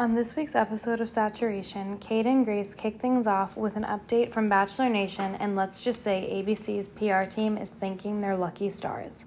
On 0.00 0.14
this 0.14 0.36
week's 0.36 0.54
episode 0.54 1.00
of 1.00 1.10
Saturation, 1.10 1.98
Kate 1.98 2.24
and 2.24 2.44
Grace 2.44 2.72
kick 2.72 3.00
things 3.00 3.26
off 3.26 3.56
with 3.56 3.74
an 3.74 3.82
update 3.82 4.30
from 4.30 4.48
Bachelor 4.48 4.88
Nation, 4.88 5.34
and 5.40 5.56
let's 5.56 5.82
just 5.82 6.04
say 6.04 6.28
ABC's 6.30 6.86
PR 6.86 7.28
team 7.28 7.58
is 7.58 7.70
thanking 7.70 8.20
their 8.20 8.36
lucky 8.36 8.70
stars. 8.70 9.24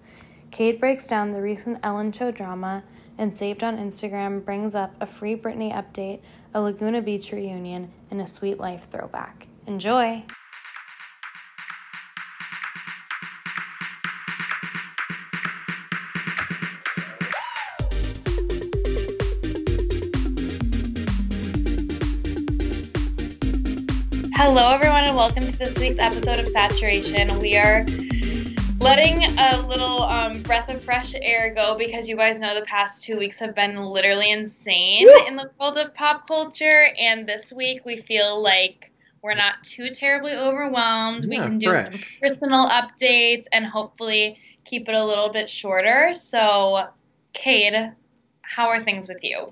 Kate 0.50 0.80
breaks 0.80 1.10
down 1.10 1.32
the 1.32 1.42
recent 1.42 1.80
Ellen 1.84 2.14
Show 2.14 2.32
drama, 2.32 2.86
and 3.18 3.36
Saved 3.36 3.66
on 3.66 3.80
Instagram 3.80 4.46
brings 4.46 4.74
up 4.74 4.96
a 5.02 5.06
free 5.06 5.36
Britney 5.36 5.74
update, 5.74 6.22
a 6.54 6.62
Laguna 6.62 7.02
Beach 7.02 7.34
reunion, 7.34 7.92
and 8.10 8.22
a 8.22 8.28
Sweet 8.28 8.58
Life 8.58 8.88
throwback. 8.90 9.48
Enjoy! 9.68 10.24
Hello, 24.54 24.70
everyone, 24.70 25.06
and 25.06 25.16
welcome 25.16 25.50
to 25.50 25.58
this 25.58 25.80
week's 25.80 25.98
episode 25.98 26.38
of 26.38 26.50
Saturation. 26.50 27.40
We 27.40 27.56
are 27.56 27.86
letting 28.80 29.24
a 29.24 29.66
little 29.66 30.04
um, 30.04 30.44
breath 30.44 30.70
of 30.70 30.84
fresh 30.84 31.16
air 31.16 31.54
go 31.56 31.78
because 31.78 32.10
you 32.10 32.18
guys 32.18 32.42
know 32.42 32.54
the 32.54 32.66
past 32.66 33.06
two 33.06 33.18
weeks 33.18 33.40
have 33.40 33.56
been 33.56 33.78
literally 33.78 34.30
insane 34.30 35.06
Woo! 35.06 35.26
in 35.26 35.38
the 35.38 35.50
world 35.58 35.78
of 35.78 35.96
pop 35.96 36.28
culture. 36.28 36.90
And 37.00 37.26
this 37.26 37.54
week 37.54 37.86
we 37.86 37.96
feel 37.96 38.44
like 38.44 38.92
we're 39.22 39.36
not 39.36 39.64
too 39.64 39.90
terribly 39.90 40.34
overwhelmed. 40.34 41.24
Yeah, 41.24 41.30
we 41.30 41.38
can 41.38 41.58
do 41.58 41.72
fresh. 41.72 41.84
some 41.94 42.02
personal 42.20 42.68
updates 42.68 43.46
and 43.54 43.66
hopefully 43.66 44.38
keep 44.66 44.90
it 44.90 44.96
a 44.96 45.06
little 45.06 45.32
bit 45.32 45.50
shorter. 45.50 46.14
So, 46.14 46.90
Kate, 47.32 47.78
how 48.42 48.68
are 48.68 48.84
things 48.84 49.08
with 49.08 49.24
you? 49.24 49.48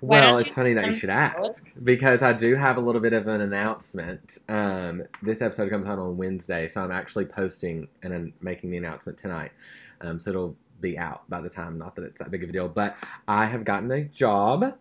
Well, 0.00 0.38
it's 0.38 0.54
funny 0.54 0.74
that 0.74 0.86
you 0.86 0.92
should 0.92 1.10
ask 1.10 1.72
because 1.82 2.22
I 2.22 2.32
do 2.32 2.54
have 2.54 2.76
a 2.76 2.80
little 2.80 3.00
bit 3.00 3.12
of 3.12 3.26
an 3.26 3.40
announcement. 3.40 4.38
Um, 4.48 5.02
this 5.22 5.42
episode 5.42 5.70
comes 5.70 5.86
out 5.86 5.98
on 5.98 6.16
Wednesday, 6.16 6.68
so 6.68 6.82
I'm 6.82 6.92
actually 6.92 7.24
posting 7.24 7.88
and 8.02 8.32
making 8.40 8.70
the 8.70 8.76
announcement 8.76 9.18
tonight. 9.18 9.52
Um, 10.00 10.20
so 10.20 10.30
it'll 10.30 10.56
be 10.80 10.98
out 10.98 11.28
by 11.28 11.40
the 11.40 11.50
time. 11.50 11.78
Not 11.78 11.96
that 11.96 12.04
it's 12.04 12.18
that 12.18 12.30
big 12.30 12.44
of 12.44 12.50
a 12.50 12.52
deal, 12.52 12.68
but 12.68 12.96
I 13.26 13.46
have 13.46 13.64
gotten 13.64 13.90
a 13.90 14.04
job. 14.04 14.76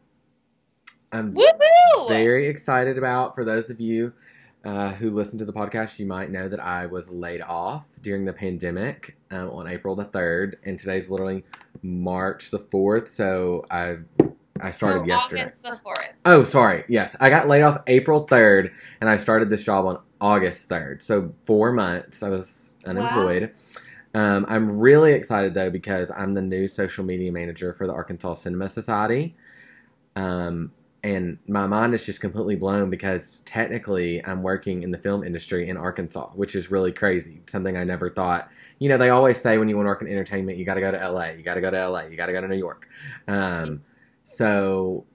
I'm 1.12 1.34
Woo-hoo! 1.34 2.08
very 2.10 2.48
excited 2.48 2.98
about. 2.98 3.34
For 3.34 3.46
those 3.46 3.70
of 3.70 3.80
you 3.80 4.14
uh, 4.66 4.92
who 4.92 5.10
listen 5.10 5.40
to 5.40 5.46
the 5.46 5.54
podcast, 5.54 6.00
you 6.00 6.06
might 6.06 6.30
know 6.30 6.50
that 6.50 6.60
I 6.60 6.86
was 6.86 7.10
laid 7.10 7.42
off 7.42 7.88
during 8.02 8.26
the 8.26 8.34
pandemic 8.34 9.18
um, 9.32 9.50
on 9.50 9.68
April 9.68 9.96
the 9.96 10.06
3rd, 10.06 10.56
and 10.64 10.78
today's 10.78 11.10
literally 11.10 11.44
March 11.82 12.52
the 12.52 12.60
4th. 12.60 13.08
So 13.08 13.66
I've 13.72 14.06
I 14.62 14.72
started 14.72 15.06
yesterday. 15.08 15.52
Oh, 16.26 16.44
sorry. 16.44 16.84
Yes, 16.88 17.16
I 17.20 17.30
got 17.30 17.48
laid 17.48 17.62
off 17.64 17.82
April 17.88 18.28
third, 18.28 18.72
and 19.02 19.10
I 19.10 19.18
started 19.18 19.50
this 19.50 19.64
job 19.64 19.86
on 19.86 20.00
August 20.22 20.70
third. 20.70 21.02
So 21.02 21.34
four 21.44 21.72
months 21.72 22.24
I 22.24 22.30
was 22.30 22.72
unemployed. 22.86 23.52
Wow. 24.14 24.38
Um, 24.38 24.46
I'm 24.50 24.80
really 24.80 25.14
excited 25.14 25.54
though 25.54 25.70
because 25.70 26.12
I'm 26.12 26.34
the 26.34 26.42
new 26.42 26.68
social 26.68 27.06
media 27.06 27.32
manager 27.32 27.74
for 27.74 27.86
the 27.86 27.94
Arkansas 27.94 28.34
Cinema 28.36 28.68
Society. 28.68 29.36
Um, 30.16 30.72
and 31.04 31.38
my 31.48 31.68
mind 31.68 31.94
is 31.94 32.06
just 32.06 32.20
completely 32.20 32.56
blown 32.56 32.90
because 32.90 33.42
technically 33.46 34.26
I'm 34.26 34.42
working 34.42 34.82
in 34.84 34.92
the 34.92 34.98
film 34.98 35.24
industry 35.24 35.70
in 35.70 35.78
Arkansas, 35.78 36.30
which 36.30 36.56
is 36.56 36.72
really 36.72 36.92
crazy. 36.92 37.42
Something 37.48 37.78
I 37.78 37.84
never 37.84 38.10
thought. 38.10 38.50
You 38.80 38.90
know, 38.90 38.98
they 38.98 39.10
always 39.10 39.40
say 39.40 39.58
when 39.58 39.70
you 39.70 39.76
want 39.78 39.86
to 39.86 39.90
work 39.90 40.02
in 40.02 40.08
entertainment, 40.08 40.58
you 40.58 40.66
got 40.66 40.74
to 40.76 40.82
go 40.82 40.92
to 40.92 41.10
LA, 41.10 41.30
you 41.30 41.44
got 41.44 41.54
to 41.54 41.62
go 41.62 41.70
to 41.70 41.90
LA, 41.90 42.04
you 42.06 42.18
got 42.18 42.26
to 42.26 42.34
go 42.34 42.42
to 42.42 42.48
New 42.48 42.58
York. 42.58 42.88
Um, 43.28 43.84
so 44.28 45.06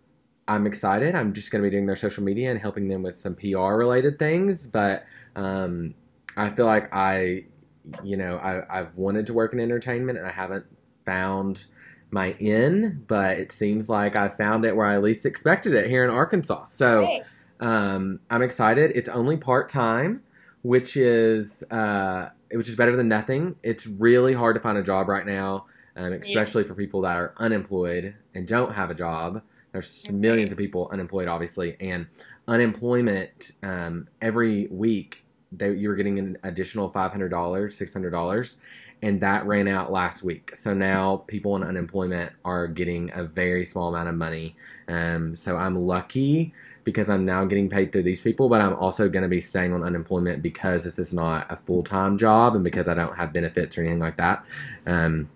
I'm 0.48 0.66
excited. 0.66 1.14
I'm 1.14 1.34
just 1.34 1.50
going 1.50 1.62
to 1.62 1.66
be 1.66 1.70
doing 1.70 1.86
their 1.86 1.96
social 1.96 2.24
media 2.24 2.50
and 2.50 2.58
helping 2.58 2.88
them 2.88 3.02
with 3.02 3.14
some 3.14 3.34
PR 3.34 3.74
related 3.74 4.18
things. 4.18 4.66
But 4.66 5.04
um, 5.36 5.94
I 6.36 6.48
feel 6.48 6.64
like 6.64 6.88
I, 6.94 7.44
you 8.02 8.16
know, 8.16 8.36
I, 8.38 8.80
I've 8.80 8.96
wanted 8.96 9.26
to 9.26 9.34
work 9.34 9.52
in 9.52 9.60
entertainment 9.60 10.18
and 10.18 10.26
I 10.26 10.32
haven't 10.32 10.64
found 11.04 11.66
my 12.10 12.32
in, 12.38 13.04
but 13.06 13.38
it 13.38 13.52
seems 13.52 13.90
like 13.90 14.16
I 14.16 14.28
found 14.28 14.64
it 14.64 14.74
where 14.74 14.86
I 14.86 14.96
least 14.96 15.26
expected 15.26 15.74
it 15.74 15.88
here 15.88 16.04
in 16.04 16.10
Arkansas. 16.10 16.64
So 16.64 17.04
um, 17.60 18.18
I'm 18.30 18.42
excited. 18.42 18.92
It's 18.94 19.10
only 19.10 19.36
part 19.36 19.68
time, 19.68 20.22
which 20.62 20.96
is 20.96 21.62
uh, 21.70 22.30
which 22.50 22.68
is 22.68 22.76
better 22.76 22.96
than 22.96 23.08
nothing. 23.08 23.56
It's 23.62 23.86
really 23.86 24.32
hard 24.32 24.56
to 24.56 24.60
find 24.60 24.78
a 24.78 24.82
job 24.82 25.08
right 25.08 25.26
now 25.26 25.66
um, 25.96 26.12
especially 26.12 26.62
yeah. 26.62 26.68
for 26.68 26.74
people 26.74 27.00
that 27.02 27.16
are 27.16 27.34
unemployed 27.38 28.14
and 28.34 28.46
don't 28.46 28.72
have 28.72 28.90
a 28.90 28.94
job. 28.94 29.42
There's 29.72 30.10
millions 30.10 30.52
of 30.52 30.58
people 30.58 30.88
unemployed, 30.92 31.28
obviously, 31.28 31.76
and 31.80 32.06
unemployment 32.48 33.52
um, 33.62 34.08
every 34.20 34.66
week 34.70 35.22
they, 35.52 35.72
you 35.72 35.88
were 35.88 35.94
getting 35.94 36.18
an 36.18 36.36
additional 36.42 36.88
five 36.88 37.10
hundred 37.10 37.28
dollars, 37.28 37.76
six 37.76 37.92
hundred 37.92 38.10
dollars, 38.10 38.56
and 39.02 39.20
that 39.20 39.46
ran 39.46 39.68
out 39.68 39.92
last 39.92 40.22
week. 40.22 40.54
So 40.56 40.72
now 40.74 41.24
people 41.26 41.52
on 41.52 41.62
unemployment 41.62 42.32
are 42.44 42.66
getting 42.66 43.10
a 43.14 43.24
very 43.24 43.64
small 43.64 43.94
amount 43.94 44.08
of 44.08 44.14
money. 44.14 44.56
Um, 44.88 45.34
so 45.34 45.56
I'm 45.56 45.76
lucky 45.76 46.52
because 46.84 47.08
I'm 47.08 47.24
now 47.24 47.44
getting 47.44 47.68
paid 47.68 47.92
through 47.92 48.02
these 48.02 48.20
people, 48.20 48.48
but 48.48 48.60
I'm 48.60 48.74
also 48.74 49.08
going 49.08 49.22
to 49.22 49.28
be 49.28 49.40
staying 49.40 49.72
on 49.72 49.82
unemployment 49.82 50.42
because 50.42 50.84
this 50.84 50.98
is 50.98 51.12
not 51.12 51.46
a 51.50 51.56
full 51.56 51.82
time 51.82 52.18
job 52.18 52.54
and 52.54 52.64
because 52.64 52.88
I 52.88 52.94
don't 52.94 53.16
have 53.16 53.32
benefits 53.32 53.76
or 53.76 53.82
anything 53.82 54.00
like 54.00 54.16
that. 54.16 54.44
Um, 54.86 55.28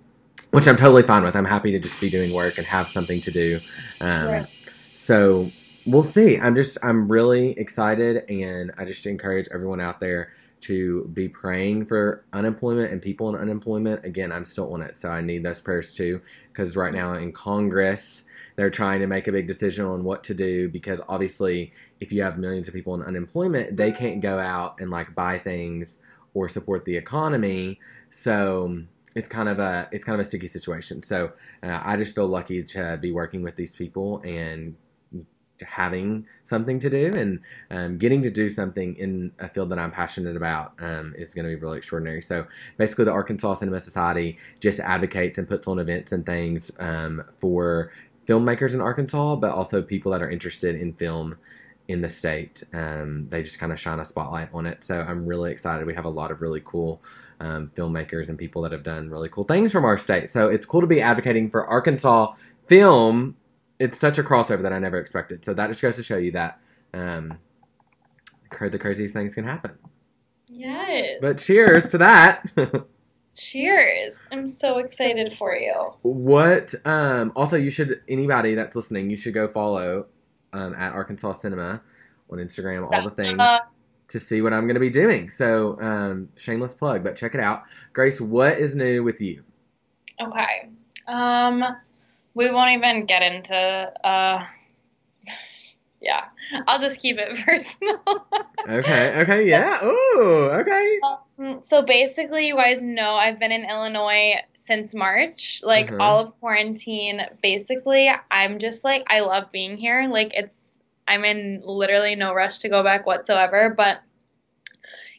which 0.57 0.67
I'm 0.67 0.77
totally 0.77 1.03
fine 1.03 1.23
with. 1.23 1.37
I'm 1.37 1.45
happy 1.45 1.71
to 1.73 1.79
just 1.79 2.01
be 2.01 2.09
doing 2.09 2.33
work 2.33 2.57
and 2.57 2.67
have 2.67 2.89
something 2.89 3.21
to 3.21 3.31
do. 3.31 3.61
Um. 4.01 4.47
So 4.95 5.51
we'll 5.85 6.03
see. 6.03 6.39
I'm 6.39 6.57
just 6.57 6.79
I'm 6.83 7.09
really 7.09 7.51
excited, 7.59 8.25
and 8.31 8.73
I 8.79 8.87
just 8.87 9.05
encourage 9.05 9.49
everyone 9.53 9.83
out 9.83 10.01
there 10.01 10.33
to 10.63 11.11
be 11.13 11.29
praying 11.29 11.85
for 11.85 12.25
unemployment 12.33 12.91
and 12.91 13.03
people 13.03 13.29
in 13.29 13.39
unemployment. 13.39 14.03
Again, 14.07 14.33
I'm 14.33 14.47
still 14.47 14.73
on 14.73 14.81
it, 14.81 14.97
so 14.97 15.11
I 15.11 15.21
need 15.21 15.43
those 15.43 15.61
prayers 15.61 15.93
too. 15.93 16.23
Because 16.49 16.75
right 16.75 16.95
now 16.95 17.13
in 17.13 17.33
Congress, 17.33 18.25
they're 18.57 18.71
trying 18.71 19.01
to 19.01 19.07
make 19.07 19.29
a 19.29 19.33
big 19.33 19.47
decision 19.47 19.85
on 19.85 20.05
what 20.05 20.25
to 20.25 20.33
do. 20.33 20.71
Because 20.71 21.03
obviously, 21.07 21.75
if 22.01 22.11
you 22.11 22.23
have 22.23 22.39
millions 22.39 22.67
of 22.67 22.73
people 22.73 22.95
in 22.95 23.03
unemployment, 23.03 23.77
they 23.77 23.93
can't 23.93 24.23
go 24.23 24.39
out 24.39 24.81
and 24.81 24.91
like 24.91 25.15
buy 25.15 25.39
things 25.39 25.99
or 26.33 26.49
support 26.49 26.87
the 26.87 26.97
economy. 26.97 27.79
So 28.09 28.87
it's 29.17 29.29
kind 29.29 29.49
of 29.49 29.59
a 29.59 29.89
it's 29.93 30.05
kind 30.05 30.15
of 30.15 30.21
a 30.21 30.29
sticky 30.29 30.47
situation. 30.47 31.03
So 31.03 31.33
uh, 31.63 31.81
I 31.83 31.97
just 31.97 32.15
feel 32.15 32.29
lucky 32.29 32.63
to 32.63 32.99
be 33.01 33.11
working 33.13 33.43
with 33.43 33.57
these 33.57 33.75
people 33.75 34.21
and 34.25 34.77
having 35.63 36.27
something 36.45 36.79
to 36.79 36.91
do 36.91 37.15
and 37.17 37.41
um, 37.71 37.97
getting 37.97 38.23
to 38.23 38.31
do 38.31 38.51
something 38.51 38.95
in 38.97 39.33
a 39.39 39.49
field 39.49 39.71
that 39.71 39.79
I'm 39.79 39.91
passionate 39.91 40.37
about 40.37 40.75
um, 40.81 41.15
is 41.17 41.33
going 41.33 41.47
to 41.47 41.49
be 41.49 41.57
really 41.57 41.79
extraordinary. 41.79 42.21
So 42.21 42.47
basically, 42.77 43.07
the 43.07 43.13
Arkansas 43.13 43.55
Cinema 43.55 43.81
Society 43.81 44.37
just 44.61 44.81
advocates 44.81 45.39
and 45.39 45.49
puts 45.49 45.67
on 45.67 45.79
events 45.79 46.13
and 46.13 46.27
things 46.27 46.71
um, 46.79 47.25
for 47.39 47.93
filmmakers 48.29 48.75
in 48.75 48.83
Arkansas, 48.83 49.37
but 49.37 49.51
also 49.51 49.81
people 49.81 50.13
that 50.13 50.23
are 50.23 50.31
interested 50.31 50.77
in 50.77 50.93
film 50.93 51.39
in 51.89 52.03
the 52.03 52.11
state. 52.11 52.63
Um, 52.75 53.29
they 53.31 53.43
just 53.43 53.59
kind 53.59 53.73
of 53.73 53.81
shine 53.81 53.99
a 54.01 54.05
spotlight 54.05 54.51
on 54.53 54.67
it. 54.67 54.85
So 54.85 55.01
I'm 55.01 55.25
really 55.25 55.53
excited. 55.53 55.87
We 55.87 55.95
have 55.95 56.05
a 56.05 56.11
lot 56.11 56.31
of 56.31 56.43
really 56.43 56.61
cool 56.65 57.01
um, 57.41 57.71
filmmakers 57.75 58.29
and 58.29 58.39
people 58.39 58.63
that 58.63 58.73
have 58.73 58.83
done 58.83 59.11
really 59.11 59.29
cool 59.29 59.45
things 59.45 59.73
from 59.73 59.85
our 59.85 59.97
state. 59.97 60.31
So 60.31 60.49
it's 60.49 60.67
cool 60.67 60.81
to 60.81 60.87
be 60.87 61.01
advocating 61.01 61.51
for 61.51 61.67
Arkansas 61.67 62.33
film. 62.67 63.37
It's 63.79 63.99
such 63.99 64.19
a 64.19 64.23
crossover 64.23 64.63
that 64.63 64.73
I 64.73 64.79
never 64.79 64.99
expected. 64.99 65.45
So 65.45 65.53
that 65.55 65.69
just 65.69 65.83
goes 65.83 65.97
to 65.97 66.03
show 66.03 66.17
you 66.17 66.33
that 66.33 66.59
um, 66.95 67.39
the 68.59 68.79
craziest 68.79 69.13
things 69.13 69.35
can 69.35 69.45
happen. 69.45 69.79
Yes. 70.49 71.19
But 71.21 71.39
cheers 71.39 71.91
to 71.91 71.99
that. 71.99 72.47
cheers. 73.37 74.25
I'm 74.33 74.49
so 74.49 74.79
excited 74.79 75.37
for 75.37 75.55
you. 75.55 75.75
What 76.03 76.75
um 76.87 77.33
also 77.37 77.57
you 77.57 77.71
should 77.71 78.01
anybody 78.09 78.55
that's 78.55 78.75
listening, 78.75 79.11
you 79.11 79.17
should 79.17 79.35
go 79.35 79.49
follow 79.49 80.07
um, 80.53 80.75
at 80.75 80.93
Arkansas 80.93 81.33
Cinema 81.33 81.83
on 82.31 82.39
Instagram, 82.39 82.91
all 82.91 83.05
the 83.05 83.11
things 83.11 83.39
to 84.09 84.21
see 84.21 84.43
what 84.43 84.53
I'm 84.53 84.63
going 84.63 84.75
to 84.75 84.81
be 84.81 84.91
doing. 84.91 85.31
So, 85.31 85.81
um, 85.81 86.29
shameless 86.37 86.75
plug, 86.75 87.03
but 87.03 87.17
check 87.17 87.35
it 87.35 87.41
out. 87.41 87.65
Grace, 87.93 88.21
what 88.21 88.59
is 88.59 88.75
new 88.75 89.03
with 89.03 89.21
you? 89.21 89.43
Okay. 90.21 90.69
Um, 91.07 91.65
we 92.35 92.51
won't 92.51 92.71
even 92.73 93.07
get 93.07 93.23
into, 93.23 93.55
uh, 93.55 94.47
yeah, 96.01 96.29
I'll 96.67 96.81
just 96.81 97.01
keep 97.01 97.19
it 97.19 97.37
personal. 97.45 98.01
okay. 98.69 99.21
Okay. 99.21 99.49
Yeah. 99.49 99.79
Ooh. 99.85 100.51
Okay. 100.53 101.01
Um, 101.39 101.63
so 101.65 101.83
basically, 101.83 102.49
you 102.49 102.57
guys 102.57 102.83
know 102.83 103.15
I've 103.15 103.39
been 103.39 103.53
in 103.53 103.69
Illinois 103.69 104.37
since 104.55 104.95
March, 104.95 105.63
like 105.65 105.91
uh-huh. 105.91 106.03
all 106.03 106.21
of 106.21 106.41
quarantine. 106.41 107.23
Basically, 107.43 108.11
I'm 108.31 108.59
just 108.59 108.85
like 108.85 109.05
I 109.09 109.21
love 109.21 109.51
being 109.51 109.77
here. 109.77 110.09
Like 110.09 110.33
it's 110.35 110.66
I'm 111.09 111.25
in 111.25 111.63
literally 111.65 112.15
no 112.15 112.35
rush 112.35 112.59
to 112.59 112.69
go 112.69 112.83
back 112.83 113.07
whatsoever. 113.07 113.73
But 113.77 114.01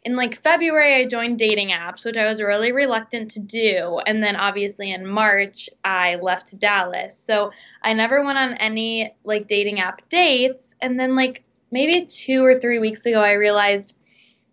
in 0.04 0.16
like 0.16 0.42
February, 0.42 0.94
I 0.96 1.06
joined 1.06 1.38
dating 1.38 1.70
apps, 1.70 2.06
which 2.06 2.16
I 2.16 2.30
was 2.30 2.42
really 2.42 2.72
reluctant 2.72 3.32
to 3.32 3.40
do. 3.40 4.00
And 4.06 4.24
then 4.24 4.36
obviously 4.36 4.92
in 4.92 5.06
March, 5.06 5.70
I 5.84 6.16
left 6.16 6.58
Dallas. 6.60 7.18
So 7.18 7.52
I 7.82 7.94
never 7.94 8.24
went 8.24 8.38
on 8.38 8.54
any 8.54 9.12
like 9.24 9.48
dating 9.48 9.80
app 9.80 10.08
dates. 10.08 10.76
And 10.82 10.98
then, 10.98 11.16
like, 11.16 11.44
maybe 11.72 12.06
two 12.06 12.44
or 12.46 12.60
three 12.60 12.80
weeks 12.80 13.06
ago, 13.06 13.20
I 13.22 13.34
realized 13.34 13.94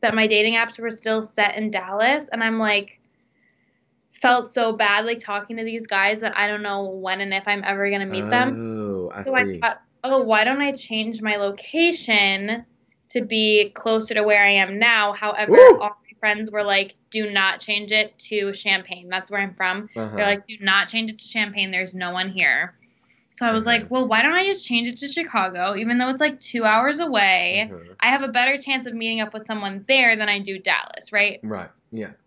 that 0.01 0.15
my 0.15 0.27
dating 0.27 0.55
apps 0.55 0.79
were 0.79 0.91
still 0.91 1.23
set 1.23 1.57
in 1.57 1.71
Dallas. 1.71 2.29
And 2.33 2.43
I'm 2.43 2.59
like, 2.59 2.99
felt 4.11 4.51
so 4.51 4.73
bad 4.73 5.05
like 5.05 5.21
talking 5.21 5.59
to 5.59 5.65
these 5.65 5.87
guys 5.87 6.21
that 6.21 6.37
I 6.37 6.49
don't 6.49 6.63
know 6.63 6.87
when 6.87 7.21
and 7.21 7.35
if 7.35 7.47
I'm 7.47 7.63
ever 7.63 7.89
going 7.91 8.01
to 8.01 8.07
meet 8.07 8.29
them. 8.29 8.57
Oh, 8.59 9.13
I 9.15 9.23
So 9.23 9.35
see. 9.35 9.39
I 9.39 9.61
thought, 9.61 9.83
oh, 10.05 10.19
why 10.23 10.45
don't 10.45 10.61
I 10.61 10.73
change 10.73 11.21
my 11.21 11.37
location 11.37 12.65
to 13.11 13.21
be 13.23 13.71
closer 13.71 14.15
to 14.15 14.23
where 14.23 14.45
I 14.45 14.51
am 14.51 14.79
now? 14.79 15.13
However, 15.15 15.53
Woo! 15.53 15.81
all 15.81 15.89
my 15.89 16.19
friends 16.21 16.51
were 16.51 16.63
like, 16.63 16.95
do 17.11 17.31
not 17.31 17.61
change 17.61 17.91
it 17.91 18.17
to 18.19 18.53
Champaign. 18.53 19.09
That's 19.09 19.31
where 19.31 19.41
I'm 19.41 19.55
from. 19.55 19.89
Uh-huh. 19.97 20.17
They're 20.17 20.27
like, 20.27 20.47
do 20.47 20.57
not 20.61 20.89
change 20.89 21.11
it 21.11 21.19
to 21.19 21.29
Champaign. 21.29 21.71
There's 21.71 21.95
no 21.95 22.13
one 22.13 22.29
here. 22.29 22.75
So 23.33 23.47
I 23.47 23.53
was 23.53 23.67
Okay. 23.67 23.81
like, 23.81 23.91
well, 23.91 24.07
why 24.07 24.23
don't 24.23 24.35
I 24.35 24.45
just 24.45 24.67
change 24.67 24.87
it 24.87 24.99
to 24.99 25.09
Chicago, 25.09 25.75
even 25.77 25.99
though 25.99 26.09
it's 26.11 26.21
like 26.21 26.39
two 26.39 26.65
hours 26.65 27.01
away? 27.01 27.69
Mhm. 27.73 27.97
I 27.99 28.11
have 28.11 28.23
a 28.23 28.29
better 28.29 28.59
chance 28.59 28.87
of 28.87 28.95
meeting 28.95 29.21
up 29.21 29.33
with 29.33 29.45
someone 29.45 29.85
there 29.89 30.15
than 30.15 30.29
I 30.29 30.39
do 30.39 30.59
Dallas, 30.59 31.13
right? 31.13 31.41
Right. 31.43 31.71
Yeah. 31.91 32.11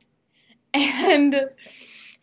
And 0.73 1.49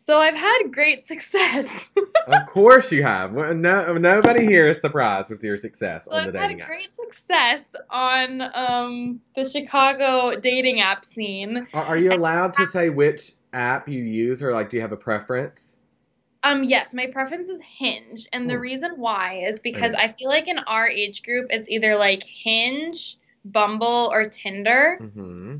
so 0.05 0.19
I've 0.19 0.37
had 0.37 0.65
great 0.71 1.07
success. 1.07 1.91
of 2.27 2.47
course 2.47 2.93
you 2.93 3.03
have. 3.03 3.33
No, 3.33 3.97
nobody 3.97 4.45
here 4.45 4.69
is 4.69 4.79
surprised 4.81 5.31
with 5.31 5.43
your 5.43 5.57
success 5.57 6.05
So 6.05 6.13
on 6.13 6.27
the 6.27 6.33
dating 6.33 6.61
app. 6.61 6.69
I've 6.69 6.75
had 6.75 6.89
great 6.91 6.95
success 6.95 7.75
on 7.89 8.43
um, 8.55 9.21
the 9.35 9.49
Chicago 9.49 10.39
dating 10.39 10.81
app 10.81 11.07
scene. 11.07 11.67
Are, 11.73 11.85
are 11.85 11.97
you 11.99 12.13
allowed 12.13 12.53
to 12.55 12.67
say 12.67 12.91
which 12.91 13.33
app 13.55 13.89
you 13.89 14.03
use, 14.03 14.43
or 14.43 14.53
like, 14.53 14.69
do 14.69 14.77
you 14.77 14.83
have 14.83 14.93
a 14.93 14.97
preference? 14.97 15.81
Um, 16.43 16.63
yes, 16.63 16.93
my 16.93 17.07
preference 17.07 17.49
is 17.49 17.63
Hinge, 17.79 18.29
and 18.35 18.51
the 18.51 18.57
Hmm. 18.57 18.61
reason 18.61 18.93
why 18.97 19.45
is 19.47 19.59
because. 19.59 19.95
I 19.95 20.13
feel 20.13 20.29
like 20.29 20.49
in 20.49 20.59
our 20.59 20.87
age 20.87 21.23
group, 21.23 21.47
it's 21.49 21.71
either 21.71 21.97
like 21.97 22.23
Hinge, 22.25 23.17
Bumble, 23.47 24.11
or 24.13 24.29
Tinder. 24.29 24.99
Mm-hmm. 25.01 25.57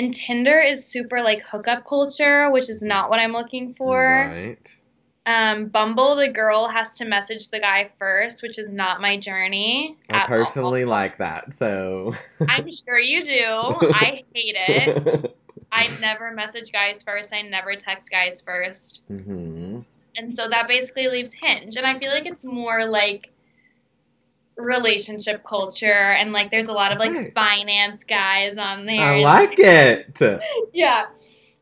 And 0.00 0.14
Tinder 0.14 0.58
is 0.58 0.86
super 0.86 1.20
like 1.20 1.42
hookup 1.42 1.86
culture, 1.86 2.50
which 2.50 2.70
is 2.70 2.80
not 2.80 3.10
what 3.10 3.20
I'm 3.20 3.34
looking 3.34 3.74
for. 3.74 4.30
Right. 4.32 4.82
Um, 5.26 5.66
Bumble, 5.66 6.16
the 6.16 6.28
girl 6.28 6.68
has 6.68 6.96
to 6.96 7.04
message 7.04 7.50
the 7.50 7.60
guy 7.60 7.90
first, 7.98 8.42
which 8.42 8.58
is 8.58 8.70
not 8.70 9.02
my 9.02 9.18
journey. 9.18 9.98
I 10.08 10.24
personally 10.26 10.84
all. 10.84 10.88
like 10.88 11.18
that, 11.18 11.52
so. 11.52 12.14
I'm 12.48 12.66
sure 12.72 12.98
you 12.98 13.22
do. 13.22 13.44
I 13.92 14.24
hate 14.34 14.56
it. 14.56 15.36
I 15.70 15.90
never 16.00 16.30
message 16.30 16.72
guys 16.72 17.02
first. 17.02 17.34
I 17.34 17.42
never 17.42 17.76
text 17.76 18.10
guys 18.10 18.40
first. 18.40 19.02
mm-hmm. 19.12 19.80
And 20.16 20.34
so 20.34 20.48
that 20.48 20.66
basically 20.66 21.08
leaves 21.08 21.34
Hinge. 21.34 21.76
And 21.76 21.86
I 21.86 21.98
feel 21.98 22.10
like 22.10 22.24
it's 22.24 22.46
more 22.46 22.86
like 22.86 23.30
relationship 24.60 25.42
culture 25.44 25.86
and 25.86 26.32
like 26.32 26.50
there's 26.50 26.68
a 26.68 26.72
lot 26.72 26.92
of 26.92 26.98
like 26.98 27.12
Right. 27.12 27.34
finance 27.34 28.04
guys 28.04 28.58
on 28.58 28.86
there. 28.86 29.00
I 29.00 29.20
like 29.20 29.58
it. 29.58 30.18
Yeah. 30.72 31.06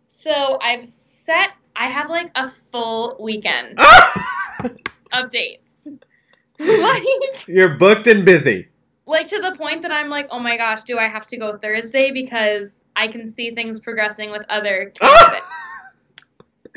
So 0.09 0.59
I've 0.61 0.87
set 0.87 1.50
I 1.77 1.87
have 1.87 2.11
like 2.11 2.31
a 2.35 2.50
full 2.73 3.17
weekend 3.21 3.79
of 5.12 5.31
dates. 5.31 5.89
like 6.59 7.03
You're 7.47 7.77
booked 7.77 8.06
and 8.09 8.25
busy. 8.25 8.69
like 9.06 9.29
to 9.29 9.39
the 9.39 9.55
point 9.56 9.83
that 9.83 9.93
I'm 9.93 10.09
like, 10.09 10.27
"Oh 10.31 10.41
my 10.41 10.56
gosh, 10.56 10.83
do 10.83 10.99
I 10.99 11.06
have 11.09 11.27
to 11.29 11.37
go 11.37 11.56
Thursday 11.56 12.11
because 12.11 12.81
I 12.97 13.06
can 13.09 13.29
see 13.29 13.53
things 13.53 13.79
progressing 13.81 14.31
with 14.33 14.43
other 14.49 14.93
candidates." 14.99 15.47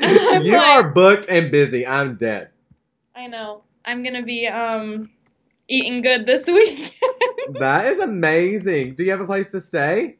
You 0.00 0.52
like- 0.52 0.66
are 0.84 0.88
booked 0.90 1.26
and 1.28 1.50
busy. 1.50 1.86
I'm 1.86 2.16
dead. 2.16 2.50
I 3.14 3.26
know. 3.26 3.62
I'm 3.84 4.02
going 4.02 4.14
to 4.14 4.22
be 4.22 4.46
um 4.46 5.10
eating 5.72 6.02
good 6.02 6.26
this 6.26 6.46
week. 6.48 6.98
That 7.58 7.86
is 7.86 7.98
amazing. 7.98 8.94
Do 8.94 9.04
you 9.04 9.10
have 9.10 9.20
a 9.20 9.26
place 9.26 9.50
to 9.50 9.60
stay? 9.60 10.18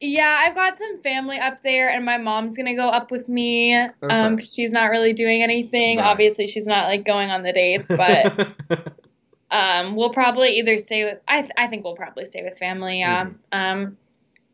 Yeah, 0.00 0.42
I've 0.44 0.54
got 0.54 0.78
some 0.78 1.00
family 1.02 1.38
up 1.38 1.62
there, 1.62 1.88
and 1.88 2.04
my 2.04 2.18
mom's 2.18 2.56
gonna 2.56 2.74
go 2.74 2.88
up 2.88 3.10
with 3.10 3.28
me. 3.28 3.74
Um, 4.02 4.38
she's 4.52 4.70
not 4.70 4.90
really 4.90 5.14
doing 5.14 5.42
anything. 5.42 5.98
Right. 5.98 6.06
Obviously, 6.06 6.46
she's 6.46 6.66
not 6.66 6.88
like 6.88 7.06
going 7.06 7.30
on 7.30 7.42
the 7.42 7.52
dates, 7.52 7.88
but 7.88 8.48
um, 9.50 9.96
we'll 9.96 10.12
probably 10.12 10.58
either 10.58 10.78
stay 10.78 11.04
with. 11.04 11.20
I 11.26 11.42
th- 11.42 11.52
I 11.56 11.68
think 11.68 11.84
we'll 11.84 11.96
probably 11.96 12.26
stay 12.26 12.42
with 12.42 12.58
family. 12.58 12.98
Yeah. 12.98 13.30
Um, 13.52 13.96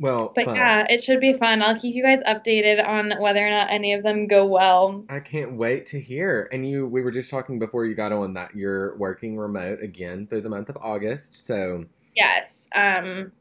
well, 0.01 0.33
but 0.35 0.47
fun. 0.47 0.57
yeah, 0.57 0.87
it 0.89 1.03
should 1.03 1.21
be 1.21 1.35
fun. 1.35 1.63
I'll 1.63 1.79
keep 1.79 1.95
you 1.95 2.03
guys 2.03 2.21
updated 2.27 2.85
on 2.85 3.13
whether 3.21 3.47
or 3.47 3.51
not 3.51 3.71
any 3.71 3.93
of 3.93 4.03
them 4.03 4.27
go 4.27 4.47
well. 4.47 5.05
I 5.09 5.21
can't 5.21 5.53
wait 5.53 5.87
to 5.87 6.01
hear. 6.01 6.49
And 6.53 6.69
you, 6.69 6.87
we 6.87 7.03
were 7.03 7.11
just 7.11 7.31
talking 7.31 7.59
before 7.59 7.85
you 7.85 7.95
got 7.95 8.11
on 8.11 8.35
that 8.35 8.57
you're 8.57 8.97
working 8.97 9.37
remote 9.37 9.81
again 9.83 10.27
through 10.27 10.41
the 10.41 10.49
month 10.49 10.71
of 10.71 10.79
August. 10.81 11.47
So 11.47 11.85
Yes. 12.17 12.69
Um. 12.75 13.33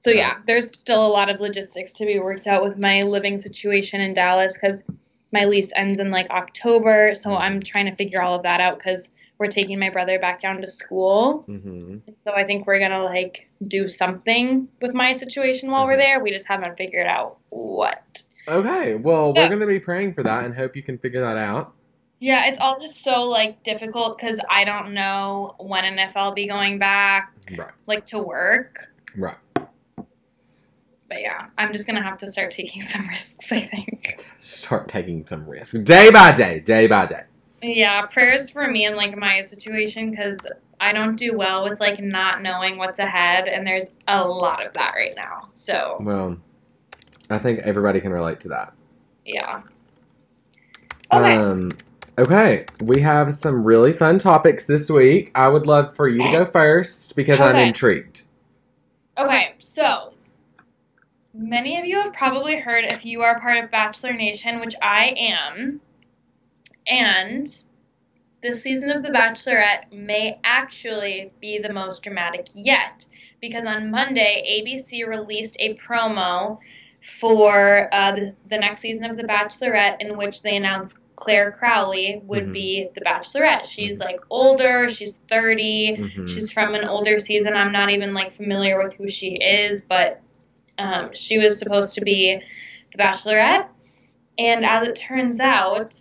So 0.00 0.10
yeah, 0.10 0.38
there's 0.46 0.76
still 0.76 1.06
a 1.06 1.08
lot 1.08 1.30
of 1.30 1.40
logistics 1.40 1.92
to 1.92 2.06
be 2.06 2.18
worked 2.18 2.48
out 2.48 2.64
with 2.64 2.76
my 2.76 3.00
living 3.00 3.38
situation 3.38 4.00
in 4.00 4.14
Dallas 4.14 4.58
because 4.60 4.82
my 5.32 5.44
lease 5.44 5.72
ends 5.76 6.00
in 6.00 6.10
like 6.10 6.28
October. 6.30 7.14
So 7.14 7.32
I'm 7.32 7.60
trying 7.60 7.86
to 7.86 7.94
figure 7.94 8.20
all 8.20 8.34
of 8.34 8.42
that 8.42 8.60
out 8.60 8.78
because 8.78 9.08
we're 9.42 9.50
taking 9.50 9.78
my 9.80 9.90
brother 9.90 10.18
back 10.20 10.40
down 10.40 10.60
to 10.60 10.66
school. 10.68 11.42
hmm 11.42 11.96
So 12.24 12.32
I 12.32 12.44
think 12.44 12.66
we're 12.66 12.78
gonna 12.78 13.02
like 13.02 13.50
do 13.66 13.88
something 13.88 14.68
with 14.80 14.94
my 14.94 15.10
situation 15.12 15.70
while 15.70 15.84
we're 15.86 15.94
Mhm. 15.96 16.04
there. 16.06 16.20
We 16.22 16.30
just 16.30 16.46
haven't 16.46 16.76
figured 16.78 17.06
out 17.06 17.38
what. 17.50 18.22
okay. 18.48 18.94
Well, 18.94 19.32
Yeah. 19.34 19.42
we're 19.42 19.48
going 19.48 19.60
to 19.60 19.66
be 19.66 19.78
praying 19.80 20.14
for 20.14 20.22
that 20.24 20.44
and 20.44 20.54
hope 20.54 20.74
you 20.76 20.82
can 20.82 20.98
figure 20.98 21.20
that 21.20 21.36
out. 21.36 21.74
Yeah, 22.18 22.46
it's 22.48 22.58
all 22.60 22.78
just 22.80 23.02
so 23.02 23.22
like 23.24 23.62
difficult 23.64 24.16
because 24.18 24.38
I 24.48 24.64
don't 24.64 24.94
know 24.94 25.54
when 25.58 25.84
and 25.84 25.98
if 26.00 26.16
I'll 26.16 26.32
be 26.32 26.46
going 26.46 26.78
back 26.78 27.34
Right. 27.56 27.70
like 27.86 28.06
to 28.06 28.18
work. 28.20 28.88
Right. 29.16 29.36
But 31.08 31.20
yeah, 31.20 31.48
I'm 31.58 31.72
just 31.72 31.86
gonna 31.86 32.02
have 32.02 32.16
to 32.18 32.30
start 32.30 32.50
taking 32.52 32.80
some 32.92 33.06
risks. 33.08 33.52
I 33.52 33.60
think. 33.60 34.28
Start 34.38 34.88
taking 34.88 35.26
some 35.26 35.46
risks 35.48 35.78
day 35.80 36.10
by 36.10 36.32
day, 36.32 36.60
day 36.60 36.86
by 36.86 37.06
day. 37.06 37.22
Yeah, 37.62 38.06
prayers 38.06 38.50
for 38.50 38.68
me 38.68 38.86
and 38.86 38.96
like 38.96 39.16
my 39.16 39.42
situation 39.42 40.10
because 40.10 40.44
I 40.80 40.92
don't 40.92 41.14
do 41.14 41.36
well 41.36 41.62
with 41.62 41.78
like 41.78 42.02
not 42.02 42.42
knowing 42.42 42.76
what's 42.76 42.98
ahead, 42.98 43.46
and 43.46 43.64
there's 43.64 43.86
a 44.08 44.26
lot 44.26 44.66
of 44.66 44.72
that 44.72 44.92
right 44.96 45.14
now. 45.16 45.46
So 45.54 45.96
Well, 46.00 46.36
I 47.30 47.38
think 47.38 47.60
everybody 47.60 48.00
can 48.00 48.12
relate 48.12 48.40
to 48.40 48.48
that. 48.48 48.74
yeah. 49.24 49.62
Okay. 51.12 51.36
Um, 51.36 51.70
okay, 52.18 52.64
we 52.80 53.00
have 53.02 53.34
some 53.34 53.66
really 53.66 53.92
fun 53.92 54.18
topics 54.18 54.64
this 54.64 54.88
week. 54.90 55.30
I 55.34 55.46
would 55.46 55.66
love 55.66 55.94
for 55.94 56.08
you 56.08 56.20
to 56.20 56.32
go 56.32 56.44
first 56.46 57.14
because 57.14 57.40
I'm 57.40 57.56
intrigued. 57.56 58.22
Okay, 59.18 59.54
so 59.58 60.14
many 61.34 61.78
of 61.78 61.84
you 61.84 62.00
have 62.00 62.12
probably 62.14 62.56
heard 62.56 62.84
if 62.84 63.04
you 63.04 63.22
are 63.22 63.38
part 63.38 63.62
of 63.62 63.70
Bachelor 63.70 64.14
Nation, 64.14 64.58
which 64.60 64.74
I 64.80 65.14
am, 65.16 65.80
and 66.86 67.46
the 68.42 68.54
season 68.56 68.90
of 68.90 69.02
The 69.02 69.10
Bachelorette 69.10 69.92
may 69.92 70.38
actually 70.42 71.32
be 71.40 71.58
the 71.58 71.72
most 71.72 72.02
dramatic 72.02 72.48
yet. 72.54 73.04
Because 73.40 73.64
on 73.64 73.90
Monday, 73.90 74.62
ABC 74.62 75.06
released 75.06 75.56
a 75.58 75.74
promo 75.74 76.58
for 77.02 77.88
uh, 77.92 78.12
the, 78.12 78.34
the 78.48 78.58
next 78.58 78.80
season 78.80 79.10
of 79.10 79.16
The 79.16 79.24
Bachelorette 79.24 79.96
in 80.00 80.16
which 80.16 80.42
they 80.42 80.56
announced 80.56 80.96
Clare 81.16 81.50
Crawley 81.52 82.20
would 82.24 82.46
Mhm. 82.48 82.52
be 82.52 82.88
The 82.94 83.00
Bachelorette. 83.02 83.66
She's 83.66 83.98
like 83.98 84.20
older, 84.30 84.88
she's 84.88 85.14
30, 85.28 85.96
Mhm. 85.98 86.28
She's 86.28 86.50
from 86.52 86.74
an 86.74 86.84
older 86.84 87.18
season. 87.20 87.54
I'm 87.54 87.72
not 87.72 87.90
even 87.90 88.14
like 88.14 88.34
familiar 88.34 88.78
with 88.82 88.94
who 88.94 89.08
she 89.08 89.34
is, 89.34 89.84
but 89.84 90.20
um, 90.78 91.12
she 91.12 91.38
was 91.38 91.58
supposed 91.58 91.96
to 91.96 92.00
be 92.00 92.40
the 92.92 92.98
Bachelorette. 92.98 93.66
And 94.38 94.64
as 94.64 94.86
it 94.86 94.96
turns 94.96 95.38
out, 95.38 96.00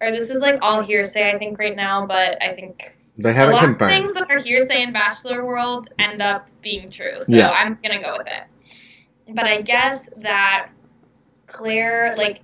or 0.00 0.10
this 0.10 0.30
is 0.30 0.40
like 0.40 0.58
all 0.62 0.82
hearsay, 0.82 1.30
I 1.30 1.38
think 1.38 1.58
right 1.58 1.74
now, 1.76 2.06
but 2.06 2.42
I 2.42 2.52
think 2.52 2.96
They 3.16 3.30
a 3.36 3.50
lot 3.50 3.68
of 3.68 3.78
things 3.78 4.12
that 4.14 4.30
are 4.30 4.38
hearsay 4.38 4.82
in 4.82 4.92
Bachelor 4.92 5.44
world 5.44 5.88
end 5.98 6.22
up 6.22 6.48
being 6.62 6.90
true. 6.90 7.20
So 7.22 7.34
Yeah. 7.34 7.50
I'm 7.50 7.78
gonna 7.82 8.00
go 8.00 8.16
with 8.18 8.28
it. 8.28 9.34
But 9.34 9.46
I 9.46 9.60
guess 9.60 10.08
that 10.18 10.68
Clare, 11.46 12.14
like, 12.16 12.42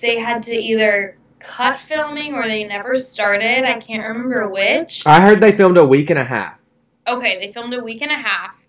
they 0.00 0.18
had 0.18 0.42
to 0.44 0.54
either 0.54 1.16
cut 1.38 1.78
filming 1.78 2.34
or 2.34 2.42
they 2.44 2.64
never 2.64 2.96
started. 2.96 3.64
I 3.64 3.78
can't 3.78 4.02
remember 4.06 4.48
which. 4.48 5.06
I 5.06 5.20
heard 5.20 5.40
they 5.40 5.52
filmed 5.52 5.76
a 5.76 5.84
week 5.84 6.10
and 6.10 6.18
a 6.18 6.24
half. 6.24 6.58
okay, 7.06 7.38
they 7.38 7.52
filmed 7.52 7.74
a 7.74 7.82
week 7.84 8.00
and 8.00 8.10
a 8.10 8.14
half, 8.16 8.64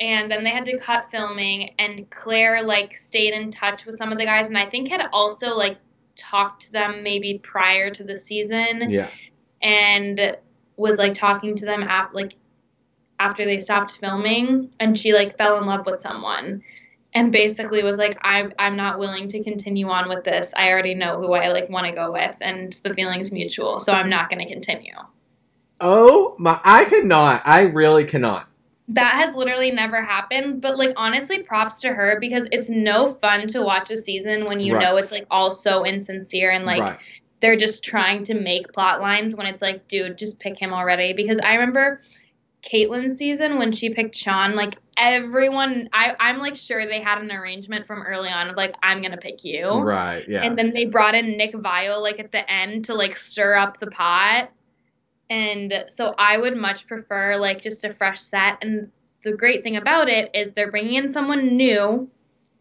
and 0.00 0.30
then 0.30 0.42
they 0.42 0.48
had 0.50 0.64
to 0.64 0.78
cut 0.78 1.10
filming. 1.10 1.74
And 1.78 2.08
Clare 2.08 2.62
like 2.62 2.96
stayed 2.96 3.34
in 3.34 3.50
touch 3.50 3.84
with 3.84 3.96
some 3.96 4.10
of 4.10 4.18
the 4.18 4.24
guys, 4.24 4.48
and 4.48 4.56
I 4.56 4.64
think 4.64 4.88
had 4.88 5.06
also 5.12 5.54
like 5.54 5.76
talked 6.16 6.62
to 6.62 6.72
them 6.72 7.02
maybe 7.02 7.38
prior 7.42 7.90
to 7.90 8.04
the 8.04 8.18
season, 8.18 8.90
Yeah. 8.90 9.08
and 9.62 10.36
was 10.76 10.98
like 10.98 11.14
talking 11.14 11.54
to 11.56 11.64
them 11.64 11.82
ap- 11.82 12.14
like 12.14 12.34
after 13.18 13.44
they 13.44 13.60
stopped 13.60 13.98
filming, 14.00 14.70
and 14.80 14.98
she 14.98 15.12
like 15.12 15.36
fell 15.36 15.58
in 15.58 15.66
love 15.66 15.86
with 15.86 16.00
someone. 16.00 16.62
and 17.14 17.30
basically 17.30 17.82
was 17.82 17.98
like 17.98 18.16
I'm 18.22 18.54
I'm 18.58 18.74
not 18.74 18.98
willing 18.98 19.28
to 19.28 19.42
continue 19.44 19.86
on 19.88 20.08
with 20.08 20.24
this. 20.24 20.50
I 20.56 20.70
already 20.70 20.94
know 20.94 21.20
who 21.20 21.34
I 21.34 21.48
like 21.52 21.68
want 21.68 21.84
to 21.86 21.92
go 21.92 22.10
with 22.10 22.34
and 22.40 22.72
the 22.84 22.94
feeling's 22.94 23.30
mutual, 23.30 23.80
so 23.80 23.92
I'm 23.92 24.08
not 24.08 24.30
going 24.30 24.40
to 24.46 24.50
continue. 24.50 24.94
Oh 25.78 26.34
my 26.38 26.58
I 26.64 26.84
cannot. 26.86 27.42
I 27.44 27.62
really 27.62 28.04
cannot. 28.04 28.48
That 28.94 29.14
has 29.14 29.34
literally 29.34 29.70
never 29.70 30.02
happened, 30.02 30.60
but 30.62 30.76
like 30.76 30.92
honestly 30.96 31.42
props 31.42 31.80
to 31.80 31.88
her 31.88 32.18
because 32.20 32.48
it's 32.52 32.68
no 32.68 33.14
fun 33.14 33.46
to 33.48 33.62
watch 33.62 33.90
a 33.90 33.96
season 33.96 34.44
when 34.44 34.60
you 34.60 34.74
Right. 34.74 34.82
know 34.82 34.96
it's 34.96 35.12
like 35.12 35.26
all 35.30 35.50
so 35.50 35.84
insincere 35.84 36.50
and 36.50 36.64
like 36.64 36.80
right. 36.80 36.98
they're 37.40 37.56
just 37.56 37.82
trying 37.82 38.24
to 38.24 38.34
make 38.34 38.72
plot 38.72 39.00
lines 39.00 39.34
when 39.34 39.46
it's 39.46 39.62
like, 39.62 39.88
dude, 39.88 40.18
just 40.18 40.38
pick 40.38 40.58
him 40.58 40.72
already. 40.72 41.12
Because 41.12 41.38
I 41.42 41.54
remember 41.54 42.00
Kaitlyn's 42.62 43.16
season 43.18 43.58
when 43.58 43.72
she 43.72 43.90
picked 43.90 44.14
Shawn, 44.14 44.54
like 44.54 44.74
everyone, 44.96 45.88
I, 45.92 46.14
I'm 46.20 46.38
like 46.38 46.56
sure 46.56 46.86
they 46.86 47.00
had 47.00 47.20
an 47.20 47.32
arrangement 47.32 47.86
from 47.86 48.02
early 48.02 48.28
on 48.30 48.48
of 48.48 48.56
like, 48.56 48.74
I'm 48.82 49.02
gonna 49.02 49.16
pick 49.16 49.44
you. 49.44 49.68
Right. 49.68 50.28
Yeah. 50.28 50.42
And 50.42 50.56
then 50.56 50.72
they 50.72 50.84
brought 50.84 51.14
in 51.14 51.36
Nick 51.36 51.54
Viall 51.54 52.00
like 52.00 52.20
at 52.20 52.30
the 52.30 52.48
end 52.50 52.84
to 52.86 52.94
like 52.94 53.16
stir 53.16 53.54
up 53.54 53.80
the 53.80 53.88
pot. 53.88 54.50
And 55.32 55.84
so 55.88 56.14
I 56.18 56.36
would 56.36 56.56
much 56.56 56.86
prefer 56.86 57.36
like 57.36 57.62
just 57.62 57.84
a 57.84 57.92
fresh 57.92 58.20
set. 58.20 58.58
And 58.60 58.90
the 59.24 59.32
great 59.32 59.62
thing 59.62 59.76
about 59.76 60.08
it 60.08 60.30
is 60.34 60.50
they're 60.52 60.70
bringing 60.70 60.94
in 60.94 61.12
someone 61.12 61.56
new 61.56 62.10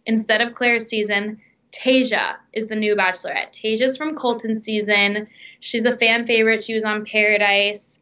instead 0.06 0.42
of 0.42 0.56
Clare's 0.56 0.88
season. 0.88 1.42
Tayshia 1.74 2.36
is 2.54 2.68
the 2.68 2.75
new 2.75 2.96
bachelorette. 2.96 3.51
Tayshia's 3.54 3.98
from 3.98 4.16
Colton's 4.16 4.63
season. 4.63 5.28
She's 5.60 5.86
a 5.86 5.98
fan 5.98 6.25
favorite. 6.25 6.63
She 6.63 6.74
was 6.74 6.84
on 6.84 7.04
Paradise. 7.06 8.00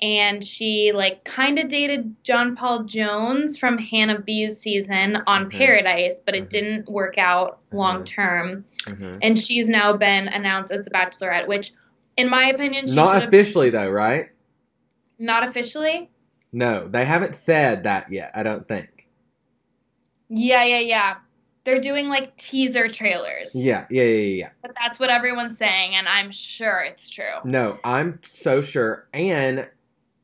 And 0.00 0.44
she 0.44 0.92
like 0.94 1.24
kind 1.24 1.58
of 1.58 1.68
dated 1.68 2.16
John 2.22 2.54
Paul 2.56 2.84
Jones 2.84 3.56
from 3.56 3.78
Hannah 3.78 4.20
B's 4.20 4.58
season 4.58 5.16
on 5.26 5.46
Mhm. 5.46 5.52
Paradise, 5.58 6.20
but 6.24 6.34
it 6.36 6.44
Mhm. 6.44 6.48
didn't 6.50 6.88
work 6.90 7.16
out 7.16 7.60
long 7.72 8.04
term 8.04 8.66
Mhm. 8.84 9.18
and 9.22 9.38
she's 9.38 9.68
now 9.70 9.94
been 9.96 10.28
announced 10.28 10.70
as 10.70 10.84
the 10.84 10.90
Bachelorette, 10.90 11.46
which, 11.48 11.72
in 12.16 12.28
my 12.30 12.46
opinion, 12.46 12.86
she 12.86 12.94
Not 12.94 13.24
officially 13.24 13.70
though, 13.70 13.90
right? 13.90 14.30
not 15.18 15.46
officially. 15.48 16.10
No, 16.52 16.86
they 16.88 17.04
haven't 17.04 17.34
said 17.34 17.84
that 17.84 18.10
yet. 18.12 18.32
I 18.34 18.42
don't 18.42 18.66
think. 18.68 19.08
Yeah, 20.28 20.64
yeah, 20.64 20.80
yeah. 20.80 21.16
They're 21.64 21.80
doing 21.80 22.08
like 22.08 22.36
teaser 22.36 22.88
trailers. 22.88 23.54
Yeah. 23.54 23.86
Yeah. 23.90 24.04
Yeah. 24.04 24.34
Yeah. 24.36 24.48
But 24.62 24.72
that's 24.80 24.98
what 24.98 25.10
everyone's 25.10 25.58
saying, 25.58 25.96
and 25.96 26.08
I'm 26.08 26.30
sure 26.30 26.80
it's 26.80 27.10
true. 27.10 27.24
No, 27.44 27.78
I'm 27.84 28.20
so 28.22 28.60
sure. 28.60 29.08
And 29.12 29.68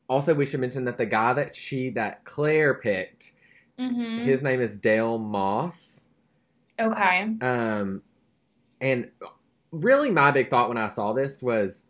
also, 0.07 0.33
we 0.33 0.45
should 0.45 0.59
mention 0.61 0.85
that 0.85 0.97
the 0.97 1.05
guy 1.05 1.33
that 1.33 1.55
she 1.55 1.89
that 1.91 2.23
Clare 2.23 2.75
picked, 2.75 3.33
hmm 3.77 4.19
his 4.19 4.43
name 4.43 4.61
is 4.61 4.77
Dale 4.77 5.17
Moss. 5.17 6.07
Okay. 6.79 7.29
Um, 7.41 8.01
and 8.79 9.11
really, 9.73 10.09
my 10.09 10.31
big 10.31 10.49
thought 10.49 10.69
when 10.69 10.77
I 10.77 10.87
saw 10.87 11.11
this 11.13 11.41
was 11.41 11.83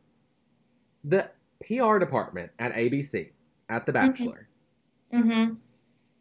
the 1.04 1.30
PR 1.66 1.98
department 2.00 2.52
at 2.60 2.74
ABC 2.74 3.30
at 3.70 3.86
The 3.86 3.94
Bachelor. 3.94 4.48
hmm 5.12 5.56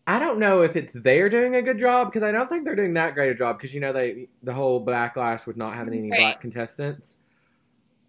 I 0.04 0.18
don't 0.18 0.40
know 0.40 0.62
if 0.62 0.74
it's 0.74 0.94
they're 0.94 1.28
doing 1.28 1.54
a 1.54 1.62
good 1.62 1.78
job 1.78 2.08
because 2.08 2.24
I 2.24 2.32
don't 2.32 2.48
think 2.48 2.64
they're 2.64 2.74
doing 2.74 2.94
that 2.94 3.14
great 3.14 3.30
a 3.30 3.34
job 3.36 3.56
because 3.56 3.72
you 3.72 3.80
know 3.80 3.92
they 3.92 4.28
the 4.42 4.52
whole 4.52 4.84
backlash 4.84 5.46
with 5.46 5.56
not 5.56 5.74
having 5.74 5.94
any 5.94 6.10
Right. 6.10 6.18
black 6.18 6.40
contestants. 6.40 7.18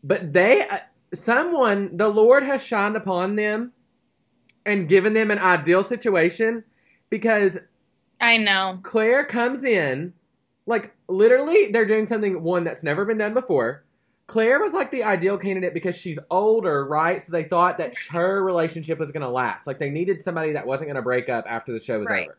But 0.04 0.34
they, 0.34 0.68
uh, 0.68 0.80
someone, 1.14 1.96
the 1.96 2.10
Lord 2.10 2.42
has 2.44 2.64
shined 2.64 2.96
upon 2.96 3.36
them 3.36 3.74
and 4.66 4.90
given 4.90 5.14
them 5.14 5.30
an 5.30 5.38
ideal 5.38 5.84
situation 5.84 6.64
because 7.12 7.60
I 8.20 8.38
know. 8.38 8.74
Clare 8.82 9.24
comes 9.24 9.64
in, 9.64 10.14
like 10.66 10.96
literally, 11.08 11.68
they're 11.68 11.86
doing 11.86 12.06
something 12.06 12.42
one 12.42 12.64
that's 12.64 12.84
never 12.84 13.06
been 13.06 13.18
done 13.18 13.34
before. 13.34 13.84
Clare 14.28 14.62
was 14.62 14.72
like 14.72 14.90
the 14.92 15.04
ideal 15.04 15.38
candidate 15.38 15.74
because 15.74 15.98
she's 15.98 16.18
older, 16.32 16.86
right? 16.86 17.22
So 17.22 17.32
they 17.32 17.44
thought 17.44 17.78
that 17.78 17.94
mm-hmm. 17.94 18.18
her 18.18 18.44
relationship 18.44 18.98
was 18.98 19.12
going 19.12 19.22
to 19.22 19.30
last. 19.30 19.68
Like 19.68 19.80
they 19.80 19.90
needed 19.90 20.22
somebody 20.22 20.54
that 20.54 20.66
wasn't 20.66 20.88
going 20.88 20.96
to 20.96 21.02
break 21.02 21.30
up 21.30 21.46
after 21.48 21.74
the 21.74 21.80
show 21.82 22.00
was 22.00 22.08
Right. 22.08 22.28
over. 22.28 22.38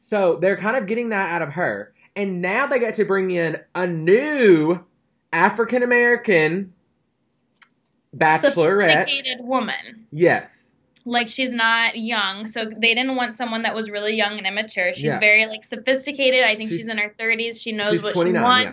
So 0.00 0.36
they're 0.36 0.58
kind 0.58 0.76
of 0.76 0.86
getting 0.86 1.08
that 1.10 1.30
out 1.30 1.42
of 1.42 1.54
her. 1.54 1.94
And 2.14 2.40
now 2.40 2.66
they 2.66 2.78
get 2.78 2.94
to 2.94 3.04
bring 3.04 3.30
in 3.30 3.58
a 3.74 3.86
new 3.86 4.84
African 5.32 5.82
American 5.82 6.72
bachelorette. 8.16 9.08
Sophisticated 9.08 9.44
woman. 9.44 10.06
Yes. 10.10 10.65
Like 11.08 11.28
she's 11.30 11.50
not 11.50 11.96
young, 11.96 12.48
so 12.48 12.64
they 12.64 12.92
didn't 12.94 13.14
want 13.16 13.36
someone 13.36 13.62
that 13.62 13.74
was 13.74 13.88
really 13.90 14.14
young 14.14 14.36
and 14.38 14.46
immature. 14.46 14.92
She's 14.92 15.04
Yeah. 15.04 15.20
very 15.20 15.46
like 15.46 15.64
sophisticated. 15.64 16.42
I 16.42 16.56
think 16.56 16.68
she's, 16.68 16.80
She's- 16.80 16.90
in 16.90 16.98
her 16.98 17.14
30s. 17.18 17.60
She 17.62 17.70
knows 17.72 18.02
what 18.02 18.12
she 18.12 18.32
wants, 18.32 18.64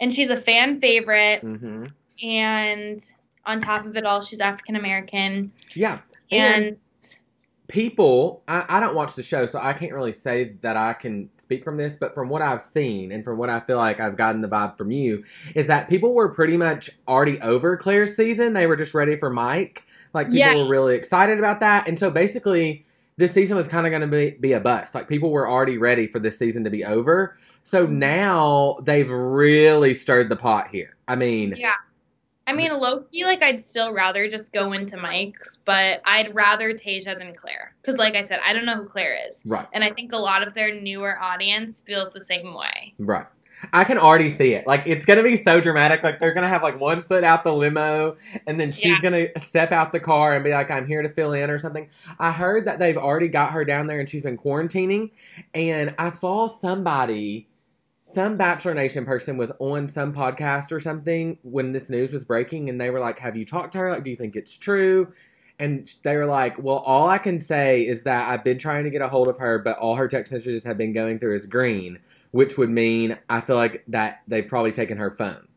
and 0.00 0.12
she's 0.14 0.30
a 0.30 0.36
fan 0.36 0.80
favorite. 0.80 1.40
hmm 1.42 1.84
and 2.22 3.00
on 3.46 3.60
top 3.60 3.86
of 3.86 3.96
it 3.96 4.04
all, 4.04 4.20
she's 4.22 4.40
African 4.40 4.74
American. 4.74 5.52
Yeah. 5.74 6.00
And, 6.32 6.64
And 6.66 6.76
people, 7.68 8.42
I, 8.48 8.64
I 8.68 8.80
don't 8.80 8.94
watch 8.94 9.14
the 9.14 9.22
show, 9.22 9.46
so 9.46 9.58
I 9.62 9.72
can't 9.72 9.92
really 9.92 10.12
say 10.12 10.56
that 10.62 10.76
I 10.76 10.94
can 10.94 11.30
speak 11.36 11.62
from 11.64 11.76
this, 11.76 11.96
but 11.96 12.14
from 12.14 12.28
what 12.28 12.42
I've 12.42 12.62
seen 12.62 13.12
and 13.12 13.22
from 13.24 13.38
what 13.38 13.50
I 13.50 13.60
feel 13.60 13.76
like 13.76 14.00
I've 14.00 14.16
gotten 14.16 14.40
the 14.40 14.48
vibe 14.48 14.76
from 14.78 14.90
you, 14.90 15.22
is 15.54 15.66
that 15.66 15.88
people 15.88 16.14
were 16.14 16.28
pretty 16.30 16.56
much 16.56 16.90
already 17.06 17.40
over 17.40 17.76
Clare's 17.76 18.16
season. 18.16 18.54
They 18.54 18.66
were 18.66 18.76
just 18.76 18.94
ready 18.94 19.16
for 19.16 19.30
Mike. 19.30 19.84
Like, 20.18 20.26
people 20.26 20.38
Yes. 20.38 20.56
were 20.56 20.68
really 20.68 20.96
excited 20.96 21.38
about 21.38 21.60
that. 21.60 21.86
And 21.88 21.98
so 21.98 22.10
basically, 22.10 22.84
this 23.18 23.32
season 23.32 23.56
was 23.56 23.66
kind 23.68 23.86
of 23.86 23.90
going 23.90 24.02
to 24.02 24.08
be, 24.08 24.32
be 24.38 24.52
a 24.52 24.60
bust. 24.60 24.94
Like, 24.94 25.06
people 25.08 25.30
were 25.30 25.48
already 25.48 25.78
ready 25.78 26.06
for 26.08 26.18
this 26.18 26.36
season 26.38 26.64
to 26.64 26.70
be 26.70 26.84
over. 26.84 27.38
So 27.62 27.86
Mhm. 27.86 27.90
now 27.90 28.76
they've 28.82 29.08
really 29.10 29.94
stirred 29.94 30.28
the 30.28 30.36
pot 30.36 30.68
here. 30.72 30.96
I 31.06 31.14
mean, 31.16 31.54
yeah. 31.56 31.72
I 32.46 32.54
mean, 32.54 32.72
low 32.72 33.00
key, 33.12 33.24
like, 33.26 33.42
I'd 33.42 33.62
still 33.62 33.92
rather 33.92 34.26
just 34.26 34.52
go 34.54 34.72
into 34.72 34.96
Mike's, 34.96 35.58
but 35.66 36.00
I'd 36.06 36.34
rather 36.34 36.72
Tayshia 36.72 37.18
than 37.18 37.34
Clare. 37.34 37.74
Because, 37.82 37.98
like 37.98 38.14
I 38.16 38.22
said, 38.22 38.40
I 38.42 38.54
don't 38.54 38.64
know 38.64 38.76
who 38.76 38.86
Clare 38.86 39.18
is. 39.28 39.42
right. 39.46 39.66
And 39.74 39.84
I 39.84 39.90
think 39.90 40.12
a 40.12 40.16
lot 40.16 40.42
of 40.46 40.54
their 40.54 40.74
newer 40.74 41.20
audience 41.20 41.82
feels 41.86 42.08
the 42.10 42.22
same 42.22 42.54
way. 42.54 42.94
Right. 42.98 43.26
I 43.72 43.84
can 43.84 43.98
already 43.98 44.28
see 44.28 44.52
it. 44.54 44.66
Like 44.66 44.82
it's 44.86 45.04
gonna 45.04 45.22
be 45.22 45.36
so 45.36 45.60
dramatic. 45.60 46.02
Like 46.02 46.20
they're 46.20 46.32
gonna 46.34 46.48
have 46.48 46.62
like 46.62 46.78
one 46.80 47.02
foot 47.02 47.24
out 47.24 47.44
the 47.44 47.52
limo, 47.52 48.16
and 48.46 48.58
then 48.58 48.70
she's 48.72 49.02
Yeah. 49.02 49.02
gonna 49.02 49.28
step 49.40 49.72
out 49.72 49.92
the 49.92 50.00
car 50.00 50.34
and 50.34 50.44
be 50.44 50.50
like, 50.50 50.70
"I'm 50.70 50.86
here 50.86 51.02
to 51.02 51.08
fill 51.08 51.32
in" 51.32 51.50
or 51.50 51.58
something. 51.58 51.88
I 52.18 52.32
heard 52.32 52.66
that 52.66 52.78
they've 52.78 52.96
already 52.96 53.28
got 53.28 53.52
her 53.52 53.64
down 53.64 53.86
there, 53.86 54.00
and 54.00 54.08
she's 54.08 54.22
been 54.22 54.38
quarantining. 54.38 55.10
And 55.54 55.94
I 55.98 56.10
saw 56.10 56.46
somebody, 56.48 57.48
some 58.02 58.36
Bachelor 58.36 58.74
Nation 58.74 59.04
person, 59.04 59.36
was 59.36 59.52
on 59.58 59.88
some 59.88 60.12
podcast 60.14 60.72
or 60.72 60.80
something 60.80 61.38
when 61.42 61.72
this 61.72 61.90
news 61.90 62.12
was 62.12 62.24
breaking, 62.24 62.68
and 62.68 62.80
they 62.80 62.90
were 62.90 63.00
like, 63.00 63.18
"Have 63.18 63.36
you 63.36 63.44
talked 63.44 63.72
to 63.72 63.78
her? 63.78 63.90
Like, 63.90 64.04
do 64.04 64.10
you 64.10 64.16
think 64.16 64.36
it's 64.36 64.56
true?" 64.56 65.08
And 65.60 65.92
they 66.04 66.16
were 66.16 66.26
like, 66.26 66.62
"Well, 66.62 66.78
all 66.78 67.08
I 67.08 67.18
can 67.18 67.40
say 67.40 67.84
is 67.84 68.04
that 68.04 68.30
I've 68.30 68.44
been 68.44 68.58
trying 68.58 68.84
to 68.84 68.90
get 68.90 69.02
a 69.02 69.08
hold 69.08 69.26
of 69.26 69.38
her, 69.38 69.58
but 69.58 69.76
all 69.78 69.96
her 69.96 70.06
text 70.06 70.32
messages 70.32 70.62
have 70.62 70.78
been 70.78 70.92
going 70.92 71.18
through 71.18 71.34
as 71.34 71.46
green." 71.46 71.98
Which 72.30 72.58
would 72.58 72.70
mean 72.70 73.18
I 73.28 73.40
feel 73.40 73.56
like 73.56 73.84
that 73.88 74.22
they've 74.28 74.46
probably 74.46 74.72
taken 74.72 74.98
her 74.98 75.10
phone. 75.10 75.48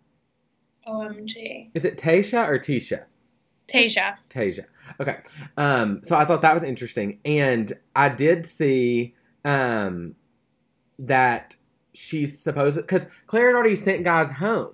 OMG. 0.88 1.72
Is 1.74 1.86
it 1.86 1.98
Tasha 1.98 2.48
or 2.48 2.58
Tisha? 2.58 3.06
Tayshia. 3.72 4.16
Tayshia. 4.30 4.66
Okay. 5.00 5.18
Um, 5.58 6.02
so 6.04 6.16
I 6.16 6.26
thought 6.26 6.42
that 6.42 6.54
was 6.54 6.64
interesting. 6.64 7.20
And 7.24 7.72
I 7.96 8.10
did 8.10 8.46
see 8.46 9.16
um, 9.46 10.16
that 11.00 11.56
she's 11.94 12.40
supposed 12.40 12.78
because 12.78 13.08
Claire 13.28 13.48
had 13.48 13.56
already 13.56 13.76
sent 13.76 14.04
guys 14.04 14.32
home. 14.32 14.74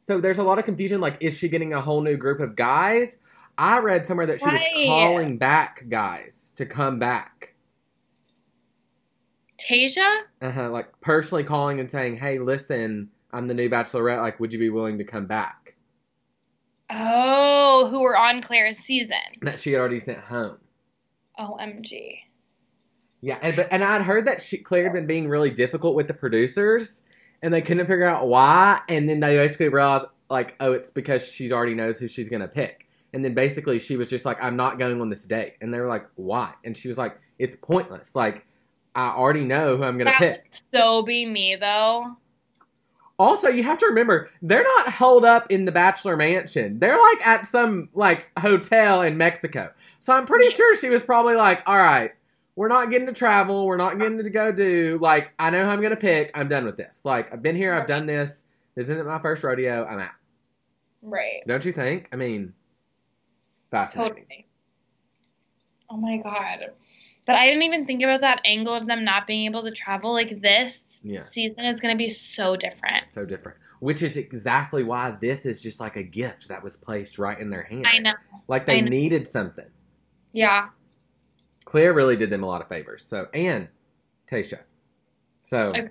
So 0.00 0.20
there's 0.20 0.38
a 0.38 0.42
lot 0.42 0.58
of 0.58 0.64
confusion. 0.64 1.00
Like, 1.00 1.16
is 1.20 1.36
she 1.36 1.48
getting 1.48 1.74
a 1.74 1.80
whole 1.80 2.00
new 2.00 2.16
group 2.16 2.40
of 2.40 2.56
guys? 2.56 3.18
I 3.58 3.78
read 3.78 4.06
somewhere 4.06 4.26
that 4.26 4.40
she 4.40 4.48
was 4.48 4.62
calling 4.86 5.38
back 5.38 5.88
guys 5.88 6.52
to 6.56 6.66
come 6.66 6.98
back. 6.98 7.54
Tayshia? 9.58 10.22
Uh-huh, 10.42 10.70
like 10.70 10.88
personally 11.00 11.44
calling 11.44 11.80
and 11.80 11.90
saying, 11.90 12.16
"Hey, 12.16 12.38
listen, 12.38 13.10
I'm 13.32 13.46
the 13.46 13.54
new 13.54 13.68
bachelorette. 13.68 14.20
Like, 14.20 14.40
would 14.40 14.52
you 14.52 14.58
be 14.58 14.70
willing 14.70 14.98
to 14.98 15.04
come 15.04 15.26
back?" 15.26 15.74
Oh, 16.90 17.88
who 17.90 18.02
were 18.02 18.16
on 18.16 18.42
Clare's 18.42 18.78
season. 18.78 19.16
That 19.42 19.58
she 19.58 19.72
had 19.72 19.80
already 19.80 20.00
sent 20.00 20.18
home. 20.18 20.58
OMG. 21.38 22.18
Yeah, 23.20 23.38
and 23.42 23.56
but 23.56 23.68
and 23.70 23.82
I'd 23.82 24.02
heard 24.02 24.26
that 24.26 24.40
she, 24.40 24.58
Clare 24.58 24.84
had 24.84 24.92
been 24.92 25.06
being 25.06 25.28
really 25.28 25.50
difficult 25.50 25.94
with 25.94 26.06
the 26.06 26.14
producers, 26.14 27.02
and 27.42 27.52
they 27.52 27.62
couldn't 27.62 27.86
figure 27.86 28.06
out 28.06 28.28
why. 28.28 28.80
And 28.88 29.08
then 29.08 29.20
they 29.20 29.36
basically 29.36 29.68
realized, 29.68 30.06
like, 30.30 30.54
oh, 30.60 30.72
it's 30.72 30.90
because 30.90 31.26
she 31.26 31.50
already 31.50 31.74
knows 31.74 31.98
who 31.98 32.06
she's 32.06 32.28
gonna 32.28 32.48
pick. 32.48 32.86
And 33.12 33.24
then 33.24 33.34
basically 33.34 33.78
she 33.78 33.96
was 33.96 34.10
just 34.10 34.24
like, 34.24 34.42
I'm 34.42 34.56
not 34.56 34.78
going 34.78 35.00
on 35.00 35.08
this 35.08 35.24
date. 35.24 35.54
And 35.60 35.72
they 35.72 35.80
were 35.80 35.88
like, 35.88 36.06
why? 36.16 36.52
And 36.64 36.76
she 36.76 36.88
was 36.88 36.98
like, 36.98 37.18
it's 37.38 37.56
pointless. 37.62 38.14
Like, 38.14 38.46
I 38.96 39.10
already 39.10 39.44
know 39.44 39.76
who 39.76 39.84
I'm 39.84 39.98
gonna 39.98 40.10
That 40.18 40.18
pick. 40.18 40.54
so 40.74 41.02
be 41.02 41.26
me, 41.26 41.54
though. 41.54 42.08
Also, 43.18 43.48
you 43.48 43.62
have 43.62 43.78
to 43.78 43.86
remember 43.86 44.28
they're 44.42 44.64
not 44.64 44.88
held 44.88 45.24
up 45.24 45.50
in 45.50 45.64
the 45.64 45.72
Bachelor 45.72 46.16
Mansion. 46.16 46.78
They're 46.78 46.98
like 46.98 47.26
at 47.26 47.46
some 47.46 47.88
like 47.94 48.26
hotel 48.38 49.02
in 49.02 49.16
Mexico. 49.16 49.72
So 50.00 50.12
I'm 50.12 50.26
pretty 50.26 50.50
sure 50.50 50.76
she 50.76 50.88
was 50.90 51.02
probably 51.02 51.34
like, 51.34 51.62
"All 51.66 51.76
right, 51.76 52.12
we're 52.56 52.68
not 52.68 52.90
getting 52.90 53.06
to 53.06 53.12
travel. 53.12 53.66
We're 53.66 53.76
not 53.76 53.98
getting 53.98 54.18
to 54.18 54.30
go 54.30 54.50
do. 54.50 54.98
Like, 55.00 55.32
I 55.38 55.50
know 55.50 55.64
who 55.64 55.70
I'm 55.70 55.80
going 55.80 55.90
to 55.90 55.96
pick. 55.96 56.30
I'm 56.34 56.48
done 56.48 56.64
with 56.64 56.76
this. 56.76 57.02
Like, 57.04 57.32
I've 57.32 57.42
been 57.42 57.54
here. 57.56 57.74
I've 57.74 57.86
done 57.86 58.06
this. 58.06 58.44
This 58.74 58.88
isn't 58.88 59.06
my 59.06 59.18
first 59.18 59.44
rodeo. 59.44 59.84
I'm 59.84 59.98
out. 59.98 60.10
Right. 61.02 61.42
Don't 61.46 61.64
you 61.64 61.72
think? 61.72 62.08
I 62.12 62.16
mean, 62.16 62.54
fascinating. 63.70 64.14
Totally. 64.14 64.46
Oh 65.90 65.98
my 65.98 66.16
god. 66.16 66.70
But 67.26 67.34
I 67.34 67.46
didn't 67.46 67.64
even 67.64 67.84
think 67.84 68.02
about 68.02 68.20
that 68.20 68.40
angle 68.44 68.72
of 68.72 68.86
them 68.86 69.04
not 69.04 69.26
being 69.26 69.46
able 69.46 69.64
to 69.64 69.72
travel. 69.72 70.12
Like 70.12 70.40
this 70.40 71.02
Yeah. 71.04 71.18
season 71.18 71.64
is 71.64 71.80
going 71.80 71.92
to 71.94 71.98
be 71.98 72.08
so 72.08 72.56
different. 72.56 73.04
So 73.10 73.24
different. 73.24 73.58
Which 73.80 74.02
is 74.02 74.16
exactly 74.16 74.84
why 74.84 75.10
this 75.10 75.44
is 75.44 75.60
just 75.60 75.80
like 75.80 75.96
a 75.96 76.02
gift 76.02 76.48
that 76.48 76.62
was 76.62 76.76
placed 76.76 77.18
right 77.18 77.38
in 77.38 77.50
their 77.50 77.62
hand. 77.62 77.86
I 77.86 77.98
know. 77.98 78.14
Like 78.48 78.64
they 78.64 78.80
know. 78.80 78.88
needed 78.88 79.26
something. 79.26 79.66
Yeah. 80.32 80.66
Clare 81.64 81.92
really 81.92 82.16
did 82.16 82.30
them 82.30 82.44
a 82.44 82.46
lot 82.46 82.62
of 82.62 82.68
favors. 82.68 83.04
So 83.04 83.26
and 83.34 83.68
Tasha. 84.30 84.60
So 85.42 85.70
Agreed. 85.70 85.90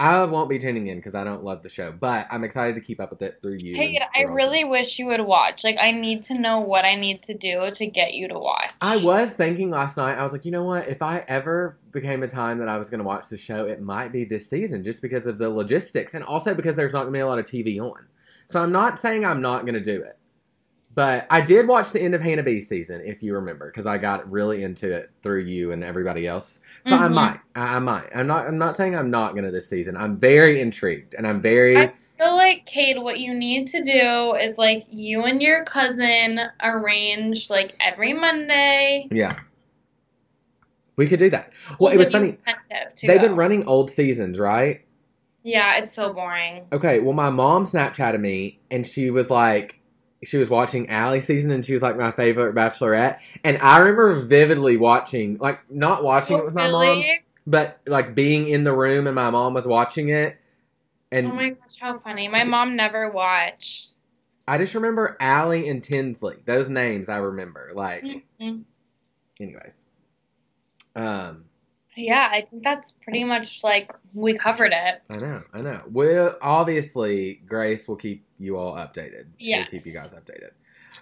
I 0.00 0.24
won't 0.24 0.48
be 0.48 0.58
tuning 0.58 0.86
in 0.86 0.96
because 0.96 1.14
I 1.14 1.24
don't 1.24 1.44
love 1.44 1.62
the 1.62 1.68
show, 1.68 1.92
but 1.92 2.26
I'm 2.30 2.42
excited 2.42 2.74
to 2.74 2.80
keep 2.80 3.00
up 3.00 3.10
with 3.10 3.20
it 3.20 3.38
through 3.42 3.56
you. 3.56 3.76
Hey, 3.76 4.00
I 4.14 4.22
really 4.22 4.62
of 4.62 4.70
wish 4.70 4.98
you 4.98 5.04
would 5.04 5.20
watch. 5.20 5.62
Like, 5.62 5.76
I 5.78 5.90
need 5.90 6.22
to 6.22 6.40
know 6.40 6.58
what 6.58 6.86
I 6.86 6.94
need 6.94 7.22
to 7.24 7.34
do 7.34 7.70
to 7.70 7.86
get 7.86 8.14
you 8.14 8.26
to 8.28 8.38
watch. 8.38 8.70
I 8.80 8.96
was 8.96 9.34
thinking 9.34 9.68
last 9.68 9.98
night, 9.98 10.16
I 10.16 10.22
was 10.22 10.32
like, 10.32 10.46
you 10.46 10.52
know 10.52 10.64
what? 10.64 10.88
If 10.88 11.02
I 11.02 11.22
ever 11.28 11.76
became 11.92 12.22
a 12.22 12.26
time 12.28 12.56
that 12.60 12.68
I 12.68 12.78
was 12.78 12.88
going 12.88 13.00
to 13.00 13.04
watch 13.04 13.28
the 13.28 13.36
show, 13.36 13.66
it 13.66 13.82
might 13.82 14.10
be 14.10 14.24
this 14.24 14.48
season 14.48 14.82
just 14.82 15.02
because 15.02 15.26
of 15.26 15.36
the 15.36 15.50
logistics 15.50 16.14
and 16.14 16.24
also 16.24 16.54
because 16.54 16.76
there's 16.76 16.94
not 16.94 17.00
going 17.00 17.12
to 17.12 17.16
be 17.18 17.20
a 17.20 17.26
lot 17.26 17.38
of 17.38 17.44
TV 17.44 17.78
on. 17.78 18.06
So 18.46 18.62
I'm 18.62 18.72
not 18.72 18.98
saying 18.98 19.26
I'm 19.26 19.42
not 19.42 19.66
going 19.66 19.74
to 19.74 19.80
do 19.82 20.00
it. 20.00 20.18
But 20.94 21.26
I 21.30 21.40
did 21.40 21.68
watch 21.68 21.92
the 21.92 22.00
end 22.02 22.14
of 22.16 22.20
Hannah 22.20 22.42
B 22.42 22.60
season, 22.60 23.00
if 23.04 23.22
you 23.22 23.34
remember, 23.34 23.66
because 23.66 23.86
I 23.86 23.96
got 23.96 24.28
really 24.30 24.64
into 24.64 24.90
it 24.92 25.10
through 25.22 25.42
you 25.42 25.70
and 25.70 25.84
everybody 25.84 26.26
else. 26.26 26.60
So 26.84 26.96
I 26.96 27.08
Mhm. 27.08 27.14
might, 27.14 27.40
I, 27.54 27.76
I 27.76 27.78
might. 27.78 28.08
I'm 28.14 28.26
not. 28.26 28.46
I'm 28.48 28.58
not 28.58 28.76
saying 28.76 28.96
I'm 28.96 29.10
not 29.10 29.32
going 29.32 29.44
to 29.44 29.52
this 29.52 29.68
season. 29.68 29.96
I'm 29.96 30.16
very 30.16 30.60
intrigued, 30.60 31.14
and 31.14 31.26
I'm 31.28 31.40
very. 31.40 31.76
I 31.76 31.92
feel 32.18 32.34
like, 32.34 32.66
Kate, 32.66 33.00
what 33.00 33.20
you 33.20 33.32
need 33.34 33.68
to 33.68 33.84
do 33.84 34.34
is 34.34 34.58
like 34.58 34.84
you 34.90 35.22
and 35.24 35.40
your 35.40 35.64
cousin 35.64 36.40
arrange 36.62 37.48
like 37.50 37.76
every 37.80 38.12
Monday. 38.12 39.06
yeah. 39.12 39.38
We 40.96 41.06
could 41.06 41.18
do 41.18 41.30
that. 41.30 41.52
Well, 41.70 41.76
We'll 41.78 41.92
it 41.94 41.96
was 41.98 42.10
funny. 42.10 42.36
They've 43.00 43.20
go. 43.20 43.28
been 43.28 43.36
running 43.36 43.64
old 43.66 43.90
seasons, 43.90 44.38
right? 44.38 44.82
Yeah, 45.42 45.78
it's 45.78 45.92
so 45.94 46.12
boring. 46.12 46.66
Okay, 46.72 47.00
well, 47.00 47.14
my 47.14 47.30
mom 47.30 47.64
Snapchatted 47.64 48.20
me, 48.20 48.58
and 48.70 48.86
she 48.86 49.10
was 49.10 49.30
like, 49.30 49.79
she 50.22 50.36
was 50.36 50.50
watching 50.50 50.90
Ali 50.90 51.20
season, 51.20 51.50
and 51.50 51.64
she 51.64 51.72
was 51.72 51.82
like 51.82 51.96
my 51.96 52.12
favorite 52.12 52.54
Bachelorette, 52.54 53.20
and 53.44 53.58
I 53.58 53.78
remember 53.78 54.20
vividly 54.26 54.76
watching, 54.76 55.38
like 55.38 55.60
not 55.70 56.02
watching 56.04 56.38
it 56.38 56.44
with 56.44 56.54
my 56.54 56.70
mom, 56.70 57.02
but 57.46 57.80
like 57.86 58.14
being 58.14 58.48
in 58.48 58.64
the 58.64 58.72
room, 58.74 59.06
and 59.06 59.14
my 59.14 59.30
mom 59.30 59.54
was 59.54 59.66
watching 59.66 60.10
it, 60.10 60.38
and 61.10 61.28
Oh 61.28 61.32
my 61.34 61.50
gosh, 61.50 61.76
how 61.80 61.98
funny. 62.00 62.28
My 62.28 62.44
mom 62.44 62.76
never 62.76 63.10
watched. 63.10 63.96
I 64.46 64.58
just 64.58 64.74
remember 64.74 65.16
Ali 65.20 65.68
and 65.68 65.82
Tinsley. 65.82 66.36
Those 66.44 66.68
names 66.68 67.08
I 67.08 67.18
remember. 67.18 67.70
Like, 67.74 68.04
Mhm. 68.40 68.64
anyways, 69.38 69.84
um, 70.96 71.44
Yeah, 71.96 72.28
I 72.32 72.42
think 72.42 72.62
that's 72.62 72.92
pretty 72.92 73.24
much 73.24 73.62
like 73.64 73.92
we 74.14 74.38
covered 74.38 74.72
it. 74.72 75.02
I 75.10 75.16
know, 75.16 75.42
I 75.52 75.60
know. 75.60 75.82
Well, 75.90 76.36
obviously, 76.40 77.40
Grace 77.46 77.88
will 77.88 77.96
keep 77.96 78.24
you 78.40 78.56
all 78.56 78.74
updated. 78.74 79.26
We'll 79.58 79.66
keep 79.66 79.86
you 79.86 79.92
guys 79.92 80.14
updated. 80.14 80.50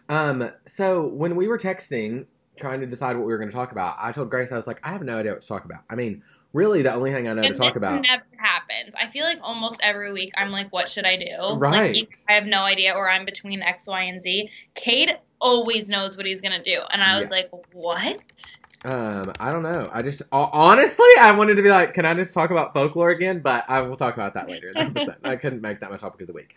Um, 0.09 0.51
so 0.67 1.07
when 1.07 1.37
we 1.37 1.49
were 1.49 1.59
texting, 1.59 2.27
trying 2.57 2.81
to 2.81 2.87
decide 2.87 3.17
what 3.17 3.25
we 3.27 3.33
were 3.33 3.39
going 3.39 3.49
to 3.51 3.55
talk 3.55 3.73
about, 3.73 3.97
I 4.01 4.13
told 4.13 4.31
Grace 4.31 4.53
I 4.53 4.57
was 4.57 4.67
like, 4.67 4.81
I 4.85 4.91
have 4.91 5.03
no 5.03 5.19
idea 5.19 5.33
what 5.33 5.41
to 5.41 5.49
talk 5.49 5.65
about. 5.65 5.81
I 5.89 5.95
mean, 5.95 6.23
really, 6.53 6.83
the 6.83 6.93
only 6.95 7.13
thing 7.13 7.29
I 7.29 7.35
to 7.35 7.55
talk 7.55 7.77
about. 7.77 8.03
never 8.03 8.25
happens. 8.37 8.95
I 9.01 9.07
feel 9.09 9.25
like 9.25 9.39
almost 9.43 9.81
every 9.83 10.13
week 10.13 10.33
I'm 10.37 10.51
like, 10.51 10.73
what 10.73 10.89
should 10.89 11.05
I 11.05 11.17
do? 11.17 11.57
Right. 11.59 11.95
Like, 11.95 12.19
I 12.29 12.33
have 12.35 12.47
no 12.47 12.63
idea, 12.63 12.95
or 12.95 13.09
I'm 13.09 13.25
between 13.25 13.63
X, 13.63 13.87
Y, 13.87 14.03
and 14.05 14.21
Z. 14.21 14.51
Cade 14.75 15.11
always 15.41 15.89
knows 15.89 16.17
what 16.17 16.27
he's 16.27 16.41
gonna 16.41 16.63
do, 16.63 16.81
and 16.91 17.03
I 17.03 17.19
was 17.19 17.27
Yeah. 17.29 17.37
like, 17.37 17.51
what? 17.73 18.57
Um, 18.85 19.33
I 19.41 19.51
don't 19.51 19.65
know. 19.65 19.89
I 19.93 20.03
just 20.03 20.23
honestly, 20.33 21.09
I 21.21 21.37
wanted 21.37 21.57
to 21.57 21.63
be 21.63 21.69
like, 21.69 21.95
can 21.95 22.07
I 22.07 22.15
just 22.15 22.33
talk 22.33 22.51
about 22.51 22.73
folklore 22.75 23.11
again? 23.11 23.41
But 23.41 23.65
I 23.69 23.83
will 23.83 23.97
talk 23.97 24.15
about 24.15 24.35
that 24.35 24.49
later. 24.49 24.69
in 24.69 24.75
the 24.75 25.01
episode. 25.01 25.17
I 25.25 25.35
couldn't 25.35 25.61
make 25.63 25.81
that 25.81 25.91
my 25.91 25.97
topic 25.97 26.21
of 26.23 26.27
the 26.29 26.33
week, 26.33 26.55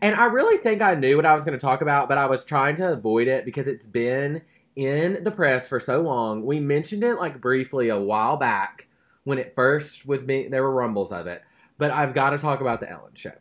and 0.00 0.14
I 0.14 0.26
really 0.26 0.56
think 0.58 0.82
I 0.82 0.94
knew 0.94 1.16
what 1.16 1.26
I 1.26 1.34
was 1.34 1.44
going 1.44 1.58
to 1.58 1.62
talk 1.62 1.80
about, 1.80 2.08
but 2.08 2.16
I 2.16 2.26
was 2.26 2.44
trying 2.44 2.76
to 2.76 2.92
avoid 2.92 3.26
it 3.28 3.44
because 3.44 3.66
it's 3.66 3.86
been 3.86 4.42
in 4.76 5.22
the 5.24 5.30
press 5.30 5.68
for 5.68 5.78
so 5.80 6.00
long. 6.00 6.44
We 6.44 6.60
mentioned 6.60 7.02
it 7.04 7.16
like 7.16 7.40
briefly 7.40 7.88
a 7.88 7.98
while 8.00 8.36
back 8.36 8.86
when 9.24 9.38
it 9.38 9.54
first 9.54 10.06
was 10.06 10.24
being. 10.24 10.50
There 10.50 10.62
were 10.62 10.72
rumbles 10.72 11.12
of 11.12 11.26
it, 11.26 11.42
but 11.78 11.90
I've 11.90 12.14
got 12.14 12.30
to 12.30 12.38
talk 12.38 12.60
about 12.60 12.80
the 12.80 12.90
Ellen 12.90 13.14
show. 13.14 13.32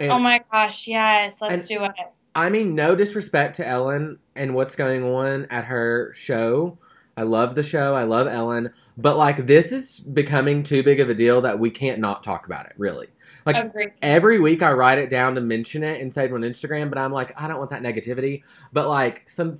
And 0.00 0.12
oh 0.12 0.18
my 0.18 0.42
gosh, 0.50 0.88
yes, 0.88 1.40
let's 1.40 1.68
do 1.68 1.84
it. 1.84 1.92
I 2.34 2.50
mean, 2.50 2.74
no 2.74 2.96
disrespect 2.96 3.56
to 3.56 3.66
Ellen 3.66 4.18
and 4.34 4.54
what's 4.54 4.74
going 4.74 5.04
on 5.04 5.46
at 5.50 5.66
her 5.66 6.12
show. 6.14 6.78
I 7.16 7.22
love 7.22 7.54
the 7.54 7.62
show. 7.62 7.94
I 7.94 8.02
love 8.02 8.26
Ellen. 8.26 8.72
But, 8.96 9.16
like, 9.16 9.46
this 9.46 9.70
is 9.70 10.00
becoming 10.00 10.64
too 10.64 10.82
big 10.82 10.98
of 10.98 11.08
a 11.08 11.14
deal 11.14 11.40
that 11.42 11.60
we 11.60 11.70
can't 11.70 12.00
not 12.00 12.24
talk 12.24 12.46
about 12.46 12.66
it, 12.66 12.72
really. 12.76 13.06
Like, 13.46 13.56
Agreed. 13.56 13.92
every 14.02 14.40
week 14.40 14.62
I 14.62 14.72
write 14.72 14.98
it 14.98 15.10
down 15.10 15.36
to 15.36 15.40
mention 15.40 15.84
it 15.84 16.00
and 16.00 16.12
say 16.12 16.24
it 16.24 16.32
on 16.32 16.40
Instagram, 16.40 16.88
but 16.88 16.98
I'm 16.98 17.12
like, 17.12 17.40
I 17.40 17.46
don't 17.46 17.58
want 17.58 17.70
that 17.70 17.82
negativity. 17.82 18.42
But, 18.72 18.88
like, 18.88 19.28
some 19.30 19.58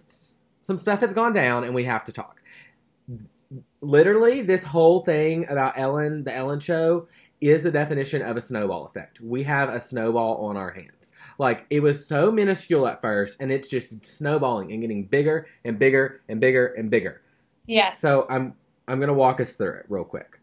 some 0.62 0.78
stuff 0.78 1.00
has 1.00 1.12
gone 1.12 1.32
down 1.32 1.62
and 1.64 1.74
we 1.74 1.84
have 1.84 2.04
to 2.04 2.12
talk. 2.12 2.40
Literally, 3.84 4.42
this 4.42 4.64
whole 4.64 5.04
thing 5.04 5.46
about 5.48 5.76
Ellen, 5.76 6.24
the 6.24 6.34
Ellen 6.34 6.60
show, 6.60 7.06
is 7.40 7.62
the 7.62 7.70
definition 7.70 8.22
of 8.22 8.36
a 8.36 8.40
snowball 8.40 8.86
effect. 8.86 9.20
We 9.20 9.42
have 9.42 9.68
a 9.68 9.78
snowball 9.78 10.46
on 10.46 10.56
our 10.56 10.70
hands. 10.70 11.12
Like 11.38 11.66
it 11.68 11.80
was 11.80 12.06
so 12.06 12.32
minuscule 12.32 12.86
at 12.86 13.02
first, 13.02 13.36
and 13.40 13.52
it's 13.52 13.68
just 13.68 14.04
snowballing 14.04 14.72
and 14.72 14.80
getting 14.80 15.04
bigger 15.04 15.46
and 15.64 15.78
bigger 15.78 16.22
and 16.28 16.40
bigger 16.40 16.68
and 16.68 16.90
bigger. 16.90 17.22
Yes. 17.66 18.00
So 18.00 18.24
I'm 18.30 18.54
I'm 18.88 19.00
gonna 19.00 19.14
walk 19.14 19.40
us 19.40 19.54
through 19.54 19.74
it 19.74 19.86
real 19.88 20.04
quick. 20.04 20.38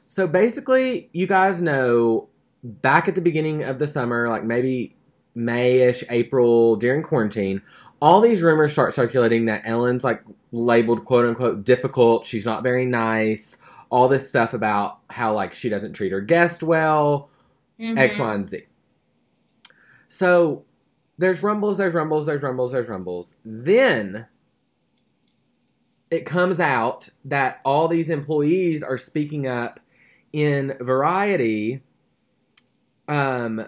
So 0.00 0.26
basically, 0.26 1.10
you 1.12 1.26
guys 1.26 1.60
know 1.60 2.28
back 2.62 3.08
at 3.08 3.14
the 3.14 3.20
beginning 3.20 3.64
of 3.64 3.78
the 3.78 3.86
summer, 3.86 4.28
like 4.28 4.44
maybe 4.44 4.96
Mayish, 5.36 6.02
April, 6.10 6.76
during 6.76 7.02
quarantine, 7.02 7.60
all 8.00 8.20
these 8.20 8.42
rumors 8.42 8.72
start 8.72 8.94
circulating 8.94 9.46
that 9.46 9.62
Ellen's 9.64 10.04
like 10.04 10.22
labeled 10.52 11.04
quote 11.04 11.26
unquote 11.26 11.64
difficult. 11.64 12.26
She's 12.26 12.44
not 12.44 12.62
very 12.62 12.86
nice. 12.86 13.56
All 13.90 14.08
this 14.08 14.28
stuff 14.28 14.52
about 14.54 14.98
how 15.10 15.32
like 15.34 15.52
she 15.52 15.68
doesn't 15.68 15.94
treat 15.94 16.12
her 16.12 16.20
guest 16.20 16.62
well. 16.62 17.30
Mhm. 17.80 17.98
X, 17.98 18.18
Y, 18.18 18.34
and 18.34 18.48
Z. 18.48 18.62
So 20.08 20.64
there's 21.18 21.42
rumbles, 21.42 21.78
there's 21.78 21.94
rumbles, 21.94 22.26
there's 22.26 22.42
rumbles, 22.42 22.72
there's 22.72 22.88
rumbles. 22.88 23.34
Then 23.44 24.26
it 26.10 26.24
comes 26.24 26.60
out 26.60 27.08
that 27.24 27.60
all 27.64 27.88
these 27.88 28.10
employees 28.10 28.82
are 28.82 28.98
speaking 28.98 29.46
up 29.46 29.80
in 30.32 30.76
Variety, 30.80 31.82
um, 33.08 33.66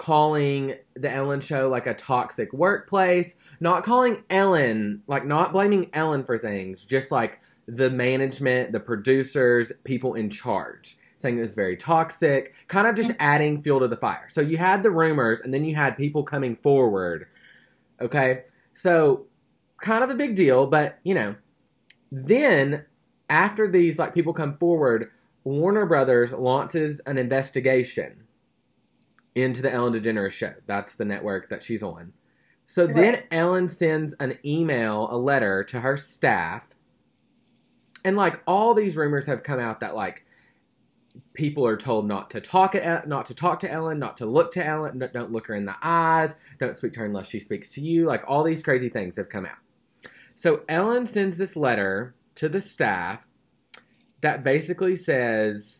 calling 0.00 0.74
the 0.94 1.12
Ellen 1.12 1.42
show 1.42 1.68
like 1.68 1.86
a 1.86 1.92
toxic 1.92 2.50
workplace, 2.54 3.34
not 3.60 3.84
calling 3.84 4.24
Ellen, 4.30 5.02
like 5.06 5.26
not 5.26 5.52
blaming 5.52 5.90
Ellen 5.92 6.24
for 6.24 6.38
things, 6.38 6.86
just 6.86 7.10
like 7.10 7.38
the 7.66 7.90
management, 7.90 8.72
the 8.72 8.80
producers, 8.80 9.70
people 9.84 10.14
in 10.14 10.30
charge 10.30 10.96
saying 11.18 11.36
it 11.36 11.42
was 11.42 11.54
very 11.54 11.76
toxic, 11.76 12.54
kind 12.68 12.86
of 12.86 12.96
just 12.96 13.12
adding 13.18 13.60
fuel 13.60 13.78
to 13.78 13.86
the 13.86 13.96
fire. 13.96 14.26
So 14.30 14.40
you 14.40 14.56
had 14.56 14.82
the 14.82 14.90
rumors, 14.90 15.40
and 15.40 15.52
then 15.52 15.66
you 15.66 15.76
had 15.76 15.94
people 15.94 16.22
coming 16.22 16.56
forward. 16.56 17.26
Okay, 18.00 18.44
so 18.72 19.26
kind 19.82 20.02
of 20.02 20.08
a 20.08 20.14
big 20.14 20.34
deal, 20.34 20.66
but 20.66 20.98
you 21.04 21.12
know, 21.12 21.36
then 22.10 22.86
after 23.28 23.68
these 23.68 23.98
like 23.98 24.14
people 24.14 24.32
come 24.32 24.56
forward, 24.56 25.10
Warner 25.44 25.84
Brothers 25.84 26.32
launches 26.32 27.00
an 27.00 27.18
investigation 27.18 28.24
into 29.34 29.62
the 29.62 29.72
Ellen 29.72 29.94
DeGeneres 29.94 30.32
show. 30.32 30.52
That's 30.66 30.94
the 30.94 31.04
network 31.04 31.48
that 31.50 31.62
she's 31.62 31.82
on. 31.82 32.12
So 32.66 32.86
then 32.86 33.24
Ellen 33.32 33.68
sends 33.68 34.14
an 34.20 34.38
email, 34.44 35.08
a 35.10 35.16
letter 35.16 35.64
to 35.64 35.80
her 35.80 35.96
staff, 35.96 36.62
and 38.04 38.16
like 38.16 38.40
all 38.46 38.74
these 38.74 38.96
rumors 38.96 39.26
have 39.26 39.42
come 39.42 39.58
out 39.58 39.80
that 39.80 39.94
like 39.94 40.24
people 41.34 41.66
are 41.66 41.76
told 41.76 42.06
not 42.06 42.30
to 42.30 42.40
talk 42.40 42.74
at 42.74 43.08
not 43.08 43.26
to 43.26 43.34
talk 43.34 43.58
to 43.60 43.70
Ellen, 43.70 43.98
not 43.98 44.16
to 44.18 44.26
look 44.26 44.52
to 44.52 44.64
Ellen, 44.64 44.98
don't 45.12 45.32
look 45.32 45.48
her 45.48 45.54
in 45.54 45.66
the 45.66 45.76
eyes, 45.82 46.36
don't 46.58 46.76
speak 46.76 46.92
to 46.92 47.00
her 47.00 47.06
unless 47.06 47.28
she 47.28 47.40
speaks 47.40 47.72
to 47.72 47.80
you. 47.80 48.06
Like 48.06 48.22
all 48.28 48.44
these 48.44 48.62
crazy 48.62 48.88
things 48.88 49.16
have 49.16 49.28
come 49.28 49.46
out. 49.46 49.58
So 50.36 50.62
Ellen 50.68 51.06
sends 51.06 51.36
this 51.36 51.56
letter 51.56 52.14
to 52.36 52.48
the 52.48 52.60
staff 52.60 53.20
that 54.20 54.44
basically 54.44 54.96
says 54.96 55.79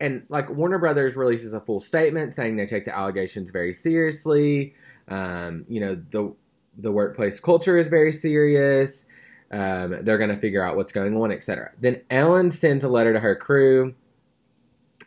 and 0.00 0.24
like 0.28 0.48
Warner 0.50 0.78
Brothers 0.78 1.16
releases 1.16 1.52
a 1.52 1.60
full 1.60 1.80
statement 1.80 2.34
saying 2.34 2.56
they 2.56 2.66
take 2.66 2.84
the 2.84 2.96
allegations 2.96 3.50
very 3.50 3.72
seriously. 3.72 4.74
Um, 5.08 5.64
you 5.68 5.80
know, 5.80 6.00
the 6.10 6.34
the 6.78 6.92
workplace 6.92 7.40
culture 7.40 7.76
is 7.76 7.88
very 7.88 8.12
serious. 8.12 9.04
Um, 9.50 10.04
they're 10.04 10.18
going 10.18 10.30
to 10.30 10.36
figure 10.36 10.62
out 10.62 10.76
what's 10.76 10.92
going 10.92 11.16
on, 11.16 11.32
etc. 11.32 11.72
Then 11.80 12.02
Ellen 12.10 12.50
sends 12.50 12.84
a 12.84 12.88
letter 12.88 13.12
to 13.12 13.20
her 13.20 13.34
crew. 13.34 13.94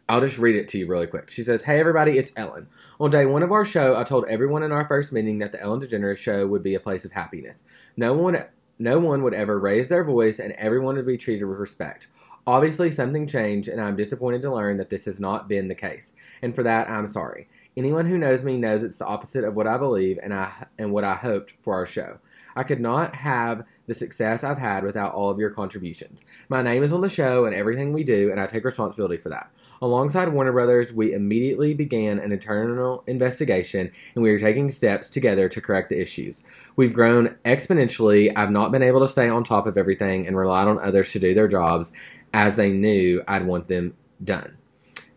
I'll 0.10 0.19
just 0.19 0.39
read 0.39 0.56
it 0.56 0.67
to 0.69 0.77
you 0.77 0.88
really 0.88 1.08
quick. 1.08 1.30
She 1.30 1.43
says, 1.43 1.63
Hey 1.63 1.80
everybody, 1.80 2.17
it's 2.17 2.32
Ellen. 2.36 2.67
On 2.99 3.10
day 3.10 3.25
one 3.25 3.43
of 3.43 3.51
our 3.51 3.63
show, 3.63 3.95
I 3.95 4.04
told 4.04 4.25
everyone 4.27 4.63
in 4.63 4.71
our 4.71 4.86
first 4.86 5.13
meeting 5.13 5.39
that 5.39 5.54
the 5.54 5.62
Ellen 5.62 5.80
DeGeneres 5.80 6.17
show 6.17 6.45
would 6.47 6.63
be 6.63 6.75
a 6.75 6.80
place 6.82 7.06
of 7.06 7.13
happiness. 7.13 7.63
No 7.95 8.13
one 8.13 8.43
no 8.77 8.99
one 8.99 9.21
would 9.23 9.36
ever 9.36 9.60
raise 9.60 9.88
their 9.88 10.04
voice 10.04 10.39
and 10.39 10.54
everyone 10.54 10.95
would 10.95 11.06
be 11.06 11.17
treated 11.17 11.45
with 11.45 11.60
respect. 11.60 12.08
Obviously, 12.47 12.91
something 12.91 13.27
changed, 13.27 13.69
and 13.69 13.80
I'm 13.80 13.95
disappointed 13.95 14.41
to 14.41 14.54
learn 14.54 14.77
that 14.77 14.89
this 14.89 15.06
has 15.06 15.19
not 15.19 15.47
been 15.47 15.67
the 15.67 15.75
case. 15.75 16.13
And 16.41 16.56
for 16.56 16.63
that, 16.63 16.89
I'm 16.89 17.08
sorry. 17.08 17.47
Anyone 17.77 18.06
who 18.06 18.17
knows 18.17 18.43
me 18.43 18.58
knows 18.58 18.84
it's 18.84 18.97
the 18.97 19.06
opposite 19.06 19.43
of 19.43 19.56
what 19.56 19.67
I 19.67 19.77
believe 19.77 20.19
and 20.21 20.34
I 20.34 20.67
and 20.77 20.91
what 20.91 21.04
I 21.04 21.13
hoped 21.13 21.54
for 21.62 21.73
our 21.73 21.86
show. 21.86 22.17
I 22.56 22.63
could 22.63 22.82
not 22.82 23.15
have 23.15 23.63
the 23.88 23.93
success 23.93 24.43
I've 24.43 24.58
had 24.58 24.84
without 24.84 25.13
all 25.13 25.30
of 25.30 25.39
your 25.39 25.49
contributions. 25.49 26.25
My 26.49 26.62
name 26.62 26.84
is 26.84 26.91
on 26.91 27.01
the 27.01 27.10
show 27.10 27.45
and 27.45 27.56
everything 27.56 27.93
we 27.93 28.04
do, 28.04 28.30
and 28.32 28.39
I 28.39 28.45
take 28.45 28.65
responsibility 28.65 29.17
for 29.17 29.30
that. 29.30 29.49
Alongside 29.82 30.30
Warner 30.30 30.51
Brothers, 30.51 30.91
we 30.93 31.13
immediately 31.13 31.73
began 31.73 32.19
an 32.19 32.32
internal 32.32 33.04
investigation 33.08 33.91
and 34.15 34.23
we 34.23 34.32
are 34.32 34.39
taking 34.39 34.69
steps 34.69 35.10
together 35.10 35.49
to 35.49 35.62
correct 35.62 35.89
the 35.89 36.01
issues. 36.01 36.43
We've 36.75 36.93
grown 36.93 37.36
exponentially. 37.45 38.32
I've 38.36 38.51
not 38.51 38.71
been 38.71 38.84
able 38.84 38.99
to 38.99 39.08
stay 39.08 39.30
on 39.30 39.43
top 39.43 39.65
of 39.65 39.77
everything 39.77 40.27
and 40.27 40.38
relied 40.38 40.67
on 40.67 40.80
others 40.80 41.12
to 41.13 41.19
do 41.19 41.34
their 41.34 41.47
jobs 41.47 41.91
as 42.33 42.55
they 42.55 42.71
knew 42.71 43.21
I'd 43.27 43.45
want 43.45 43.67
them 43.67 43.95
done. 44.23 44.57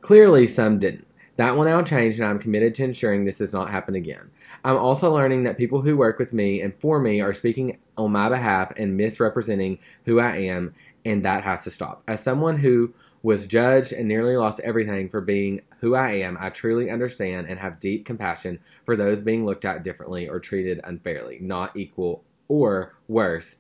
Clearly, 0.01 0.47
some 0.47 0.79
didn't. 0.79 1.07
That 1.37 1.57
will 1.57 1.65
now 1.65 1.83
change, 1.83 2.17
and 2.17 2.25
I'm 2.25 2.39
committed 2.39 2.75
to 2.77 2.85
ensuring 2.85 3.25
this 3.25 3.39
does 3.39 3.53
not 3.53 3.71
happen 3.71 3.97
again. 3.97 4.31
I'm 4.65 4.77
also 4.77 5.13
learning 5.13 5.43
that 5.45 5.59
people 5.59 5.83
who 5.83 5.97
work 5.97 6.19
with 6.19 6.33
me 6.33 6.61
and 6.63 6.73
for 6.79 7.01
me 7.01 7.21
are 7.21 7.35
speaking 7.35 7.79
on 7.99 8.13
my 8.13 8.29
behalf 8.29 8.73
and 8.77 8.97
misrepresenting 8.97 9.79
who 10.05 10.21
I 10.21 10.37
am, 10.37 10.75
and 11.05 11.25
that 11.25 11.43
has 11.45 11.65
to 11.65 11.71
stop. 11.71 12.03
As 12.07 12.23
someone 12.23 12.57
who 12.57 12.95
was 13.23 13.47
judged 13.47 13.93
and 13.93 14.07
nearly 14.07 14.37
lost 14.37 14.61
everything 14.61 15.09
for 15.09 15.21
being 15.21 15.61
who 15.81 15.95
I 15.95 16.11
am, 16.11 16.37
I 16.39 16.51
truly 16.51 16.91
understand 16.91 17.47
and 17.49 17.59
have 17.59 17.81
deep 17.81 18.05
compassion 18.05 18.61
for 18.85 18.97
those 18.97 19.23
being 19.23 19.45
looked 19.45 19.65
at 19.65 19.83
differently 19.83 20.29
or 20.29 20.39
treated 20.39 20.81
unfairly, 20.85 21.39
not 21.41 21.77
equal, 21.77 22.23
or 22.49 22.95
worse, 23.09 23.57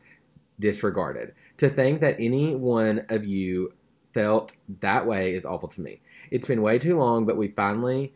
disregarded. 0.60 1.34
To 1.58 1.68
think 1.70 2.00
that 2.00 2.16
any 2.18 2.54
one 2.54 3.06
of 3.08 3.24
you 3.24 3.72
felt 4.12 4.54
that 4.80 5.06
way 5.06 5.34
is 5.34 5.44
awful 5.44 5.68
to 5.68 5.80
me. 5.80 6.00
It's 6.30 6.46
been 6.46 6.62
way 6.62 6.78
too 6.78 6.96
long, 6.98 7.26
but 7.26 7.36
we 7.36 7.48
finally 7.48 8.12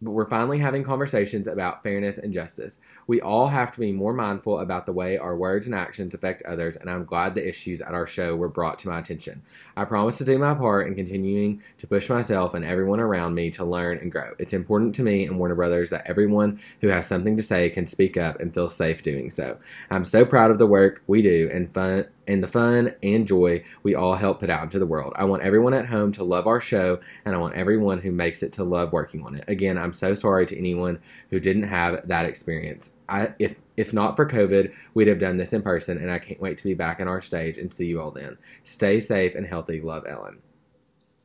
but 0.00 0.12
we're 0.12 0.28
finally 0.28 0.58
having 0.58 0.84
conversations 0.84 1.48
about 1.48 1.82
fairness 1.82 2.18
and 2.18 2.32
justice. 2.32 2.78
We 3.08 3.22
all 3.22 3.48
have 3.48 3.72
to 3.72 3.80
be 3.80 3.90
more 3.90 4.12
mindful 4.12 4.60
about 4.60 4.84
the 4.84 4.92
way 4.92 5.16
our 5.16 5.34
words 5.34 5.64
and 5.64 5.74
actions 5.74 6.12
affect 6.12 6.42
others, 6.42 6.76
and 6.76 6.90
I'm 6.90 7.06
glad 7.06 7.34
the 7.34 7.48
issues 7.48 7.80
at 7.80 7.94
our 7.94 8.06
show 8.06 8.36
were 8.36 8.50
brought 8.50 8.78
to 8.80 8.88
my 8.88 8.98
attention. 8.98 9.40
I 9.78 9.86
promise 9.86 10.18
to 10.18 10.26
do 10.26 10.38
my 10.38 10.52
part 10.52 10.86
in 10.86 10.94
continuing 10.94 11.62
to 11.78 11.86
push 11.86 12.10
myself 12.10 12.52
and 12.52 12.66
everyone 12.66 13.00
around 13.00 13.34
me 13.34 13.50
to 13.52 13.64
learn 13.64 13.96
and 13.96 14.12
grow. 14.12 14.34
It's 14.38 14.52
important 14.52 14.94
to 14.96 15.02
me 15.02 15.24
and 15.24 15.38
Warner 15.38 15.54
Brothers 15.54 15.88
that 15.88 16.06
everyone 16.06 16.60
who 16.82 16.88
has 16.88 17.06
something 17.06 17.34
to 17.38 17.42
say 17.42 17.70
can 17.70 17.86
speak 17.86 18.18
up 18.18 18.40
and 18.40 18.52
feel 18.52 18.68
safe 18.68 19.00
doing 19.00 19.30
so. 19.30 19.58
I'm 19.90 20.04
so 20.04 20.26
proud 20.26 20.50
of 20.50 20.58
the 20.58 20.66
work 20.66 21.02
we 21.06 21.22
do 21.22 21.48
and 21.50 21.72
fun 21.72 22.04
and 22.26 22.44
the 22.44 22.48
fun 22.48 22.94
and 23.02 23.26
joy 23.26 23.64
we 23.82 23.94
all 23.94 24.16
help 24.16 24.40
put 24.40 24.50
out 24.50 24.64
into 24.64 24.78
the 24.78 24.86
world. 24.86 25.14
I 25.16 25.24
want 25.24 25.42
everyone 25.42 25.72
at 25.72 25.86
home 25.86 26.12
to 26.12 26.24
love 26.24 26.46
our 26.46 26.60
show, 26.60 27.00
and 27.24 27.34
I 27.34 27.38
want 27.38 27.54
everyone 27.54 28.02
who 28.02 28.12
makes 28.12 28.42
it 28.42 28.52
to 28.52 28.64
love 28.64 28.92
working 28.92 29.24
on 29.24 29.34
it. 29.34 29.44
Again, 29.48 29.78
I'm 29.78 29.94
so 29.94 30.12
sorry 30.12 30.44
to 30.44 30.58
anyone 30.58 31.00
who 31.30 31.40
didn't 31.40 31.62
have 31.62 32.06
that 32.06 32.26
experience. 32.26 32.90
I, 33.08 33.34
if 33.38 33.56
if 33.76 33.92
not 33.92 34.16
for 34.16 34.26
COVID, 34.26 34.72
we'd 34.94 35.08
have 35.08 35.18
done 35.18 35.36
this 35.36 35.52
in 35.52 35.62
person, 35.62 35.98
and 35.98 36.10
I 36.10 36.18
can't 36.18 36.40
wait 36.40 36.56
to 36.58 36.64
be 36.64 36.74
back 36.74 37.00
in 37.00 37.08
our 37.08 37.20
stage 37.20 37.58
and 37.58 37.72
see 37.72 37.86
you 37.86 38.00
all 38.00 38.10
then. 38.10 38.36
Stay 38.64 39.00
safe 39.00 39.34
and 39.34 39.46
healthy. 39.46 39.80
Love, 39.80 40.04
Ellen. 40.06 40.38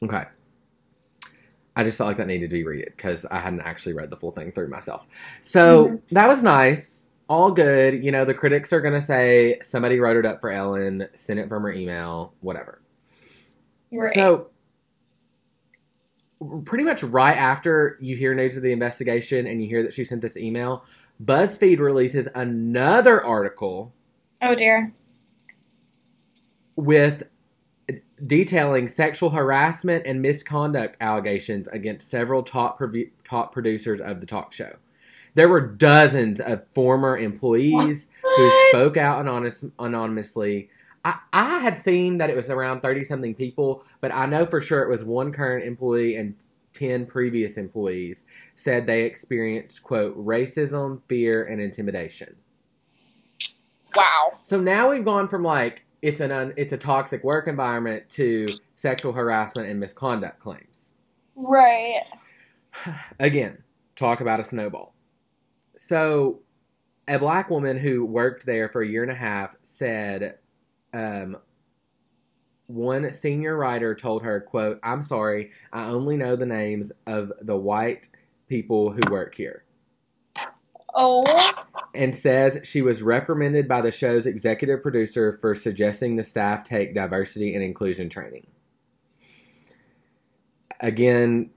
Okay. 0.03 0.25
I 1.75 1.83
just 1.83 1.97
felt 1.97 2.07
like 2.07 2.17
that 2.17 2.27
needed 2.27 2.51
to 2.51 2.53
be 2.53 2.63
read 2.63 2.85
because 2.95 3.25
I 3.25 3.39
hadn't 3.39 3.61
actually 3.61 3.93
read 3.93 4.11
the 4.11 4.15
full 4.15 4.31
thing 4.31 4.51
through 4.51 4.67
myself. 4.67 5.07
So 5.41 5.87
mm-hmm. 5.87 5.95
that 6.11 6.27
was 6.27 6.43
nice 6.43 7.03
all 7.27 7.51
good. 7.51 8.03
You 8.03 8.11
know, 8.11 8.25
the 8.25 8.33
critics 8.33 8.73
are 8.73 8.81
going 8.81 8.93
to 8.93 9.01
say 9.01 9.59
somebody 9.63 9.99
wrote 9.99 10.17
it 10.17 10.25
up 10.25 10.41
for 10.41 10.51
Ellen, 10.51 11.07
sent 11.15 11.39
it 11.39 11.49
from 11.49 11.63
her 11.63 11.71
email, 11.71 12.33
whatever. 12.41 12.81
Right. 13.91 14.13
So, 14.13 14.49
pretty 16.65 16.83
much 16.83 17.03
right 17.03 17.37
after 17.37 17.97
you 18.01 18.15
hear 18.15 18.33
news 18.33 18.57
of 18.57 18.63
the 18.63 18.71
investigation 18.71 19.47
and 19.47 19.61
you 19.61 19.67
hear 19.67 19.83
that 19.83 19.93
she 19.93 20.03
sent 20.03 20.21
this 20.21 20.35
email, 20.35 20.85
BuzzFeed 21.21 21.79
releases 21.79 22.27
another 22.35 23.23
article. 23.23 23.93
Oh, 24.41 24.55
dear. 24.55 24.93
With 26.75 27.23
detailing 28.27 28.87
sexual 28.87 29.29
harassment 29.29 30.05
and 30.05 30.21
misconduct 30.21 30.97
allegations 31.01 31.67
against 31.69 32.09
several 32.09 32.43
top 32.43 32.81
top 33.23 33.51
producers 33.51 34.01
of 34.01 34.19
the 34.19 34.25
talk 34.25 34.53
show. 34.53 34.75
There 35.35 35.49
were 35.49 35.61
dozens 35.61 36.39
of 36.39 36.63
former 36.73 37.17
employees 37.17 38.07
what? 38.21 38.37
who 38.37 38.69
spoke 38.69 38.97
out 38.97 39.21
anonymous, 39.21 39.65
anonymously. 39.79 40.69
I, 41.03 41.17
I 41.33 41.59
had 41.59 41.77
seen 41.77 42.19
that 42.19 42.29
it 42.29 42.35
was 42.35 42.49
around 42.49 42.81
30 42.81 43.03
something 43.03 43.35
people, 43.35 43.83
but 43.99 44.13
I 44.13 44.25
know 44.25 44.45
for 44.45 44.61
sure 44.61 44.83
it 44.83 44.89
was 44.89 45.03
one 45.03 45.31
current 45.31 45.65
employee 45.65 46.15
and 46.15 46.35
10 46.73 47.05
previous 47.05 47.57
employees 47.57 48.25
said 48.55 48.85
they 48.85 49.03
experienced, 49.03 49.83
quote, 49.83 50.17
racism, 50.17 51.01
fear, 51.07 51.45
and 51.45 51.61
intimidation. 51.61 52.35
Wow. 53.95 54.33
So 54.43 54.59
now 54.59 54.89
we've 54.89 55.05
gone 55.05 55.27
from 55.27 55.43
like, 55.43 55.85
it's 56.01 56.19
an 56.19 56.31
un, 56.31 56.53
it's 56.57 56.73
a 56.73 56.77
toxic 56.77 57.23
work 57.23 57.47
environment 57.47 58.09
to 58.09 58.49
sexual 58.75 59.13
harassment 59.13 59.69
and 59.69 59.79
misconduct 59.79 60.39
claims. 60.39 60.91
Right. 61.35 62.03
Again, 63.19 63.57
talk 63.95 64.21
about 64.21 64.39
a 64.39 64.43
snowball. 64.43 64.93
So, 65.75 66.39
a 67.07 67.19
black 67.19 67.49
woman 67.49 67.77
who 67.77 68.05
worked 68.05 68.45
there 68.45 68.69
for 68.69 68.81
a 68.81 68.87
year 68.87 69.03
and 69.03 69.11
a 69.11 69.15
half 69.15 69.55
said, 69.61 70.37
um, 70.93 71.37
one 72.67 73.11
senior 73.11 73.57
writer 73.57 73.93
told 73.93 74.23
her, 74.23 74.39
quote, 74.39 74.79
I'm 74.83 75.01
sorry, 75.01 75.51
I 75.71 75.85
only 75.85 76.17
know 76.17 76.35
the 76.35 76.45
names 76.45 76.91
of 77.07 77.31
the 77.41 77.57
white 77.57 78.09
people 78.47 78.91
who 78.91 79.01
work 79.11 79.35
here. 79.35 79.63
Oh. 80.95 81.51
And 81.95 82.15
says 82.15 82.59
she 82.63 82.81
was 82.81 83.01
reprimanded 83.01 83.67
by 83.67 83.81
the 83.81 83.91
show's 83.91 84.25
executive 84.25 84.81
producer 84.81 85.37
for 85.39 85.55
suggesting 85.55 86.15
the 86.15 86.23
staff 86.23 86.63
take 86.63 86.93
diversity 86.93 87.55
and 87.55 87.63
inclusion 87.63 88.09
training. 88.09 88.47
Again, 90.79 91.49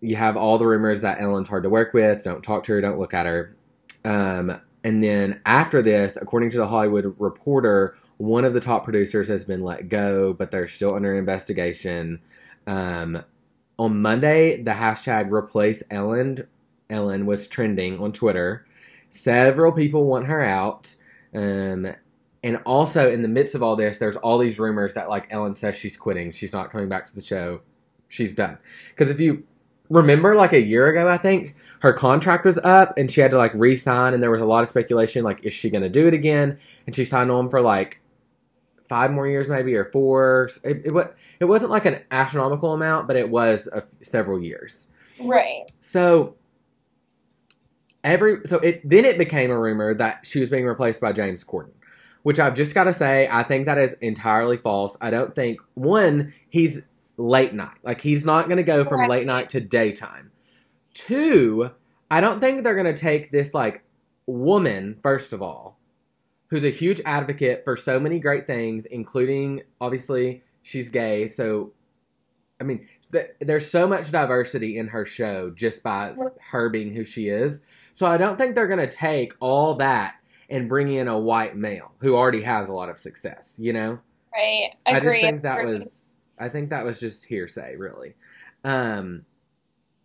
you 0.00 0.16
have 0.16 0.36
all 0.36 0.58
the 0.58 0.66
rumors 0.66 1.00
that 1.02 1.20
Ellen's 1.20 1.48
hard 1.48 1.62
to 1.62 1.70
work 1.70 1.94
with. 1.94 2.24
Don't 2.24 2.42
talk 2.42 2.64
to 2.64 2.72
her. 2.72 2.80
Don't 2.80 2.98
look 2.98 3.14
at 3.14 3.26
her. 3.26 3.56
Um, 4.04 4.60
and 4.84 5.02
then 5.02 5.40
after 5.46 5.80
this, 5.80 6.16
according 6.20 6.50
to 6.50 6.56
the 6.56 6.66
Hollywood 6.66 7.14
Reporter, 7.18 7.96
one 8.18 8.44
of 8.44 8.54
the 8.54 8.60
top 8.60 8.84
producers 8.84 9.28
has 9.28 9.44
been 9.44 9.62
let 9.62 9.88
go, 9.88 10.32
but 10.32 10.50
they're 10.50 10.68
still 10.68 10.94
under 10.94 11.16
investigation. 11.16 12.20
Um, 12.66 13.22
on 13.78 14.00
Monday, 14.00 14.62
the 14.62 14.70
hashtag 14.72 15.32
replace 15.32 15.82
Ellen 15.90 16.46
Ellen 16.90 17.26
was 17.26 17.48
trending 17.48 17.98
on 18.00 18.12
Twitter. 18.12 18.66
Several 19.10 19.72
people 19.72 20.04
want 20.04 20.26
her 20.26 20.42
out. 20.42 20.94
Um, 21.34 21.92
and 22.44 22.56
also 22.66 23.10
in 23.10 23.22
the 23.22 23.28
midst 23.28 23.54
of 23.54 23.62
all 23.62 23.76
this, 23.76 23.98
there's 23.98 24.16
all 24.16 24.36
these 24.38 24.58
rumors 24.58 24.94
that 24.94 25.08
like 25.08 25.26
Ellen 25.30 25.56
says 25.56 25.74
she's 25.74 25.96
quitting. 25.96 26.30
She's 26.32 26.52
not 26.52 26.70
coming 26.70 26.88
back 26.88 27.06
to 27.06 27.14
the 27.14 27.22
show. 27.22 27.62
She's 28.08 28.34
done. 28.34 28.58
Because 28.90 29.10
if 29.10 29.20
you 29.20 29.44
remember 29.92 30.34
like 30.34 30.54
a 30.54 30.60
year 30.60 30.88
ago 30.88 31.06
i 31.06 31.18
think 31.18 31.54
her 31.80 31.92
contract 31.92 32.46
was 32.46 32.56
up 32.58 32.94
and 32.96 33.10
she 33.10 33.20
had 33.20 33.30
to 33.30 33.36
like 33.36 33.52
re-sign 33.54 34.14
and 34.14 34.22
there 34.22 34.30
was 34.30 34.40
a 34.40 34.46
lot 34.46 34.62
of 34.62 34.68
speculation 34.68 35.22
like 35.22 35.44
is 35.44 35.52
she 35.52 35.68
going 35.68 35.82
to 35.82 35.88
do 35.88 36.06
it 36.06 36.14
again 36.14 36.58
and 36.86 36.96
she 36.96 37.04
signed 37.04 37.30
on 37.30 37.48
for 37.48 37.60
like 37.60 38.00
five 38.92 39.10
more 39.10 39.26
years 39.26 39.48
maybe 39.48 39.74
or 39.74 39.86
four. 39.86 40.50
It, 40.62 40.82
it, 40.84 41.16
it 41.40 41.44
wasn't 41.46 41.70
like 41.70 41.86
an 41.86 42.02
astronomical 42.10 42.74
amount 42.74 43.06
but 43.06 43.16
it 43.16 43.30
was 43.30 43.68
a, 43.72 43.84
several 44.02 44.42
years. 44.42 44.88
Right. 45.20 45.64
So 45.80 46.34
every 48.04 48.40
so 48.46 48.58
it 48.58 48.86
then 48.88 49.04
it 49.04 49.16
became 49.16 49.50
a 49.50 49.58
rumor 49.58 49.94
that 49.94 50.26
she 50.26 50.40
was 50.40 50.50
being 50.50 50.66
replaced 50.66 51.00
by 51.00 51.12
james 51.12 51.44
corden 51.44 51.70
which 52.24 52.40
i've 52.40 52.56
just 52.56 52.74
got 52.74 52.82
to 52.82 52.92
say 52.92 53.28
i 53.30 53.44
think 53.44 53.64
that 53.64 53.78
is 53.78 53.94
entirely 54.00 54.56
false. 54.56 54.96
I 55.00 55.10
don't 55.10 55.32
think 55.36 55.60
one 55.74 56.34
he's 56.50 56.82
late 57.16 57.54
night. 57.54 57.78
Like 57.82 58.00
he's 58.00 58.26
not 58.26 58.46
going 58.46 58.56
to 58.56 58.62
go 58.62 58.84
from 58.84 59.08
late 59.08 59.26
night 59.26 59.50
to 59.50 59.60
daytime. 59.60 60.30
Two, 60.94 61.70
I 62.10 62.20
don't 62.20 62.40
think 62.40 62.62
they're 62.62 62.74
going 62.74 62.92
to 62.92 63.00
take 63.00 63.30
this 63.30 63.54
like 63.54 63.84
woman 64.26 64.98
first 65.02 65.32
of 65.32 65.42
all, 65.42 65.78
who's 66.52 66.64
a 66.64 66.70
huge 66.70 67.00
advocate 67.06 67.64
for 67.64 67.76
so 67.76 67.98
many 67.98 68.20
great 68.20 68.46
things, 68.46 68.84
including 68.86 69.62
obviously 69.80 70.44
she's 70.62 70.90
gay. 70.90 71.26
So, 71.26 71.72
I 72.60 72.64
mean, 72.64 72.86
th- 73.10 73.30
there's 73.40 73.70
so 73.70 73.88
much 73.88 74.10
diversity 74.12 74.76
in 74.76 74.88
her 74.88 75.06
show 75.06 75.50
just 75.50 75.82
by 75.82 76.14
her 76.50 76.68
being 76.68 76.92
who 76.94 77.04
she 77.04 77.30
is. 77.30 77.62
So 77.94 78.04
I 78.06 78.18
don't 78.18 78.36
think 78.36 78.54
they're 78.54 78.68
going 78.68 78.86
to 78.86 78.86
take 78.86 79.34
all 79.40 79.76
that 79.76 80.16
and 80.50 80.68
bring 80.68 80.92
in 80.92 81.08
a 81.08 81.18
white 81.18 81.56
male 81.56 81.92
who 82.00 82.14
already 82.14 82.42
has 82.42 82.68
a 82.68 82.74
lot 82.74 82.90
of 82.90 82.98
success. 82.98 83.56
You 83.58 83.72
know, 83.72 84.00
Right. 84.34 84.72
I 84.90 84.98
Agree. 84.98 85.10
just 85.10 85.20
think 85.22 85.42
that 85.44 85.60
Agree. 85.60 85.72
was 85.74 86.10
I 86.38 86.50
think 86.50 86.70
that 86.70 86.84
was 86.84 87.00
just 87.00 87.24
hearsay, 87.24 87.76
really. 87.76 88.14
Um, 88.64 89.24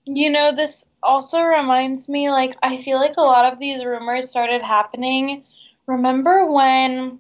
You 0.06 0.30
know, 0.32 0.56
this 0.56 0.86
also 1.04 1.42
reminds 1.42 2.10
me, 2.10 2.30
like, 2.32 2.58
I 2.64 2.82
feel 2.82 2.98
like 2.98 3.18
a 3.18 3.22
lot 3.22 3.52
of 3.52 3.60
these 3.60 3.84
rumors 3.84 4.30
started 4.30 4.62
happening. 4.62 5.44
Remember 5.88 6.46
when 6.52 7.20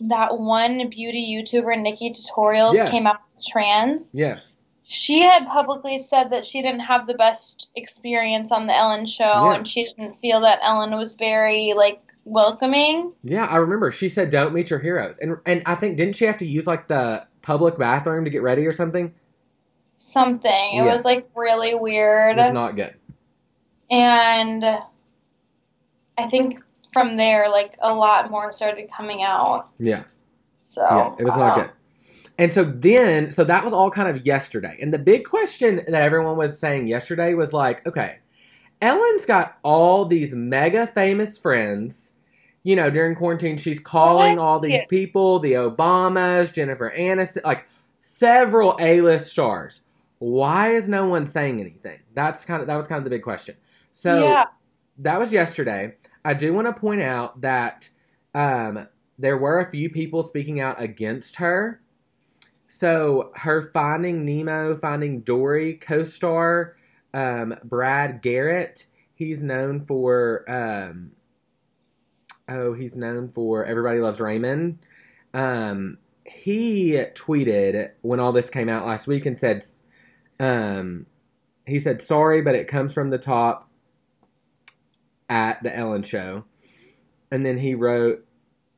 that 0.00 0.38
one 0.38 0.88
beauty 0.88 1.36
YouTuber, 1.36 1.76
NikkieTutorials, 1.76 2.74
Yes. 2.74 2.90
came 2.90 3.06
out 3.06 3.20
trans? 3.46 4.10
yes, 4.14 4.56
She 4.92 5.20
had 5.22 5.46
publicly 5.46 5.98
said 6.00 6.30
that 6.30 6.44
she 6.44 6.62
didn't 6.62 6.80
have 6.80 7.06
the 7.06 7.14
best 7.14 7.68
experience 7.76 8.50
on 8.50 8.66
the 8.66 8.74
Ellen 8.76 9.06
show, 9.06 9.24
Yeah. 9.24 9.54
and 9.54 9.68
she 9.68 9.84
didn't 9.84 10.18
feel 10.20 10.40
that 10.40 10.58
Ellen 10.62 10.98
was 10.98 11.14
very, 11.14 11.74
like, 11.76 12.00
welcoming. 12.24 13.12
yeah, 13.22 13.44
I 13.46 13.56
remember. 13.56 13.90
She 13.92 14.08
said, 14.08 14.30
"Don't 14.30 14.52
meet 14.52 14.68
your 14.70 14.78
heroes," 14.80 15.16
and 15.18 15.36
and 15.46 15.62
I 15.64 15.74
think 15.76 15.96
didn't 15.96 16.16
she 16.16 16.24
have 16.24 16.38
to 16.38 16.46
use 16.46 16.66
like 16.66 16.88
the 16.88 17.24
public 17.40 17.78
bathroom 17.78 18.24
to 18.24 18.30
get 18.30 18.42
ready 18.42 18.66
or 18.66 18.72
something? 18.72 19.14
Something. 20.00 20.72
It 20.72 20.84
Yeah. 20.84 20.92
was, 20.92 21.04
like, 21.04 21.28
really 21.36 21.74
weird. 21.74 22.36
It 22.36 22.40
was 22.42 22.52
not 22.52 22.74
good. 22.76 22.94
And 23.90 24.64
I 24.64 26.26
think 26.28 26.62
from 26.92 27.16
there, 27.16 27.48
like, 27.48 27.76
a 27.80 27.92
lot 27.94 28.30
more 28.30 28.52
started 28.52 28.90
coming 28.90 29.22
out. 29.22 29.68
Yeah. 29.78 30.02
So 30.66 30.82
Yeah, 30.82 31.14
it 31.18 31.24
was 31.24 31.36
not 31.36 31.56
good. 31.56 31.70
And 32.38 32.52
so 32.52 32.64
then, 32.64 33.32
so 33.32 33.44
that 33.44 33.64
was 33.64 33.72
all 33.72 33.90
kind 33.90 34.08
of 34.08 34.24
yesterday. 34.24 34.78
And 34.80 34.94
the 34.94 34.98
big 34.98 35.24
question 35.24 35.82
that 35.86 36.02
everyone 36.02 36.36
was 36.36 36.58
saying 36.58 36.86
yesterday 36.86 37.34
was 37.34 37.52
like, 37.52 37.86
okay, 37.86 38.18
Ellen's 38.80 39.26
got 39.26 39.58
all 39.62 40.06
these 40.06 40.34
mega 40.34 40.86
famous 40.86 41.36
friends. 41.36 42.12
You 42.62 42.76
know, 42.76 42.88
during 42.88 43.14
quarantine, 43.14 43.58
she's 43.58 43.78
calling 43.80 44.38
all 44.38 44.58
these 44.58 44.80
Yeah. 44.80 44.86
people, 44.88 45.38
the 45.38 45.52
Obamas, 45.52 46.52
Jennifer 46.52 46.92
Aniston, 46.96 47.44
like 47.44 47.66
several 47.98 48.76
A-list 48.80 49.30
stars. 49.30 49.82
Why 50.18 50.74
is 50.74 50.88
no 50.88 51.06
one 51.08 51.26
saying 51.26 51.60
anything? 51.60 52.00
That's 52.14 52.44
kind 52.44 52.60
of 52.60 52.68
that 52.68 52.76
was 52.76 52.86
kind 52.86 52.98
of 52.98 53.04
the 53.04 53.10
big 53.10 53.22
question. 53.22 53.56
So 53.92 54.24
yeah, 54.24 54.44
that 54.98 55.18
was 55.18 55.32
yesterday. 55.32 55.94
I 56.24 56.34
do 56.34 56.52
want 56.52 56.66
to 56.66 56.80
point 56.80 57.02
out 57.02 57.40
that 57.40 57.88
um, 58.34 58.86
there 59.18 59.38
were 59.38 59.60
a 59.60 59.70
few 59.70 59.90
people 59.90 60.22
speaking 60.22 60.60
out 60.60 60.80
against 60.80 61.36
her. 61.36 61.80
So 62.66 63.32
her 63.36 63.62
Finding 63.62 64.24
Nemo, 64.24 64.74
Finding 64.74 65.20
Dory 65.20 65.74
co-star 65.74 66.76
um, 67.14 67.54
Brad 67.64 68.22
Garrett. 68.22 68.86
He's 69.14 69.42
known 69.42 69.84
for 69.86 70.44
um, 70.48 71.12
oh, 72.48 72.72
he's 72.72 72.96
known 72.96 73.30
for 73.30 73.64
Everybody 73.64 74.00
Loves 74.00 74.20
Raymond. 74.20 74.78
Um, 75.34 75.98
he 76.24 76.92
tweeted 77.14 77.90
when 78.02 78.20
all 78.20 78.32
this 78.32 78.50
came 78.50 78.68
out 78.68 78.86
last 78.86 79.06
week 79.06 79.26
and 79.26 79.38
said, 79.38 79.64
um, 80.38 81.06
he 81.66 81.78
said, 81.78 82.02
"Sorry, 82.02 82.40
but 82.42 82.54
it 82.54 82.68
comes 82.68 82.92
from 82.92 83.10
the 83.10 83.18
top." 83.18 83.69
At 85.30 85.62
the 85.62 85.74
Ellen 85.74 86.02
show. 86.02 86.44
And 87.30 87.46
then 87.46 87.56
he 87.56 87.76
wrote, 87.76 88.26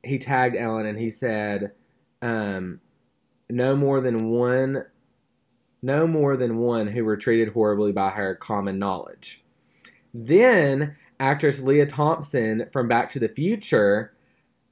he 0.04 0.18
tagged 0.18 0.54
Ellen 0.54 0.84
and 0.84 0.98
he 0.98 1.08
said, 1.08 1.72
um, 2.20 2.80
no 3.48 3.74
more 3.74 4.02
than 4.02 4.28
one, 4.28 4.84
no 5.80 6.06
more 6.06 6.36
than 6.36 6.58
one 6.58 6.86
who 6.86 7.06
were 7.06 7.16
treated 7.16 7.48
horribly 7.48 7.90
by 7.90 8.10
her 8.10 8.34
common 8.34 8.78
knowledge. 8.78 9.42
Then 10.12 10.96
actress 11.18 11.60
Lea 11.60 11.86
Thompson 11.86 12.68
from 12.70 12.86
Back 12.86 13.08
to 13.10 13.18
the 13.18 13.30
Future, 13.30 14.12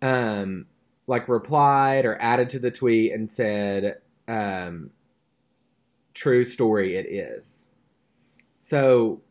um, 0.02 0.66
like 1.06 1.28
replied 1.28 2.04
or 2.04 2.20
added 2.20 2.50
to 2.50 2.58
the 2.58 2.70
tweet 2.70 3.12
and 3.12 3.30
said, 3.30 4.00
um, 4.28 4.90
true 6.12 6.44
story 6.44 6.96
it 6.96 7.06
is. 7.06 7.68
So 8.58 9.22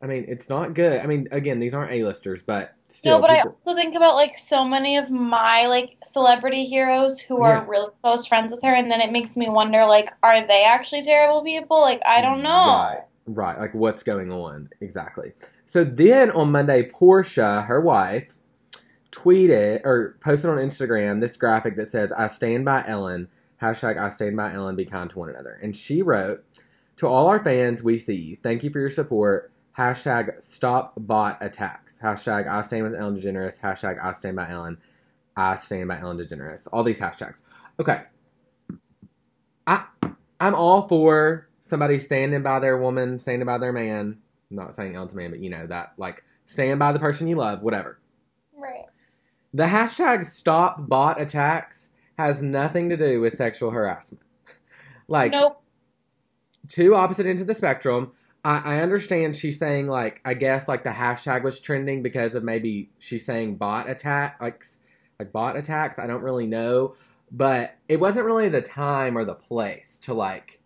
I 0.00 0.06
mean, 0.06 0.24
it's 0.28 0.48
not 0.48 0.74
good. 0.74 1.00
I 1.00 1.06
mean, 1.06 1.26
again, 1.32 1.58
these 1.58 1.74
aren't 1.74 1.90
A-listers, 1.90 2.40
but 2.40 2.72
still. 2.86 3.16
no, 3.16 3.20
but 3.20 3.30
I 3.30 3.40
also 3.40 3.74
think 3.74 3.96
about 3.96 4.14
like 4.14 4.38
so 4.38 4.64
many 4.64 4.96
of 4.96 5.10
my 5.10 5.66
like 5.66 5.96
celebrity 6.04 6.66
heroes 6.66 7.18
who 7.18 7.42
are 7.42 7.54
Yeah. 7.54 7.64
really 7.66 7.90
close 8.02 8.24
friends 8.26 8.52
with 8.52 8.62
her, 8.62 8.72
and 8.72 8.90
then 8.90 9.00
it 9.00 9.10
makes 9.10 9.36
me 9.36 9.48
wonder, 9.48 9.84
like, 9.86 10.12
are 10.22 10.46
they 10.46 10.62
actually 10.64 11.02
terrible 11.02 11.42
people? 11.42 11.80
Like, 11.80 12.00
I 12.06 12.20
don't 12.20 12.42
know. 12.44 12.48
Right, 12.50 13.00
right. 13.26 13.58
Like, 13.58 13.74
what's 13.74 14.04
going 14.04 14.30
on 14.30 14.68
exactly? 14.80 15.32
So 15.66 15.82
then 15.82 16.30
on 16.30 16.52
Monday, 16.52 16.88
Portia, 16.88 17.62
her 17.62 17.80
wife, 17.80 18.32
tweeted 19.10 19.80
or 19.84 20.16
posted 20.20 20.50
on 20.50 20.58
Instagram 20.58 21.20
this 21.20 21.36
graphic 21.36 21.74
that 21.76 21.90
says, 21.90 22.12
"I 22.12 22.28
stand 22.28 22.64
by 22.64 22.84
Ellen." 22.86 23.28
Hashtag 23.60 23.98
I 23.98 24.08
stand 24.10 24.36
by 24.36 24.52
Ellen. 24.54 24.76
Be 24.76 24.84
kind 24.84 25.10
to 25.10 25.18
one 25.18 25.28
another. 25.30 25.58
And 25.60 25.74
she 25.74 26.02
wrote, 26.02 26.44
"To 26.98 27.08
all 27.08 27.26
our 27.26 27.42
fans, 27.42 27.82
we 27.82 27.98
see 27.98 28.14
you. 28.14 28.36
Thank 28.44 28.62
you 28.62 28.70
for 28.70 28.78
your 28.78 28.90
support." 28.90 29.50
Hashtag 29.78 30.42
stop 30.42 30.94
bot 30.96 31.38
attacks. 31.40 31.98
Hashtag 32.02 32.48
I 32.48 32.62
stand 32.62 32.82
with 32.82 32.94
Ellen 32.94 33.16
DeGeneres. 33.16 33.60
Hashtag 33.60 34.02
I 34.02 34.10
stand 34.12 34.34
by 34.34 34.50
Ellen. 34.50 34.76
I 35.36 35.54
stand 35.54 35.86
by 35.86 36.00
Ellen 36.00 36.18
DeGeneres. 36.18 36.66
All 36.72 36.82
these 36.82 37.00
hashtags. 37.00 37.42
Okay. 37.78 38.02
I 39.68 39.84
I'm 40.40 40.54
all 40.56 40.88
for 40.88 41.48
somebody 41.60 42.00
standing 42.00 42.42
by 42.42 42.58
their 42.58 42.76
woman, 42.78 43.20
standing 43.20 43.46
by 43.46 43.58
their 43.58 43.72
man. 43.72 44.18
I'm 44.50 44.56
not 44.56 44.74
saying 44.74 44.96
Ellen's 44.96 45.14
man, 45.14 45.30
but 45.30 45.38
you 45.38 45.50
know 45.50 45.66
that 45.68 45.92
like 45.96 46.24
stand 46.46 46.80
by 46.80 46.90
the 46.90 46.98
person 46.98 47.28
you 47.28 47.36
love, 47.36 47.62
whatever. 47.62 48.00
Right. 48.56 48.86
The 49.54 49.64
hashtag 49.64 50.24
stop 50.24 50.88
bot 50.88 51.20
attacks 51.20 51.90
has 52.18 52.42
nothing 52.42 52.88
to 52.88 52.96
do 52.96 53.20
with 53.20 53.34
sexual 53.34 53.70
harassment. 53.70 54.24
Like 55.06 55.30
Nope. 55.30 55.62
two 56.66 56.96
opposite 56.96 57.26
ends 57.26 57.40
of 57.40 57.46
the 57.46 57.54
spectrum. 57.54 58.10
I, 58.48 58.76
I 58.76 58.80
understand 58.80 59.36
she's 59.36 59.58
saying 59.58 59.88
like 59.88 60.22
I 60.24 60.32
guess 60.32 60.68
like 60.68 60.82
the 60.82 60.90
hashtag 60.90 61.42
was 61.42 61.60
trending 61.60 62.02
because 62.02 62.34
of 62.34 62.42
maybe 62.42 62.88
she's 62.98 63.26
saying 63.26 63.56
bot 63.56 63.90
attack 63.90 64.40
like 64.40 64.64
like 65.18 65.32
bot 65.32 65.56
attacks. 65.56 65.98
I 65.98 66.06
don't 66.06 66.22
really 66.22 66.46
know, 66.46 66.94
but 67.30 67.76
it 67.88 68.00
wasn't 68.00 68.24
really 68.24 68.48
the 68.48 68.62
time 68.62 69.18
or 69.18 69.26
the 69.26 69.34
place 69.34 69.98
to 70.04 70.14
like 70.14 70.60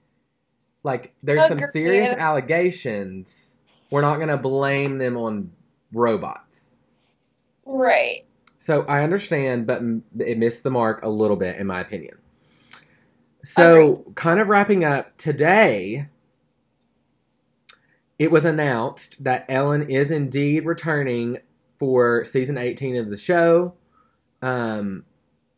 like 0.84 1.12
there's 1.24 1.48
some 1.48 1.58
serious 1.72 2.10
allegations. 2.10 3.56
We're 3.90 4.02
not 4.02 4.20
gonna 4.20 4.38
blame 4.38 4.98
them 4.98 5.16
on 5.16 5.50
robots. 5.92 6.76
Right. 7.66 8.24
So 8.58 8.82
I 8.82 9.02
understand, 9.02 9.66
but 9.66 9.82
it 10.20 10.38
missed 10.38 10.62
the 10.62 10.70
mark 10.70 11.02
a 11.02 11.08
little 11.08 11.36
bit, 11.36 11.56
in 11.56 11.66
my 11.66 11.80
opinion. 11.80 12.18
So, 13.42 14.04
kind 14.14 14.38
of 14.38 14.48
wrapping 14.48 14.84
up 14.84 15.16
today, 15.16 16.06
it 18.22 18.30
was 18.30 18.44
announced 18.44 19.16
that 19.24 19.44
Ellen 19.48 19.90
is 19.90 20.12
indeed 20.12 20.64
returning 20.64 21.38
for 21.80 22.24
season 22.24 22.56
18 22.56 22.94
of 22.94 23.10
the 23.10 23.16
show. 23.16 23.74
Um, 24.40 25.04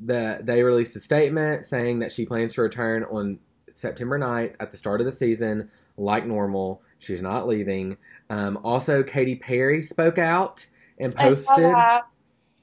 the 0.01 0.41
they 0.43 0.63
released 0.63 0.97
a 0.97 1.01
statement 1.01 1.67
saying 1.67 1.99
that 1.99 2.11
she 2.11 2.25
plans 2.25 2.55
to 2.55 2.63
return 2.63 3.05
on 3.05 3.39
September 3.69 4.19
9th 4.19 4.55
at 4.61 4.71
the 4.71 4.79
start 4.79 5.03
of 5.03 5.05
the 5.05 5.13
season, 5.13 5.69
like 5.99 6.25
normal. 6.25 6.81
She's 6.99 7.21
not 7.21 7.47
leaving. 7.47 7.99
Um, 8.31 8.59
also, 8.65 9.03
Katy 9.03 9.37
Perry 9.37 9.83
spoke 9.83 10.17
out 10.17 10.67
and 10.99 11.15
posted 11.15 11.75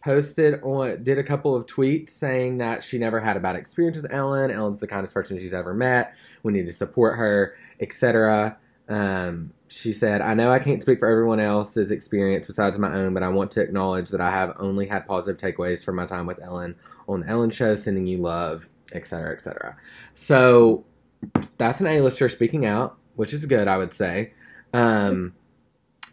posted 0.03 0.63
on 0.63 1.03
did 1.03 1.19
a 1.19 1.23
couple 1.23 1.55
of 1.55 1.67
tweets 1.67 2.09
saying 2.09 2.57
that 2.57 2.83
she 2.83 2.97
never 2.97 3.19
had 3.19 3.37
a 3.37 3.39
bad 3.39 3.55
experience 3.55 4.01
with 4.01 4.11
Ellen. 4.11 4.49
Ellen's 4.49 4.79
the 4.79 4.87
kindest 4.87 5.13
person 5.13 5.37
she's 5.37 5.53
ever 5.53 5.75
met. 5.75 6.15
We 6.41 6.53
need 6.53 6.65
to 6.65 6.73
support 6.73 7.19
her, 7.19 7.53
etc. 7.79 8.57
Um, 8.91 9.53
she 9.69 9.93
said, 9.93 10.21
"I 10.21 10.33
know 10.33 10.51
I 10.51 10.59
can't 10.59 10.81
speak 10.81 10.99
for 10.99 11.07
everyone 11.07 11.39
else's 11.39 11.91
experience 11.91 12.45
besides 12.45 12.77
my 12.77 12.93
own, 12.93 13.13
but 13.13 13.23
I 13.23 13.29
want 13.29 13.51
to 13.51 13.61
acknowledge 13.61 14.09
that 14.09 14.19
I 14.19 14.29
have 14.29 14.53
only 14.59 14.85
had 14.85 15.07
positive 15.07 15.39
takeaways 15.39 15.83
from 15.83 15.95
my 15.95 16.05
time 16.05 16.25
with 16.25 16.41
Ellen 16.41 16.75
on 17.07 17.21
the 17.21 17.27
Ellen 17.27 17.51
Show. 17.51 17.75
Sending 17.75 18.05
you 18.05 18.17
love, 18.17 18.69
etc., 18.91 19.31
etc." 19.31 19.77
So 20.13 20.83
that's 21.57 21.79
an 21.79 21.87
A-lister 21.87 22.27
speaking 22.27 22.65
out, 22.65 22.97
which 23.15 23.33
is 23.33 23.45
good, 23.45 23.69
I 23.69 23.77
would 23.77 23.93
say. 23.93 24.33
Um, 24.73 25.35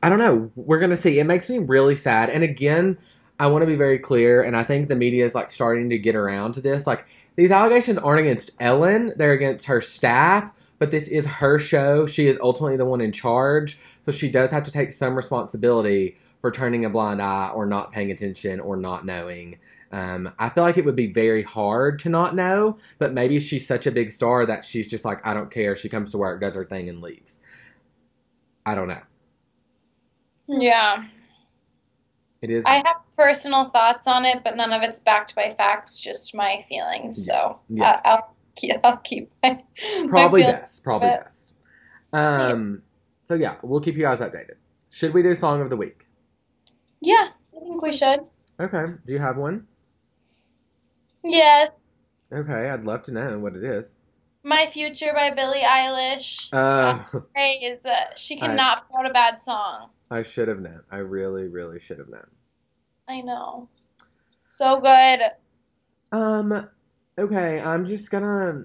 I 0.05 0.09
don't 0.09 0.21
know. 0.21 0.53
We're 0.55 0.79
gonna 0.79 0.95
see. 0.95 1.19
It 1.19 1.25
makes 1.25 1.51
me 1.51 1.59
really 1.59 1.97
sad. 1.97 2.31
And 2.31 2.45
again, 2.45 2.97
I 3.41 3.49
want 3.49 3.63
to 3.63 3.67
be 3.67 3.75
very 3.75 3.99
clear, 3.99 4.41
and 4.41 4.57
I 4.57 4.63
think 4.63 4.87
the 4.87 4.95
media 4.95 5.25
is 5.25 5.35
like 5.35 5.51
starting 5.51 5.91
to 5.91 5.99
get 5.99 6.15
around 6.15 6.53
to 6.53 6.61
this. 6.61 6.87
Like 6.87 7.07
these 7.35 7.51
allegations 7.51 7.99
aren't 7.99 8.21
against 8.21 8.53
Ellen; 8.61 9.15
they're 9.17 9.33
against 9.33 9.67
her 9.67 9.81
staff. 9.81 10.53
But 10.79 10.91
this 10.91 11.09
is 11.09 11.27
her 11.27 11.59
show. 11.59 12.07
She 12.07 12.29
is 12.29 12.39
ultimately 12.41 12.77
the 12.77 12.85
one 12.85 13.01
in 13.01 13.13
charge, 13.13 13.79
so 14.05 14.13
she 14.13 14.31
does 14.31 14.51
have 14.51 14.63
to 14.65 14.71
take 14.71 14.93
some 14.93 15.17
responsibility 15.17 16.17
for 16.41 16.51
turning 16.51 16.85
a 16.85 16.91
blind 16.91 17.21
eye 17.21 17.51
or 17.53 17.67
not 17.67 17.91
paying 17.93 18.11
attention 18.13 18.61
or 18.61 18.77
not 18.77 19.05
knowing. 19.05 19.59
Um, 19.91 20.33
I 20.39 20.51
feel 20.51 20.65
like 20.65 20.77
it 20.77 20.85
would 20.85 20.97
be 20.97 21.13
very 21.13 21.43
hard 21.43 21.99
to 22.01 22.09
not 22.09 22.35
know, 22.35 22.79
but 22.99 23.13
maybe 23.13 23.41
she's 23.41 23.67
such 23.67 23.87
a 23.87 23.91
big 23.91 24.11
star 24.11 24.47
that 24.47 24.65
she's 24.65 24.87
just 24.87 25.05
like, 25.05 25.27
I 25.27 25.35
don't 25.35 25.51
care. 25.51 25.75
She 25.75 25.89
comes 25.89 26.11
to 26.13 26.19
work, 26.19 26.41
does 26.41 26.55
her 26.55 26.65
thing, 26.65 26.89
and 26.89 27.01
leaves. 27.01 27.41
I 28.67 28.75
don't 28.75 28.89
know. 28.89 29.01
Yeah. 30.47 31.05
It 32.43 32.51
is. 32.51 32.65
I 32.67 32.77
have 32.77 32.97
personal 33.17 33.71
thoughts 33.71 34.07
on 34.07 34.25
it, 34.25 34.45
but 34.45 34.57
none 34.57 34.73
of 34.73 34.83
it's 34.83 35.01
backed 35.01 35.35
by 35.35 35.55
facts, 35.57 35.99
just 35.99 36.35
my 36.35 36.65
feelings. 36.69 37.25
So 37.25 37.59
Yeah. 37.69 37.91
uh, 37.91 38.01
I'll, 38.05 38.15
yeah, 38.15 38.21
I'll 38.85 38.97
keep 38.99 39.31
my, 39.43 39.63
my 39.83 40.07
probably 40.09 40.43
feelings. 40.43 40.61
best. 40.61 40.85
Probably 40.85 41.09
but- 41.09 41.25
best. 41.25 41.53
Um. 42.13 42.83
So 43.29 43.35
yeah, 43.35 43.57
we'll 43.63 43.81
keep 43.81 43.95
you 43.97 44.03
guys 44.03 44.21
updated. 44.21 44.55
Should 44.91 45.13
we 45.13 45.23
do 45.23 45.35
song 45.35 45.61
of 45.61 45.69
the 45.69 45.77
week? 45.77 46.07
Yeah, 47.01 47.29
I 47.55 47.61
think 47.61 47.83
we 47.83 47.95
should. 47.95 48.21
Okay. 48.59 48.85
Do 49.07 49.13
you 49.13 49.19
have 49.19 49.37
one? 49.37 49.67
Yes. 51.23 51.71
Okay, 52.33 52.71
I'd 52.71 52.85
love 52.85 53.03
to 53.05 53.13
know 53.13 53.39
what 53.39 53.55
it 53.57 53.65
is. 53.65 53.99
My 54.43 54.67
Future 54.67 55.13
by 55.15 55.31
Billie 55.31 55.61
Eilish. 55.63 56.49
Uh. 56.53 57.05
Uh, 57.37 57.91
she 58.17 58.37
cannot 58.41 58.89
put 58.89 59.01
out 59.01 59.11
a 59.11 59.13
bad 59.13 59.43
song. 59.43 59.91
I 60.11 60.23
should 60.23 60.49
have 60.49 60.61
known. 60.61 60.81
I 60.91 60.99
really, 60.99 61.49
really 61.49 61.81
should 61.81 61.99
have 61.99 62.09
known. 62.09 62.27
I 63.09 63.21
know. 63.21 63.69
So 64.51 64.81
good. 64.81 65.21
Um, 66.13 66.69
okay, 67.19 67.61
I'm 67.61 67.85
just 67.85 68.11
gonna 68.11 68.65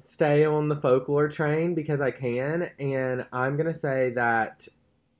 stay 0.00 0.44
on 0.44 0.68
the 0.68 0.76
folklore 0.76 1.28
train 1.28 1.74
because 1.74 2.00
I 2.00 2.10
can, 2.10 2.70
and 2.78 3.26
I'm 3.32 3.56
gonna 3.56 3.72
say 3.72 4.10
that 4.10 4.66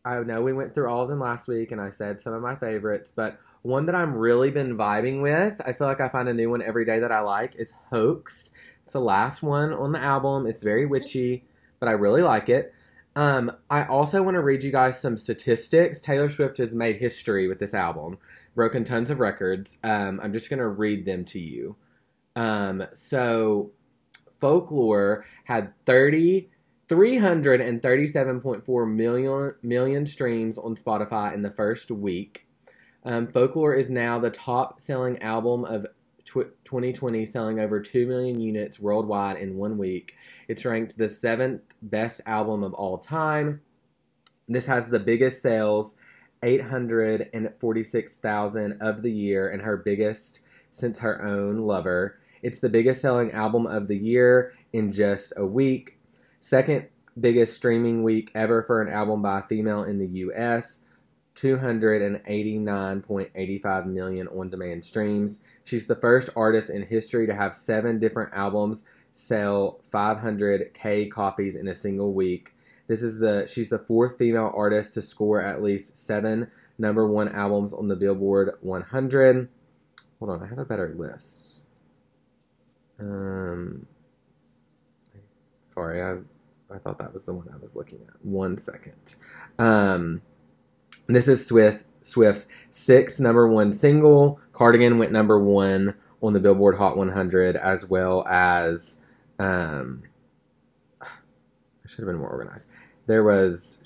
I 0.05 0.19
know 0.21 0.41
we 0.41 0.53
went 0.53 0.75
through 0.75 0.89
all 0.89 1.03
of 1.03 1.09
them 1.09 1.21
last 1.21 1.47
week, 1.49 1.73
and 1.73 1.81
I 1.81 1.91
said 1.91 2.21
some 2.21 2.33
of 2.33 2.43
my 2.43 2.57
favorites, 2.57 3.13
but 3.15 3.39
one 3.63 3.87
that 3.87 3.95
I'm 3.95 4.15
really 4.15 4.51
been 4.51 4.77
vibing 4.77 5.21
with, 5.21 5.61
I 5.67 5.73
feel 5.73 5.87
like 5.87 6.01
I 6.01 6.09
find 6.09 6.29
a 6.29 6.35
new 6.35 6.49
one 6.49 6.63
every 6.63 6.85
day 6.85 7.01
that 7.01 7.13
I 7.13 7.21
like, 7.21 7.55
is 7.57 7.73
Hoax. 7.91 8.51
It's 8.85 8.95
the 8.95 9.01
last 9.01 9.43
one 9.43 9.75
on 9.75 9.93
the 9.93 9.99
album. 9.99 10.47
It's 10.47 10.63
very 10.63 10.87
witchy, 10.87 11.45
but 11.81 11.89
I 11.89 11.93
really 11.93 12.23
like 12.23 12.49
it. 12.49 12.73
Um, 13.17 13.53
I 13.69 13.85
also 13.85 14.23
want 14.23 14.37
to 14.37 14.41
read 14.41 14.63
you 14.63 14.71
guys 14.71 14.99
some 14.99 15.17
statistics. 15.17 16.01
Taylor 16.01 16.29
Swift 16.29 16.59
has 16.59 16.73
made 16.73 16.97
history 16.97 17.49
with 17.49 17.59
this 17.59 17.75
album, 17.75 18.17
broken 18.55 18.85
tons 18.85 19.11
of 19.11 19.19
records. 19.19 19.77
Um, 19.83 20.21
I'm 20.23 20.33
just 20.33 20.49
going 20.49 20.61
to 20.61 20.69
read 20.69 21.05
them 21.05 21.25
to 21.27 21.41
you. 21.41 21.77
Um, 22.39 22.85
so, 22.95 23.73
Folklore 24.39 25.25
had 25.45 25.75
30, 25.87 26.49
337.4 26.89 28.95
million, 28.95 29.55
million 29.63 30.07
streams 30.07 30.57
on 30.57 30.77
Spotify 30.77 31.35
in 31.35 31.43
the 31.43 31.51
first 31.51 31.91
week. 31.91 32.47
Um, 33.05 33.27
Folklore 33.27 33.75
is 33.75 33.91
now 33.91 34.21
the 34.21 34.31
top 34.31 34.81
selling 34.81 35.21
album 35.21 35.65
of 35.65 35.85
tw- 36.25 36.55
2020, 36.65 37.25
selling 37.25 37.59
over 37.59 37.81
2 37.81 38.07
million 38.07 38.39
units 38.41 38.79
worldwide 38.79 39.39
in 39.39 39.57
one 39.57 39.77
week. 39.77 40.15
It's 40.47 40.65
ranked 40.65 40.97
the 40.97 41.09
seventh 41.09 41.63
best 41.83 42.21
album 42.25 42.63
of 42.63 42.73
all 42.75 42.99
time. 42.99 43.63
This 44.49 44.67
has 44.67 44.89
the 44.89 45.01
biggest 45.01 45.43
sales, 45.43 45.97
846,000 46.45 48.81
of 48.81 49.03
the 49.03 49.13
year, 49.13 49.49
and 49.49 49.63
her 49.63 49.77
biggest 49.77 50.39
since 50.71 51.01
her 51.01 51.21
own 51.23 51.59
Lover. 51.59 52.18
It's 52.43 52.61
the 52.61 52.69
biggest 52.69 53.01
selling 53.01 53.33
album 53.33 53.67
of 53.67 53.89
the 53.89 53.97
year 53.97 54.53
in 54.73 54.93
just 54.93 55.33
a 55.37 55.47
week. 55.47 55.99
Second 56.41 56.87
biggest 57.21 57.55
streaming 57.55 58.03
week 58.03 58.31
ever 58.35 58.63
for 58.63 58.81
an 58.81 58.91
album 58.93 59.21
by 59.23 59.41
a 59.41 59.43
female 59.43 59.83
in 59.85 59.99
the 59.99 60.09
US. 60.21 60.81
289.85 61.35 63.87
million 63.87 64.29
on 64.29 64.49
demand 64.51 64.85
streams. 64.85 65.41
She's 65.63 65.87
the 65.87 65.97
first 65.97 66.31
artist 66.35 66.71
in 66.71 66.83
history 66.83 67.29
to 67.29 67.35
have 67.35 67.55
seven 67.55 68.01
different 68.01 68.35
albums 68.35 68.83
sell 69.13 69.81
500k 69.93 71.09
copies 71.11 71.55
in 71.55 71.69
a 71.69 71.75
single 71.75 72.13
week. 72.13 72.55
This 72.89 73.03
is 73.03 73.19
the 73.19 73.47
she's 73.47 73.69
the 73.69 73.79
fourth 73.79 74.19
female 74.19 74.53
artist 74.55 74.95
to 74.95 75.03
score 75.03 75.43
at 75.43 75.63
least 75.63 75.97
seven 75.97 76.51
number 76.79 77.07
one 77.07 77.29
albums 77.29 77.75
on 77.75 77.89
the 77.89 77.97
Billboard 77.97 78.53
100. 78.61 79.49
Hold 80.19 80.31
on, 80.31 80.43
I 80.43 80.47
have 80.47 80.59
a 80.59 80.65
better 80.65 80.95
list. 80.97 81.58
Um, 83.01 83.87
sorry, 85.65 86.03
I 86.03 86.17
I 86.75 86.79
thought 86.79 86.99
that 86.99 87.13
was 87.13 87.25
the 87.25 87.33
one 87.33 87.49
I 87.53 87.57
was 87.57 87.75
looking 87.75 88.01
at. 88.09 88.25
One 88.25 88.59
second. 88.59 89.17
Um, 89.59 90.21
this 91.07 91.29
is 91.29 91.47
Swift 91.47 91.87
Swift's 92.03 92.47
sixth 92.71 93.21
number 93.21 93.49
one 93.49 93.73
single. 93.73 94.41
Cardigan 94.53 94.99
went 94.99 95.13
number 95.13 95.39
one 95.43 95.95
on 96.21 96.33
the 96.33 96.41
Billboard 96.41 96.77
Hot 96.77 96.97
100, 96.97 97.57
as 97.57 97.87
well 97.87 98.27
as 98.27 98.99
um, 99.39 100.03
I 101.01 101.07
should 101.87 102.01
have 102.01 102.07
been 102.07 102.19
more 102.19 102.31
organized. 102.31 102.69
There 103.07 103.25
was. 103.25 103.79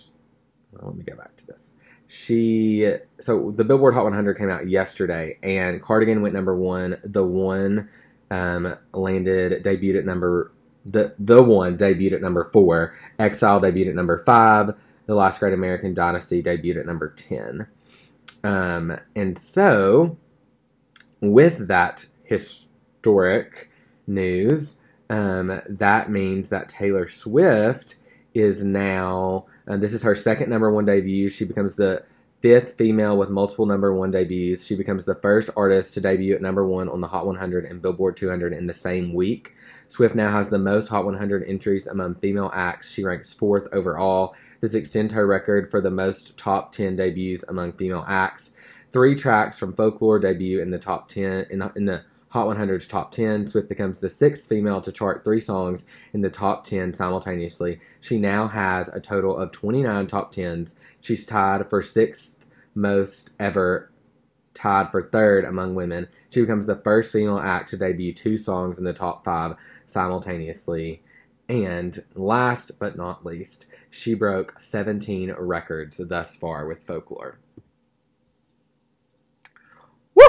Well, 0.73 0.89
let 0.89 0.97
me 0.97 1.05
go 1.05 1.17
back 1.17 1.37
to 1.37 1.47
this. 1.47 1.75
She 2.07 2.91
so 3.21 3.53
the 3.53 3.65
Billboard 3.65 3.95
Hot 3.95 4.05
100 4.05 4.35
came 4.37 4.51
out 4.51 4.69
yesterday, 4.69 5.39
and 5.43 5.83
Cardigan 5.83 6.23
went 6.23 6.35
number 6.35 6.57
one. 6.57 6.99
The 7.05 7.25
one 7.25 7.89
um, 8.33 8.75
landed 8.95 9.63
debuted 9.63 9.99
at 9.99 10.07
number 10.07 10.53
the 10.87 11.15
the 11.19 11.43
one 11.43 11.77
debuted 11.77 12.15
at 12.15 12.23
number 12.23 12.49
four. 12.51 12.95
Exile 13.19 13.61
debuted 13.61 13.91
at 13.91 13.95
number 13.95 14.19
five. 14.19 14.71
The 15.07 15.15
Last 15.15 15.39
Great 15.39 15.53
American 15.53 15.93
Dynasty 15.93 16.43
debuted 16.43 16.81
at 16.81 16.87
number 16.87 17.11
ten. 17.11 17.67
Um, 18.43 18.99
and 19.15 19.39
so, 19.39 20.17
with 21.21 21.69
that 21.69 22.07
historic 22.25 23.71
news, 24.07 24.77
um, 25.11 25.61
that 25.69 26.11
means 26.11 26.49
that 26.49 26.71
Taylor 26.71 27.07
Swift 27.07 27.97
is 28.33 28.65
now. 28.65 29.45
Uh, 29.69 29.77
this 29.77 29.93
is 29.93 30.03
her 30.03 30.17
second 30.17 30.49
number 30.49 30.73
one 30.73 30.87
debut. 30.87 31.29
She 31.29 31.45
becomes 31.45 31.77
the 31.77 32.03
fifth 32.43 32.77
female 32.77 33.17
with 33.17 33.31
multiple 33.31 33.67
number 33.67 33.95
one 33.95 34.11
debuts. 34.11 34.65
She 34.65 34.75
becomes 34.75 35.05
the 35.05 35.15
first 35.15 35.49
artist 35.57 35.95
to 35.95 36.01
debut 36.01 36.35
at 36.35 36.43
number 36.43 36.67
one 36.67 36.89
on 36.89 37.01
the 37.01 37.07
Hot 37.07 37.25
100 37.25 37.65
and 37.65 37.81
Billboard 37.81 38.17
200 38.17 38.53
in 38.53 38.67
the 38.67 38.75
same 38.75 39.15
week. 39.15 39.55
Swift 39.87 40.17
now 40.17 40.31
has 40.31 40.49
the 40.49 40.59
most 40.59 40.89
Hot 40.89 41.05
100 41.05 41.45
entries 41.49 41.87
among 41.87 42.17
female 42.17 42.51
acts. 42.53 42.91
She 42.91 43.05
ranks 43.05 43.33
fourth 43.33 43.69
overall. 43.73 44.35
This 44.61 44.75
extends 44.75 45.15
her 45.15 45.27
record 45.27 45.71
for 45.71 45.81
the 45.81 45.91
most 45.91 46.37
top 46.37 46.73
10 46.73 46.97
debuts 46.97 47.45
among 47.45 47.75
female 47.75 48.05
acts. 48.09 48.53
Three 48.91 49.15
tracks 49.15 49.57
from 49.57 49.73
Folklore 49.73 50.19
debut 50.19 50.61
in 50.61 50.71
the 50.71 50.79
top 50.79 51.09
10 51.09 51.47
in, 51.51 51.63
in 51.77 51.85
the 51.85 52.05
Hot 52.33 52.49
100's 52.49 52.87
top 52.87 53.13
10. 53.13 53.47
Swift 53.47 53.69
becomes 53.69 53.99
the 53.99 54.09
sixth 54.09 54.49
female 54.49 54.81
to 54.81 54.91
chart 54.91 55.23
three 55.23 55.39
songs 55.39 55.85
in 56.15 56.23
the 56.23 56.31
top 56.31 56.65
10 56.65 56.95
simultaneously. 56.95 57.79
She 58.01 58.19
now 58.19 58.49
has 58.49 58.89
a 58.89 59.01
total 59.01 59.37
of 59.37 59.53
29 59.53 60.07
top 60.07 60.35
10s. 60.35 60.75
She's 61.03 61.27
tied 61.27 61.69
for 61.69 61.83
sixth 61.83 62.39
most 62.75 63.33
ever, 63.39 63.93
tied 64.55 64.91
for 64.91 65.03
third 65.03 65.45
among 65.45 65.75
women. 65.75 66.09
She 66.31 66.41
becomes 66.41 66.65
the 66.65 66.81
first 66.83 67.13
female 67.13 67.39
act 67.39 67.69
to 67.69 67.77
debut 67.77 68.15
two 68.15 68.39
songs 68.39 68.79
in 68.79 68.85
the 68.85 68.95
top 68.95 69.27
five 69.27 69.57
simultaneously. 69.85 71.03
And 71.51 72.03
last 72.15 72.79
but 72.79 72.97
not 72.97 73.27
least, 73.27 73.67
she 73.91 74.15
broke 74.15 74.59
17 74.59 75.35
records 75.37 76.01
thus 76.03 76.35
far 76.35 76.67
with 76.67 76.83
Folklore. 76.85 77.39
Woo! 80.15 80.25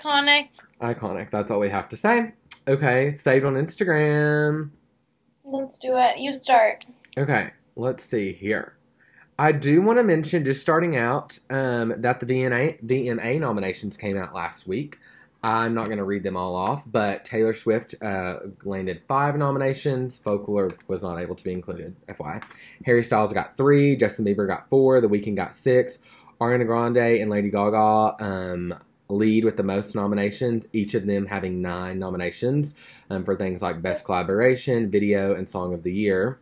Iconic. 0.00 0.48
Iconic. 0.80 1.30
That's 1.30 1.50
all 1.50 1.60
we 1.60 1.68
have 1.68 1.88
to 1.90 1.96
say. 1.96 2.32
Okay, 2.68 3.16
saved 3.16 3.44
on 3.44 3.54
Instagram. 3.54 4.70
Let's 5.44 5.78
do 5.78 5.96
it. 5.96 6.18
You 6.18 6.34
start. 6.34 6.86
Okay, 7.18 7.50
let's 7.76 8.04
see 8.04 8.32
here. 8.32 8.76
I 9.38 9.52
do 9.52 9.80
want 9.80 9.98
to 9.98 10.04
mention, 10.04 10.44
just 10.44 10.60
starting 10.60 10.96
out, 10.96 11.38
um, 11.48 11.94
that 11.98 12.20
the 12.20 12.26
VNA, 12.26 12.84
VMA 12.84 13.40
nominations 13.40 13.96
came 13.96 14.18
out 14.18 14.34
last 14.34 14.66
week. 14.68 14.98
I'm 15.42 15.72
not 15.72 15.86
going 15.86 15.96
to 15.96 16.04
read 16.04 16.22
them 16.22 16.36
all 16.36 16.54
off, 16.54 16.84
but 16.86 17.24
Taylor 17.24 17.54
Swift 17.54 17.94
uh, 18.02 18.40
landed 18.64 19.00
five 19.08 19.36
nominations. 19.36 20.18
Folklore 20.18 20.74
was 20.86 21.02
not 21.02 21.18
able 21.18 21.34
to 21.34 21.42
be 21.42 21.52
included, 21.52 21.96
FYI. 22.08 22.42
Harry 22.84 23.02
Styles 23.02 23.32
got 23.32 23.56
three. 23.56 23.96
Justin 23.96 24.26
Bieber 24.26 24.46
got 24.46 24.68
four. 24.68 25.00
The 25.00 25.08
Weeknd 25.08 25.36
got 25.36 25.54
six. 25.54 25.98
Ariana 26.40 26.66
Grande 26.66 27.20
and 27.20 27.30
Lady 27.30 27.50
Gaga 27.50 28.22
um, 28.22 28.74
lead 29.10 29.44
with 29.44 29.56
the 29.56 29.62
most 29.62 29.94
nominations, 29.94 30.66
each 30.72 30.94
of 30.94 31.06
them 31.06 31.26
having 31.26 31.60
nine 31.60 31.98
nominations 31.98 32.74
um, 33.10 33.24
for 33.24 33.36
things 33.36 33.62
like 33.62 33.82
Best 33.82 34.04
Collaboration, 34.04 34.90
Video, 34.90 35.34
and 35.34 35.48
Song 35.48 35.74
of 35.74 35.82
the 35.82 35.92
Year. 35.92 36.38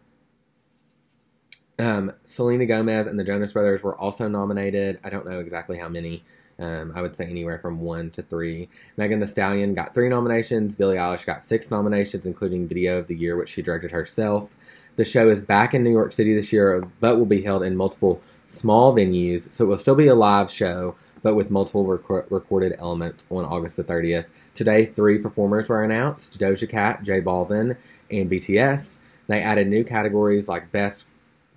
Um, 1.78 2.12
Selena 2.24 2.66
Gomez 2.66 3.06
and 3.06 3.18
the 3.18 3.24
Jonas 3.24 3.52
Brothers 3.52 3.82
were 3.82 3.96
also 3.96 4.28
nominated. 4.28 4.98
I 5.04 5.10
don't 5.10 5.26
know 5.26 5.38
exactly 5.38 5.78
how 5.78 5.88
many. 5.88 6.24
Um, 6.60 6.92
I 6.96 7.02
would 7.02 7.14
say 7.14 7.24
anywhere 7.26 7.60
from 7.60 7.80
one 7.80 8.10
to 8.10 8.22
three. 8.22 8.68
Megan 8.96 9.20
Thee 9.20 9.26
Stallion 9.26 9.74
got 9.74 9.94
three 9.94 10.08
nominations. 10.08 10.74
Billie 10.74 10.96
Eilish 10.96 11.24
got 11.24 11.44
six 11.44 11.70
nominations, 11.70 12.26
including 12.26 12.66
Video 12.66 12.98
of 12.98 13.06
the 13.06 13.14
Year, 13.14 13.36
which 13.36 13.50
she 13.50 13.62
directed 13.62 13.92
herself. 13.92 14.56
The 14.96 15.04
show 15.04 15.28
is 15.28 15.40
back 15.40 15.74
in 15.74 15.84
New 15.84 15.92
York 15.92 16.10
City 16.10 16.34
this 16.34 16.52
year, 16.52 16.84
but 16.98 17.16
will 17.16 17.26
be 17.26 17.42
held 17.42 17.62
in 17.62 17.76
multiple 17.76 18.20
small 18.48 18.92
venues, 18.92 19.52
so 19.52 19.64
it 19.64 19.68
will 19.68 19.78
still 19.78 19.94
be 19.94 20.08
a 20.08 20.14
live 20.14 20.50
show, 20.50 20.96
but 21.22 21.34
with 21.34 21.50
multiple 21.50 21.84
rec- 21.84 22.30
recorded 22.30 22.76
elements 22.78 23.24
on 23.30 23.44
August 23.44 23.76
the 23.76 23.84
30th. 23.84 24.26
Today, 24.54 24.86
three 24.86 25.18
performers 25.18 25.68
were 25.68 25.84
announced 25.84 26.38
Doja 26.38 26.68
Cat, 26.68 27.02
J 27.02 27.20
Balvin, 27.20 27.76
and 28.10 28.30
BTS. 28.30 28.98
They 29.26 29.40
added 29.40 29.68
new 29.68 29.84
categories 29.84 30.48
like 30.48 30.70
Best 30.72 31.06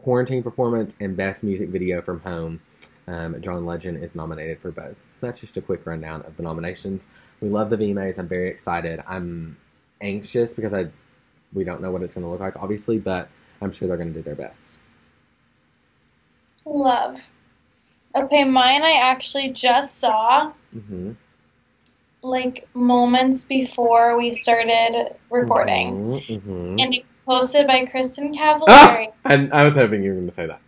Quarantine 0.03 0.43
Performance 0.43 0.95
and 0.99 1.15
Best 1.15 1.43
Music 1.43 1.69
Video 1.69 2.01
from 2.01 2.19
Home. 2.21 2.59
Um, 3.07 3.41
John 3.41 3.65
Legend 3.65 4.03
is 4.03 4.15
nominated 4.15 4.59
for 4.59 4.71
both. 4.71 5.05
So 5.09 5.25
that's 5.25 5.39
just 5.39 5.57
a 5.57 5.61
quick 5.61 5.85
rundown 5.85 6.21
of 6.23 6.37
the 6.37 6.43
nominations. 6.43 7.07
We 7.41 7.49
love 7.49 7.69
the 7.69 7.77
VMAs. 7.77 8.19
I'm 8.19 8.27
very 8.27 8.49
excited. 8.49 9.01
I'm 9.07 9.57
anxious 10.01 10.53
because 10.53 10.73
I 10.73 10.87
we 11.53 11.63
don't 11.63 11.81
know 11.81 11.91
what 11.91 12.01
it's 12.01 12.15
going 12.15 12.23
to 12.23 12.29
look 12.29 12.39
like, 12.39 12.55
obviously, 12.61 12.97
but 12.97 13.27
I'm 13.61 13.71
sure 13.71 13.87
they're 13.87 13.97
going 13.97 14.13
to 14.13 14.19
do 14.19 14.23
their 14.23 14.35
best. 14.35 14.75
Love. 16.65 17.19
Okay, 18.15 18.43
mine 18.43 18.83
I 18.83 18.93
actually 18.93 19.49
just 19.51 19.99
saw 19.99 20.51
hmm 20.71 21.11
like 22.23 22.67
moments 22.75 23.45
before 23.45 24.15
we 24.17 24.33
started 24.35 25.15
recording. 25.31 26.21
hmm 26.21 26.79
And 26.79 26.93
it's 26.93 27.05
posted 27.25 27.65
by 27.65 27.85
Kristen 27.85 28.35
Ah! 28.37 28.59
Cavallari. 28.59 29.11
And 29.25 29.51
I 29.51 29.63
was 29.63 29.73
hoping 29.73 30.03
you 30.03 30.11
were 30.11 30.15
going 30.17 30.27
to 30.27 30.33
say 30.33 30.45
that. 30.45 30.61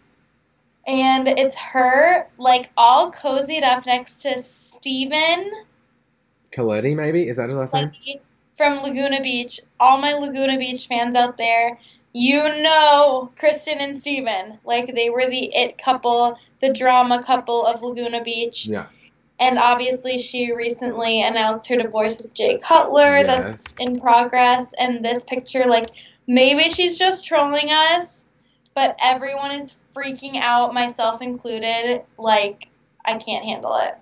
And 0.87 1.27
it's 1.27 1.55
her 1.55 2.27
like 2.39 2.71
all 2.75 3.11
cozied 3.11 3.63
up 3.63 3.85
next 3.85 4.23
to 4.23 4.41
Stephen 4.41 5.51
Colletti, 6.51 6.95
maybe? 6.95 7.27
Is 7.27 7.37
that 7.37 7.49
his 7.49 7.57
last 7.57 7.73
name? 7.73 7.91
from 8.57 8.77
Laguna 8.77 9.21
Beach. 9.21 9.59
All 9.79 9.97
my 9.97 10.13
Laguna 10.13 10.57
Beach 10.57 10.87
fans 10.87 11.15
out 11.15 11.37
there, 11.37 11.79
you 12.13 12.37
know 12.37 13.31
Kristen 13.37 13.79
and 13.79 13.99
Stephen. 13.99 14.59
Like 14.63 14.93
they 14.93 15.09
were 15.09 15.29
the 15.29 15.53
it 15.55 15.77
couple, 15.77 16.37
the 16.63 16.73
drama 16.73 17.21
couple 17.21 17.65
of 17.65 17.83
Laguna 17.83 18.23
Beach. 18.23 18.65
Yeah. 18.65 18.85
And 19.39 19.59
obviously, 19.59 20.17
she 20.17 20.53
recently 20.53 21.21
announced 21.21 21.67
her 21.67 21.75
divorce 21.75 22.17
with 22.21 22.33
Jay 22.33 22.57
Cutler. 22.59 23.23
That's 23.25 23.73
in 23.79 23.99
progress. 23.99 24.73
And 24.79 25.03
this 25.03 25.25
picture, 25.25 25.65
like, 25.65 25.87
maybe 26.25 26.69
she's 26.69 26.97
just 26.97 27.25
trolling 27.25 27.69
us, 27.69 28.23
but 28.73 28.95
everyone 29.01 29.51
is 29.51 29.75
freaking 29.93 30.39
out, 30.39 30.73
myself 30.73 31.21
included. 31.21 32.03
Like, 32.17 32.69
I 33.03 33.17
can't 33.17 33.43
handle 33.43 33.75
it. 33.83 33.95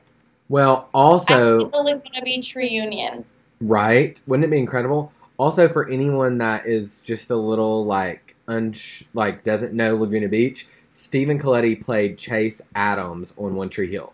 Well, 0.47 0.87
also, 0.93 1.67
the 1.69 1.77
Laguna 1.77 2.21
Beach 2.23 2.53
reunion. 2.53 3.25
right? 3.59 4.21
Wouldn't 4.27 4.45
it 4.45 4.51
be 4.51 4.59
incredible? 4.59 5.11
Also, 5.37 5.67
for 5.67 5.89
anyone 5.89 6.37
that 6.37 6.67
is 6.67 7.01
just 7.01 7.31
a 7.31 7.35
little 7.35 7.85
like 7.85 8.35
unsh- 8.47 9.05
like 9.15 9.43
doesn't 9.43 9.73
know 9.73 9.95
Laguna 9.95 10.27
Beach, 10.27 10.67
Stephen 10.91 11.39
Colletti 11.39 11.81
played 11.81 12.17
Chase 12.17 12.61
Adams 12.75 13.33
on 13.37 13.55
One 13.55 13.69
Tree 13.69 13.89
Hill. 13.89 14.11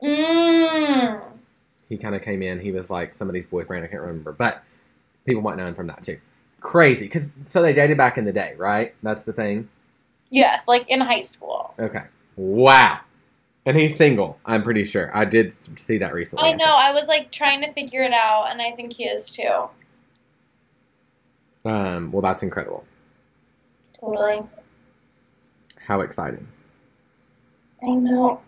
Mmm. 0.00 1.20
He 1.88 1.98
kind 1.98 2.14
of 2.14 2.22
came 2.22 2.42
in. 2.42 2.60
He 2.60 2.70
was 2.70 2.90
like 2.90 3.12
somebody's 3.12 3.48
boyfriend. 3.48 3.84
I 3.84 3.88
can't 3.88 4.02
remember, 4.02 4.32
but 4.32 4.62
people 5.26 5.42
might 5.42 5.56
know 5.56 5.66
him 5.66 5.74
from 5.74 5.88
that 5.88 6.04
too. 6.04 6.18
Crazy, 6.60 7.06
because 7.06 7.34
so 7.44 7.60
they 7.60 7.72
dated 7.72 7.98
back 7.98 8.18
in 8.18 8.24
the 8.24 8.32
day, 8.32 8.54
right? 8.56 8.94
That's 9.02 9.24
the 9.24 9.32
thing. 9.32 9.68
Yes, 10.30 10.68
like 10.68 10.88
in 10.88 11.00
high 11.00 11.24
school. 11.24 11.74
Okay. 11.76 12.04
Wow. 12.36 13.00
And 13.66 13.76
he's 13.76 13.96
single. 13.96 14.38
I'm 14.46 14.62
pretty 14.62 14.84
sure. 14.84 15.10
I 15.12 15.24
did 15.24 15.58
see 15.58 15.98
that 15.98 16.14
recently. 16.14 16.50
I 16.50 16.52
know. 16.52 16.64
I 16.64 16.92
was 16.92 17.08
like 17.08 17.32
trying 17.32 17.62
to 17.62 17.72
figure 17.72 18.02
it 18.02 18.12
out, 18.12 18.46
and 18.50 18.62
I 18.62 18.70
think 18.76 18.92
he 18.92 19.04
is 19.04 19.28
too. 19.28 19.68
Um. 21.64 22.12
Well, 22.12 22.22
that's 22.22 22.44
incredible. 22.44 22.84
Totally. 24.00 24.42
How 25.86 26.00
exciting. 26.00 26.46
I 27.82 27.90
know. 27.90 28.40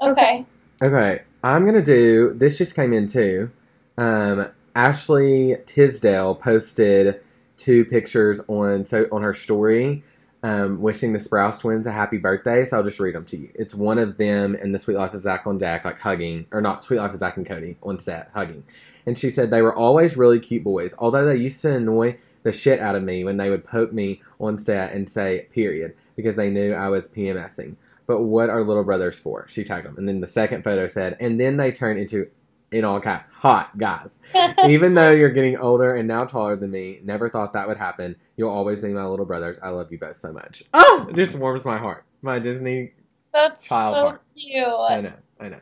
Okay. 0.00 0.44
Okay, 0.80 1.22
I'm 1.44 1.64
gonna 1.64 1.82
do 1.82 2.32
this. 2.34 2.58
Just 2.58 2.74
came 2.74 2.92
in 2.92 3.06
too. 3.06 3.50
Um, 3.98 4.48
Ashley 4.74 5.56
Tisdale 5.66 6.34
posted 6.34 7.20
two 7.56 7.84
pictures 7.84 8.40
on 8.48 8.84
so 8.84 9.06
on 9.12 9.22
her 9.22 9.34
story, 9.34 10.02
um, 10.42 10.80
wishing 10.80 11.12
the 11.12 11.18
Sprouse 11.18 11.60
twins 11.60 11.86
a 11.86 11.92
happy 11.92 12.18
birthday. 12.18 12.64
So 12.64 12.78
I'll 12.78 12.82
just 12.82 12.98
read 12.98 13.14
them 13.14 13.24
to 13.26 13.36
you. 13.36 13.50
It's 13.54 13.74
one 13.74 13.98
of 13.98 14.16
them 14.16 14.56
and 14.60 14.74
the 14.74 14.78
Suite 14.78 14.96
Life 14.96 15.14
of 15.14 15.22
Zack 15.22 15.46
on 15.46 15.58
deck, 15.58 15.84
like 15.84 16.00
hugging, 16.00 16.46
or 16.50 16.60
not 16.60 16.82
Suite 16.82 16.98
Life 16.98 17.12
of 17.12 17.20
Zack 17.20 17.36
and 17.36 17.46
Cody 17.46 17.76
on 17.82 17.98
set, 17.98 18.30
hugging. 18.34 18.64
And 19.06 19.18
she 19.18 19.30
said 19.30 19.50
they 19.50 19.62
were 19.62 19.74
always 19.74 20.16
really 20.16 20.40
cute 20.40 20.64
boys, 20.64 20.94
although 20.98 21.26
they 21.26 21.36
used 21.36 21.60
to 21.62 21.74
annoy 21.74 22.18
the 22.42 22.52
shit 22.52 22.80
out 22.80 22.96
of 22.96 23.02
me 23.02 23.22
when 23.22 23.36
they 23.36 23.50
would 23.50 23.64
poke 23.64 23.92
me 23.92 24.20
on 24.40 24.58
set 24.58 24.92
and 24.92 25.08
say 25.08 25.46
period 25.52 25.94
because 26.16 26.36
they 26.36 26.50
knew 26.50 26.72
I 26.74 26.88
was 26.88 27.08
PMSing 27.08 27.76
but 28.06 28.22
what 28.22 28.50
are 28.50 28.62
little 28.64 28.82
brothers 28.82 29.18
for? 29.20 29.46
She 29.48 29.62
tagged 29.64 29.86
them. 29.86 29.96
And 29.96 30.06
then 30.08 30.20
the 30.20 30.26
second 30.26 30.64
photo 30.64 30.86
said, 30.88 31.16
and 31.20 31.40
then 31.40 31.56
they 31.56 31.70
turn 31.70 31.96
into, 31.98 32.28
in 32.72 32.84
all 32.84 33.00
caps, 33.00 33.28
hot 33.28 33.78
guys. 33.78 34.18
Even 34.66 34.94
though 34.94 35.12
you're 35.12 35.30
getting 35.30 35.56
older 35.56 35.94
and 35.94 36.08
now 36.08 36.24
taller 36.24 36.56
than 36.56 36.72
me, 36.72 36.98
never 37.04 37.28
thought 37.30 37.52
that 37.52 37.66
would 37.68 37.76
happen. 37.76 38.16
You'll 38.36 38.50
always 38.50 38.82
be 38.82 38.88
my 38.88 39.06
little 39.06 39.24
brothers. 39.24 39.58
I 39.62 39.68
love 39.68 39.90
you 39.92 39.98
both 39.98 40.16
so 40.16 40.32
much. 40.32 40.64
Oh, 40.74 41.06
it 41.08 41.16
just 41.16 41.36
warms 41.36 41.64
my 41.64 41.78
heart. 41.78 42.04
My 42.22 42.40
Disney. 42.40 42.92
That's 43.32 43.64
Child 43.66 43.94
so 43.96 44.00
heart. 44.08 44.22
cute. 44.36 44.66
I 44.66 45.00
know, 45.00 45.12
I 45.40 45.48
know. 45.48 45.60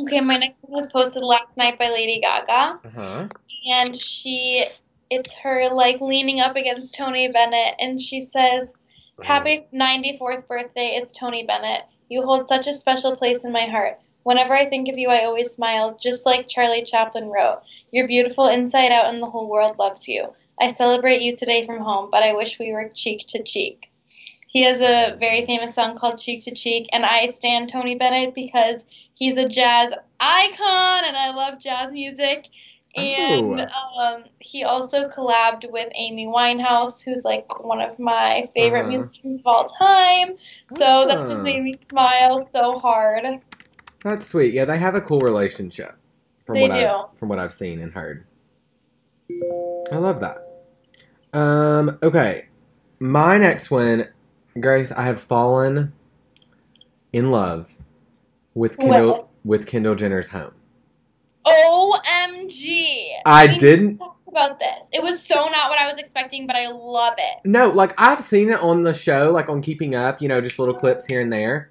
Okay, 0.00 0.20
my 0.20 0.36
next 0.36 0.56
one 0.60 0.82
was 0.82 0.92
posted 0.92 1.22
last 1.22 1.56
night 1.56 1.78
by 1.78 1.88
Lady 1.88 2.20
Gaga, 2.20 2.80
Uh 2.84 2.90
huh. 2.94 3.28
and 3.76 3.96
she, 3.96 4.66
it's 5.10 5.34
her 5.36 5.68
like 5.70 6.00
leaning 6.00 6.40
up 6.40 6.54
against 6.54 6.94
Tony 6.94 7.32
Bennett, 7.32 7.74
and 7.80 8.00
she 8.00 8.20
says, 8.20 8.76
Uh-huh. 9.18 9.26
"Happy 9.26 9.66
94th 9.72 10.46
birthday, 10.46 10.94
it's 10.94 11.12
Tony 11.12 11.42
Bennett. 11.42 11.82
You 12.08 12.22
hold 12.22 12.46
such 12.46 12.68
a 12.68 12.74
special 12.74 13.16
place 13.16 13.44
in 13.44 13.50
my 13.50 13.66
heart. 13.66 13.98
Whenever 14.22 14.54
I 14.54 14.66
think 14.66 14.88
of 14.88 14.96
you, 14.96 15.08
I 15.08 15.24
always 15.24 15.50
smile, 15.50 15.98
just 16.00 16.24
like 16.24 16.46
Charlie 16.46 16.84
Chaplin 16.84 17.28
wrote. 17.28 17.62
You're 17.90 18.06
beautiful 18.06 18.46
inside 18.46 18.92
out, 18.92 19.12
and 19.12 19.20
the 19.20 19.28
whole 19.28 19.48
world 19.48 19.76
loves 19.76 20.06
you. 20.06 20.32
I 20.60 20.68
celebrate 20.68 21.22
you 21.22 21.36
today 21.36 21.66
from 21.66 21.78
home, 21.78 22.10
but 22.12 22.22
I 22.22 22.32
wish 22.32 22.60
we 22.60 22.70
were 22.70 22.90
cheek 22.94 23.26
to 23.28 23.42
cheek." 23.42 23.90
He 24.46 24.62
has 24.62 24.80
a 24.80 25.16
very 25.18 25.44
famous 25.44 25.74
song 25.74 25.98
called 25.98 26.18
Cheek 26.18 26.44
to 26.44 26.54
Cheek, 26.54 26.88
and 26.92 27.04
I 27.04 27.26
stand 27.26 27.70
Tony 27.70 27.96
Bennett 27.96 28.36
because 28.36 28.82
he's 29.14 29.36
a 29.36 29.48
jazz 29.48 29.92
icon, 30.20 31.04
and 31.04 31.16
I 31.16 31.30
love 31.30 31.58
jazz 31.58 31.90
music. 31.90 32.46
And 32.98 33.60
um, 34.00 34.24
he 34.38 34.64
also 34.64 35.08
collabed 35.08 35.70
with 35.70 35.88
Amy 35.94 36.26
Winehouse, 36.26 37.02
who's 37.02 37.24
like 37.24 37.64
one 37.64 37.80
of 37.80 37.98
my 37.98 38.48
favorite 38.54 38.80
Uh-huh. 38.82 38.88
musicians 38.88 39.40
of 39.40 39.46
all 39.46 39.68
time. 39.68 40.34
So 40.76 41.06
that 41.06 41.28
just 41.28 41.40
Ah. 41.40 41.44
made 41.44 41.62
me 41.62 41.74
smile 41.90 42.46
so 42.46 42.78
hard. 42.78 43.24
That's 44.04 44.26
sweet. 44.28 44.54
Yeah, 44.54 44.64
they 44.64 44.78
have 44.78 44.94
a 44.94 45.00
cool 45.00 45.20
relationship. 45.20 45.94
From 46.46 46.54
They 46.54 46.62
what 46.62 46.70
do. 46.78 46.86
I've, 46.86 47.18
from 47.18 47.28
what 47.28 47.38
I've 47.38 47.52
seen 47.52 47.80
and 47.82 47.92
heard. 47.92 48.24
I 49.92 49.96
love 49.96 50.20
that. 50.20 50.38
Um. 51.38 51.98
Okay. 52.02 52.46
My 53.00 53.36
next 53.36 53.70
one, 53.70 54.08
Grace. 54.58 54.90
I 54.92 55.02
have 55.02 55.20
fallen 55.22 55.92
in 57.12 57.30
love 57.30 57.76
with 58.54 58.78
Kendall 58.78 59.10
What? 59.12 59.28
with 59.44 59.66
Kendall 59.66 59.94
Jenner's 59.94 60.28
home. 60.28 60.52
OMG! 61.46 63.10
I 63.26 63.46
We 63.46 63.58
didn't. 63.58 64.00
about 64.28 64.58
this. 64.58 64.88
It 64.92 65.02
was 65.02 65.22
so 65.22 65.34
not 65.36 65.70
what 65.70 65.78
I 65.78 65.86
was 65.86 65.96
expecting, 65.96 66.46
but 66.46 66.54
I 66.56 66.68
love 66.68 67.14
it. 67.18 67.38
No, 67.44 67.68
like 67.70 67.94
I've 67.98 68.22
seen 68.22 68.50
it 68.50 68.60
on 68.60 68.82
the 68.82 68.92
show, 68.94 69.30
like 69.32 69.48
on 69.48 69.62
Keeping 69.62 69.94
Up. 69.94 70.20
You 70.20 70.28
know, 70.28 70.40
just 70.40 70.58
little 70.58 70.74
clips 70.74 71.06
here 71.06 71.20
and 71.20 71.32
there. 71.32 71.70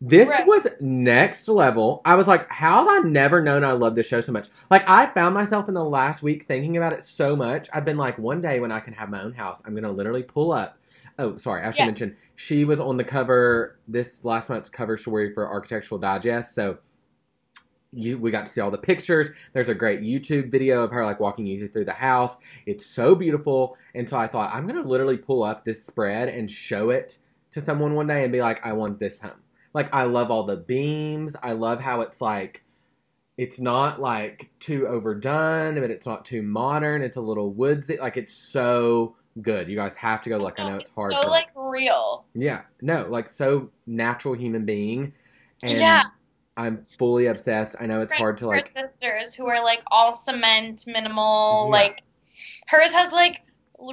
This 0.00 0.28
Right. 0.28 0.46
was 0.46 0.66
next 0.80 1.48
level. 1.48 2.02
I 2.04 2.14
was 2.16 2.26
like, 2.28 2.50
how 2.50 2.86
have 2.86 3.04
I 3.04 3.08
never 3.08 3.40
known 3.40 3.64
I 3.64 3.72
love 3.72 3.94
this 3.94 4.06
show 4.06 4.20
so 4.20 4.32
much? 4.32 4.48
Like, 4.70 4.86
I 4.86 5.06
found 5.06 5.34
myself 5.34 5.66
in 5.68 5.74
the 5.74 5.84
last 5.84 6.22
week 6.22 6.44
thinking 6.46 6.76
about 6.76 6.92
it 6.92 7.06
so 7.06 7.34
much. 7.34 7.68
I've 7.72 7.86
been 7.86 7.96
like, 7.96 8.18
one 8.18 8.42
day 8.42 8.60
when 8.60 8.70
I 8.70 8.80
can 8.80 8.92
have 8.92 9.08
my 9.08 9.22
own 9.22 9.32
house, 9.32 9.62
I'm 9.64 9.72
going 9.72 9.84
to 9.84 9.90
literally 9.90 10.22
pull 10.22 10.52
up. 10.52 10.76
Oh, 11.18 11.36
sorry, 11.38 11.62
I 11.62 11.70
should 11.70 11.78
Yeah. 11.78 11.86
mention 11.86 12.16
she 12.34 12.64
was 12.66 12.80
on 12.80 12.98
the 12.98 13.04
cover, 13.04 13.78
this 13.88 14.24
last 14.26 14.50
month's 14.50 14.68
cover 14.68 14.98
story 14.98 15.32
for 15.32 15.48
Architectural 15.48 15.98
Digest. 15.98 16.54
So, 16.54 16.76
you, 17.94 18.18
we 18.18 18.30
got 18.30 18.46
to 18.46 18.52
see 18.52 18.60
all 18.60 18.70
the 18.70 18.78
pictures. 18.78 19.28
There's 19.52 19.68
a 19.68 19.74
great 19.74 20.00
YouTube 20.00 20.50
video 20.50 20.82
of 20.82 20.90
her 20.90 21.04
like 21.04 21.20
walking 21.20 21.46
you 21.46 21.68
through 21.68 21.84
the 21.86 21.92
house. 21.92 22.36
It's 22.66 22.84
so 22.86 23.14
beautiful. 23.14 23.76
And 23.94 24.08
so 24.08 24.16
I 24.16 24.26
thought, 24.26 24.54
I'm 24.54 24.66
going 24.66 24.82
to 24.82 24.88
literally 24.88 25.16
pull 25.16 25.42
up 25.42 25.64
this 25.64 25.84
spread 25.84 26.28
and 26.28 26.50
show 26.50 26.90
it 26.90 27.18
to 27.52 27.60
someone 27.60 27.94
one 27.94 28.06
day 28.06 28.24
and 28.24 28.32
be 28.32 28.40
like, 28.42 28.64
I 28.66 28.72
want 28.72 28.98
this 28.98 29.20
home. 29.20 29.40
Like, 29.72 29.92
I 29.94 30.04
love 30.04 30.30
all 30.30 30.44
the 30.44 30.56
beams. 30.56 31.34
I 31.42 31.52
love 31.52 31.80
how 31.80 32.00
it's 32.00 32.20
like, 32.20 32.62
it's 33.36 33.58
not 33.58 34.00
like 34.00 34.50
too 34.60 34.86
overdone, 34.86 35.80
but 35.80 35.90
it's 35.90 36.06
not 36.06 36.24
too 36.24 36.42
modern. 36.42 37.02
It's 37.02 37.16
a 37.16 37.20
little 37.20 37.50
woodsy. 37.52 37.96
Like, 37.96 38.16
it's 38.16 38.32
so 38.32 39.16
good. 39.42 39.68
You 39.68 39.76
guys 39.76 39.96
have 39.96 40.20
to 40.22 40.30
go 40.30 40.36
look. 40.38 40.60
I 40.60 40.68
know 40.68 40.76
it's 40.76 40.90
hard 40.90 41.12
So 41.12 41.26
like 41.28 41.48
real. 41.56 42.24
yeah, 42.34 42.62
no, 42.82 43.06
like 43.08 43.28
so 43.28 43.70
natural 43.86 44.34
human 44.34 44.64
being. 44.64 45.12
And 45.62 45.78
Yeah. 45.78 46.02
I'm 46.56 46.84
fully 46.84 47.26
obsessed. 47.26 47.74
I 47.80 47.86
know 47.86 48.00
it's 48.00 48.12
hard 48.12 48.38
to 48.38 48.46
Her 48.50 48.56
like 48.56 48.72
sisters 48.76 49.34
who 49.34 49.46
are 49.48 49.62
like 49.62 49.82
all 49.90 50.12
cement, 50.14 50.84
minimal. 50.86 51.64
Yeah. 51.66 51.70
Like 51.72 52.02
hers 52.68 52.92
has 52.92 53.10
like 53.12 53.42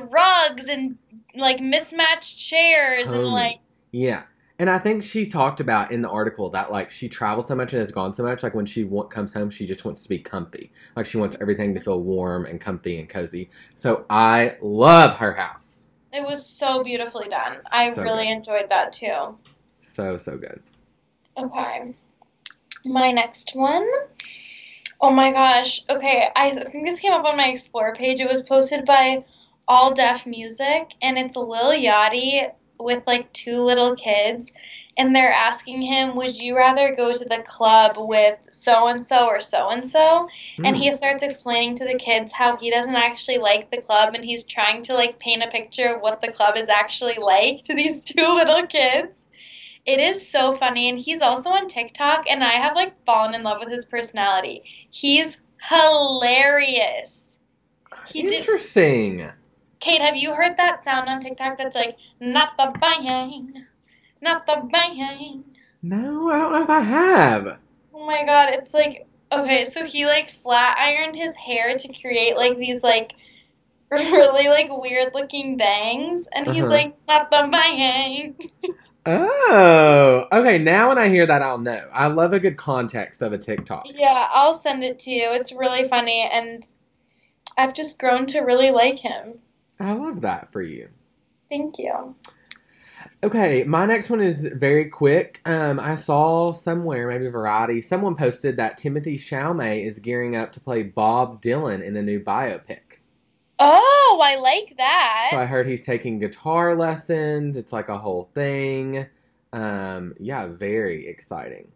rugs 0.10 0.68
and 0.68 1.00
like 1.36 1.60
mismatched 1.60 2.38
chairs 2.38 3.10
and 3.10 3.26
like 3.28 3.60
Yeah. 3.92 4.24
And 4.60 4.70
I 4.70 4.78
think 4.78 5.02
she 5.02 5.26
talked 5.28 5.60
about 5.60 5.92
in 5.92 6.04
the 6.04 6.10
article 6.10 6.52
that 6.52 6.72
like 6.72 6.92
she 6.92 7.10
travels 7.10 7.48
so 7.48 7.56
much 7.56 7.74
and 7.74 7.80
has 7.80 7.92
gone 7.92 8.14
so 8.14 8.22
much. 8.22 8.44
Like 8.44 8.54
when 8.54 8.68
she 8.68 8.84
wa- 8.84 9.06
comes 9.06 9.34
home, 9.34 9.50
she 9.50 9.66
just 9.66 9.84
wants 9.84 10.04
to 10.04 10.10
be 10.10 10.20
comfy. 10.20 10.72
Like 10.96 11.08
she 11.08 11.18
wants 11.18 11.36
everything 11.42 11.74
to 11.74 11.80
feel 11.80 12.00
warm 12.04 12.46
and 12.46 12.62
comfy 12.62 13.00
and 13.00 13.10
cozy. 13.10 13.50
So 13.74 14.06
I 14.08 14.58
love 14.62 15.18
her 15.18 15.34
house. 15.34 15.88
it 16.14 16.24
was 16.24 16.46
so 16.46 16.84
beautifully 16.84 17.28
done. 17.28 17.58
I 17.72 17.92
So 17.92 18.04
really 18.04 18.26
good. 18.26 18.34
enjoyed 18.34 18.70
that 18.70 18.94
too. 18.94 19.36
So 19.80 20.20
so 20.20 20.38
good. 20.38 20.62
Okay. 21.38 21.96
My 22.86 23.12
next 23.12 23.52
one. 23.54 23.88
Oh 25.00 25.12
my 25.12 25.32
gosh. 25.32 25.82
Okay, 25.90 26.28
I 26.36 26.52
think 26.52 26.86
this 26.86 27.00
came 27.00 27.12
up 27.14 27.26
on 27.26 27.38
my 27.38 27.48
Explore 27.48 27.96
page. 27.96 28.20
It 28.20 28.30
was 28.30 28.44
posted 28.44 28.86
by 28.86 29.26
All 29.68 29.94
Def 29.94 30.26
Music, 30.26 30.92
and 31.02 31.18
it's 31.18 31.36
Lil 31.36 31.72
Yachty 31.72 32.52
with 32.80 33.04
like 33.06 33.32
two 33.34 33.58
little 33.58 33.96
kids, 33.96 34.52
and 34.98 35.16
they're 35.16 35.32
asking 35.32 35.82
him, 35.82 36.16
"Would 36.16 36.38
you 36.38 36.56
rather 36.56 36.96
go 36.96 37.14
to 37.14 37.26
the 37.26 37.44
club 37.46 37.94
with 37.98 38.40
so 38.52 38.88
and 38.88 39.06
so 39.06 39.28
or 39.28 39.40
so 39.40 39.70
and 39.70 39.88
so?" 39.88 40.28
And 40.64 40.76
Hmm. 40.76 40.82
he 40.82 40.92
starts 40.92 41.24
explaining 41.24 41.76
to 41.78 41.86
the 41.86 41.98
kids 41.98 42.32
how 42.32 42.58
he 42.58 42.72
doesn't 42.72 42.96
actually 42.96 43.38
like 43.38 43.72
the 43.72 43.82
club, 43.82 44.14
and 44.16 44.26
he's 44.26 44.44
trying 44.44 44.84
to 44.84 44.94
like 44.94 45.20
paint 45.20 45.44
a 45.44 45.48
picture 45.48 45.96
of 45.96 46.02
what 46.02 46.22
the 46.22 46.32
club 46.32 46.58
is 46.58 46.70
actually 46.70 47.18
like 47.18 47.64
to 47.66 47.76
these 47.76 48.04
two 48.12 48.36
little 48.36 48.66
kids. 48.68 49.28
It 49.86 50.00
is 50.00 50.30
so 50.30 50.56
funny, 50.56 50.90
and 50.90 51.00
he's 51.00 51.22
also 51.22 51.50
on 51.50 51.68
TikTok, 51.68 52.26
and 52.30 52.44
I 52.44 52.52
have 52.54 52.76
like 52.76 53.04
fallen 53.06 53.34
in 53.34 53.44
love 53.44 53.60
with 53.60 53.70
his 53.70 53.86
personality. 53.86 54.64
He's 54.92 55.38
hilarious. 55.70 57.40
He 58.06 58.24
did. 58.24 58.34
Interesting. 58.34 59.30
Kate, 59.80 60.02
have 60.02 60.16
you 60.16 60.34
heard 60.34 60.58
that 60.58 60.84
sound 60.84 61.10
on 61.10 61.20
TikTok 61.22 61.58
that's 61.58 61.76
like 61.76 61.98
not 62.20 62.56
the 62.58 62.78
bang, 62.80 63.66
not 64.22 64.46
the 64.46 64.68
bang? 64.72 65.44
No, 65.82 66.30
I 66.30 66.38
don't 66.38 66.52
know 66.52 66.62
if 66.64 66.70
I 66.70 66.82
have. 66.82 67.58
Oh 67.94 68.06
my 68.06 68.24
god, 68.26 68.50
it's 68.54 68.74
like 68.74 69.08
okay, 69.32 69.66
so 69.66 69.86
he 69.86 70.06
like 70.06 70.30
flat 70.30 70.78
ironed 70.78 71.16
his 71.16 71.34
hair 71.36 71.78
to 71.78 71.94
create 72.02 72.38
like 72.38 72.58
these 72.58 72.84
like 72.84 73.14
really 73.92 74.48
like 74.50 74.70
weird 74.70 75.14
looking 75.16 75.58
bangs, 75.58 76.28
and 76.34 76.48
he's 76.48 76.66
Uh-huh. 76.66 76.76
like 76.76 76.96
not 77.08 77.32
the 77.32 77.48
bang. 77.52 78.36
Oh, 79.06 80.28
okay. 80.32 80.58
Now 80.58 80.90
when 80.90 80.98
I 80.98 81.10
hear 81.10 81.26
that, 81.26 81.42
I'll 81.42 81.58
know. 81.58 81.90
I 81.92 82.08
love 82.08 82.34
a 82.34 82.40
good 82.40 82.58
context 82.58 83.22
of 83.22 83.34
a 83.34 83.38
TikTok. 83.38 83.86
Yeah, 83.94 84.28
I'll 84.32 84.54
send 84.54 84.84
it 84.84 85.00
to 85.00 85.12
you. 85.12 85.30
It's 85.32 85.52
really 85.52 85.88
funny, 85.88 86.30
and 86.32 86.64
I've 87.58 87.74
just 87.74 87.98
grown 87.98 88.28
to 88.28 88.42
really 88.42 88.72
like 88.72 89.00
him. 89.00 89.40
I 89.80 89.94
love 89.94 90.22
that 90.22 90.52
for 90.52 90.62
you. 90.62 90.90
Thank 91.50 91.80
you. 91.80 92.16
Okay, 93.24 93.64
my 93.64 93.86
next 93.86 94.10
one 94.10 94.22
is 94.22 94.48
very 94.54 94.90
quick. 94.90 95.42
Um, 95.46 95.80
I 95.80 95.96
saw 95.96 96.54
somewhere, 96.54 97.08
maybe 97.08 97.28
Variety, 97.28 97.82
someone 97.82 98.16
posted 98.16 98.58
that 98.58 98.80
Timothée 98.80 99.14
Chalamet 99.14 99.86
is 99.86 100.00
gearing 100.00 100.36
up 100.36 100.52
to 100.54 100.60
play 100.60 100.82
Bob 100.84 101.42
Dylan 101.42 101.84
in 101.84 101.96
a 101.98 102.02
new 102.02 102.20
biopic. 102.20 102.91
Oh, 103.64 104.20
I 104.24 104.36
like 104.38 104.74
that. 104.78 105.28
So 105.32 105.38
I 105.38 105.46
heard 105.46 105.68
he's 105.68 105.86
taking 105.86 106.18
guitar 106.20 106.76
lessons. 106.76 107.56
It's 107.56 107.72
like 107.72 107.90
a 107.90 107.98
whole 107.98 108.24
thing. 108.34 109.06
Um, 109.54 110.16
yeah, 110.20 110.48
very 110.48 111.08
exciting. 111.08 111.72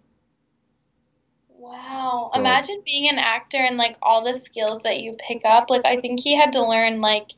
Wow. 1.50 2.32
So- 2.34 2.40
Imagine 2.40 2.82
being 2.86 3.10
an 3.10 3.18
actor 3.20 3.58
and 3.58 3.78
like 3.78 3.98
all 4.02 4.24
the 4.24 4.36
skills 4.36 4.80
that 4.84 5.00
you 5.02 5.16
pick 5.28 5.42
up. 5.46 5.70
Like 5.70 5.86
I 5.86 6.00
think 6.00 6.20
he 6.20 6.36
had 6.36 6.54
to 6.54 6.66
learn 6.66 7.02
like 7.02 7.32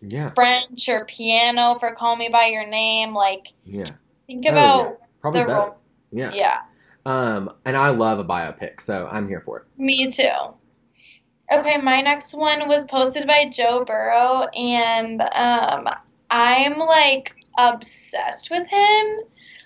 Yeah, 0.00 0.30
French 0.30 0.88
or 0.88 1.04
piano 1.06 1.78
for 1.78 1.92
Call 1.94 2.16
Me 2.16 2.28
by 2.28 2.46
Your 2.46 2.66
Name. 2.66 3.14
Like 3.14 3.48
yeah, 3.64 3.84
think 4.26 4.44
Oh, 4.46 4.50
about 4.50 4.98
probably 5.20 5.40
the 5.40 5.46
both. 5.46 5.56
role. 5.56 5.76
Yeah. 6.12 6.32
Yeah. 6.34 6.58
Um, 7.06 7.50
and 7.64 7.76
I 7.76 7.90
love 7.90 8.18
a 8.18 8.24
biopic, 8.24 8.80
so 8.80 9.08
I'm 9.10 9.28
here 9.28 9.40
for 9.40 9.58
it. 9.60 9.64
Me 9.76 10.10
too. 10.10 10.30
Okay, 11.60 11.76
my 11.78 12.00
next 12.00 12.34
one 12.34 12.68
was 12.68 12.84
posted 12.86 13.26
by 13.26 13.48
Joe 13.48 13.84
Burrow 13.84 14.46
and 14.54 15.20
um 15.20 15.88
I'm 16.30 16.78
like 16.78 17.34
obsessed 17.58 18.50
with 18.50 18.66
him. 18.66 19.06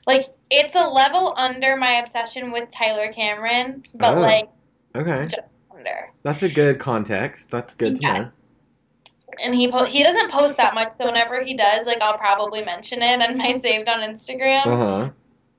Like 0.07 0.26
it's 0.51 0.74
a 0.74 0.89
level 0.89 1.34
under 1.36 1.76
my 1.76 1.93
obsession 1.93 2.51
with 2.53 2.70
Tyler 2.70 3.09
Cameron, 3.12 3.82
but 3.95 4.16
Oh. 4.16 4.20
like 4.20 4.49
Okay, 4.97 5.28
under. 5.70 6.11
that's 6.22 6.43
a 6.43 6.49
good 6.49 6.78
context. 6.78 7.51
That's 7.51 7.74
good 7.74 7.97
to 7.97 8.03
Yeah. 8.03 8.18
know. 8.22 8.30
and 9.41 9.55
he 9.55 9.70
po- 9.70 9.84
he 9.84 10.03
doesn't 10.03 10.32
post 10.32 10.57
that 10.57 10.74
much, 10.74 10.95
so 10.95 11.05
whenever 11.07 11.45
he 11.45 11.55
does, 11.55 11.86
like 11.86 11.99
I'll 12.01 12.18
probably 12.18 12.64
mention 12.64 13.03
it 13.03 13.22
on 13.22 13.36
my 13.39 13.53
saved 13.59 13.89
on 13.89 14.01
Instagram, 14.01 14.66
Uh 14.66 14.76
huh. 14.76 15.11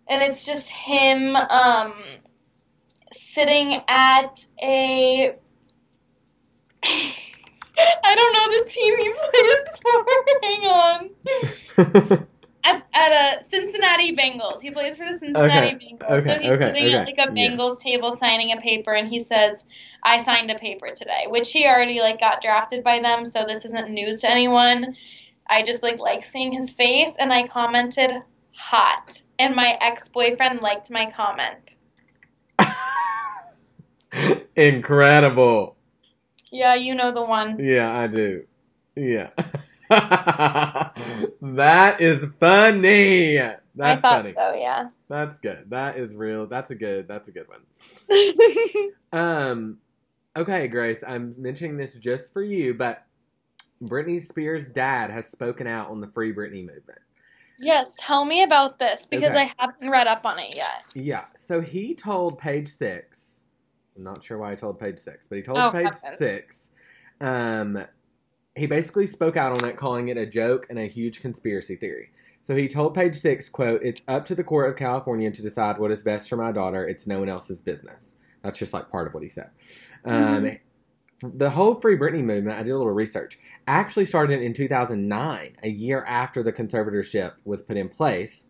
and 0.10 0.22
it's 0.24 0.44
just 0.46 0.70
him 0.72 1.36
um 1.36 1.94
sitting 3.14 3.82
at 3.88 4.46
a 4.62 5.36
I 6.84 8.16
don't 8.16 8.34
know 8.34 8.60
the 8.60 8.66
team 8.70 8.98
he 9.00 9.10
plays 9.10 9.66
for. 9.82 10.06
Hang 10.44 10.66
on. 12.18 12.28
At, 12.66 12.86
at 12.94 13.40
a 13.40 13.44
Cincinnati 13.46 14.18
Bengals. 14.18 14.60
He 14.60 14.70
plays 14.70 14.98
for 14.98 15.06
the 15.06 15.18
Cincinnati 15.18 15.76
Okay, 15.76 15.76
Bengals. 15.76 16.12
okay, 16.12 16.28
so 16.28 16.40
he's 16.40 16.50
okay, 16.52 16.74
sitting 16.74 16.94
at 16.94 17.06
like 17.06 17.18
a 17.18 17.32
yes. 17.34 17.52
Bengals 17.54 17.80
table 17.80 18.12
signing 18.12 18.52
a 18.52 18.58
paper 18.60 18.94
and 18.94 19.08
he 19.08 19.22
says, 19.22 19.64
I 20.04 20.18
signed 20.18 20.52
a 20.52 20.60
paper 20.60 20.90
today, 20.94 21.28
which 21.30 21.54
he 21.54 21.66
already 21.66 22.02
like 22.02 22.20
got 22.20 22.42
drafted 22.42 22.84
by 22.84 23.00
them, 23.00 23.24
so 23.24 23.46
this 23.48 23.64
isn't 23.64 23.90
news 23.90 24.20
to 24.22 24.30
anyone. 24.30 24.98
I 25.48 25.64
just 25.64 25.82
like 25.84 26.00
like 26.00 26.26
seeing 26.26 26.52
his 26.52 26.70
face 26.72 27.16
and 27.18 27.32
I 27.32 27.48
commented 27.48 28.12
hot. 28.54 29.22
And 29.40 29.56
my 29.56 29.78
ex 29.80 30.10
boyfriend 30.10 30.60
liked 30.62 30.92
my 30.92 31.10
comment. 31.12 31.76
Incredible. 34.58 35.78
Yeah, 36.52 36.76
you 36.76 36.96
know 36.96 37.12
the 37.12 37.24
one. 37.24 37.58
Yeah, 37.60 37.96
I 37.98 38.08
do. 38.08 38.46
Yeah. 38.96 39.30
that 41.42 41.98
is 42.00 42.26
funny. 42.40 43.36
That's 43.36 43.60
I 43.80 43.96
thought 43.98 44.24
funny. 44.24 44.34
so, 44.36 44.54
yeah. 44.54 44.90
That's 45.08 45.40
good. 45.40 45.70
That 45.70 45.98
is 45.98 46.16
real. 46.16 46.48
That's 46.48 46.72
a 46.72 46.76
good. 46.76 47.08
That's 47.08 47.30
a 47.30 47.32
good 47.32 47.48
one. 47.48 47.62
Um, 49.12 49.78
okay, 50.38 50.68
Grace. 50.68 51.04
I'm 51.08 51.34
mentioning 51.38 51.78
this 51.78 51.96
just 51.96 52.32
for 52.32 52.44
you, 52.44 52.76
but 52.76 53.04
Britney 53.82 54.20
Spears' 54.20 54.70
dad 54.70 55.10
has 55.10 55.26
spoken 55.28 55.66
out 55.66 55.90
on 55.90 56.00
the 56.00 56.08
Free 56.08 56.32
Britney 56.32 56.64
movement. 56.66 57.00
yes, 57.60 57.96
tell 58.00 58.26
me 58.26 58.44
about 58.44 58.78
this 58.78 59.08
because 59.10 59.32
Okay. 59.32 59.42
I 59.42 59.54
haven't 59.58 59.90
read 59.90 60.06
up 60.06 60.26
on 60.26 60.38
it 60.38 60.56
yet. 60.56 60.84
Yeah. 60.94 61.26
So 61.36 61.60
he 61.62 61.96
told 61.96 62.38
Page 62.38 62.68
Six. 62.68 63.39
I'm 64.00 64.06
not 64.06 64.24
sure 64.24 64.38
why 64.38 64.52
he 64.52 64.56
told 64.56 64.80
Page 64.80 64.98
Six, 64.98 65.28
but 65.28 65.36
he 65.36 65.42
told 65.42 65.58
Oh, 65.60 65.72
Page. 65.72 65.94
Six. 66.16 66.72
Um, 67.20 67.84
he 68.56 68.66
basically 68.66 69.06
spoke 69.06 69.36
out 69.36 69.52
on 69.52 69.70
it, 69.70 69.76
calling 69.76 70.08
it 70.08 70.18
a 70.18 70.26
joke 70.26 70.68
and 70.70 70.80
a 70.80 70.86
huge 70.86 71.22
conspiracy 71.22 71.76
theory. 71.76 72.12
So 72.42 72.56
he 72.56 72.70
told 72.70 72.96
Page 72.96 73.16
Six, 73.16 73.50
"quote 73.50 73.84
It's 73.84 74.02
up 74.08 74.26
to 74.26 74.36
the 74.36 74.44
court 74.44 74.70
of 74.70 74.78
California 74.78 75.30
to 75.30 75.42
decide 75.42 75.78
what 75.78 75.92
is 75.92 76.02
best 76.02 76.30
for 76.30 76.38
my 76.38 76.54
daughter. 76.54 76.88
It's 76.88 77.08
no 77.08 77.20
one 77.20 77.28
else's 77.30 77.60
business." 77.62 78.16
That's 78.42 78.58
just 78.58 78.74
like 78.74 78.90
part 78.90 79.06
of 79.06 79.14
what 79.14 79.22
he 79.22 79.28
said. 79.28 79.50
Um, 80.06 80.58
the 81.22 81.50
whole 81.50 81.76
Free 81.76 81.98
Britney 81.98 82.24
movement, 82.24 82.58
I 82.58 82.64
did 82.64 82.72
a 82.72 82.78
little 82.78 82.94
research, 82.94 83.38
actually 83.68 84.06
started 84.06 84.42
in 84.42 84.54
2009, 84.54 85.58
a 85.64 85.70
year 85.70 86.06
after 86.08 86.42
the 86.42 86.54
conservatorship 86.54 87.34
was 87.44 87.62
put 87.62 87.76
in 87.76 87.90
place, 87.90 88.46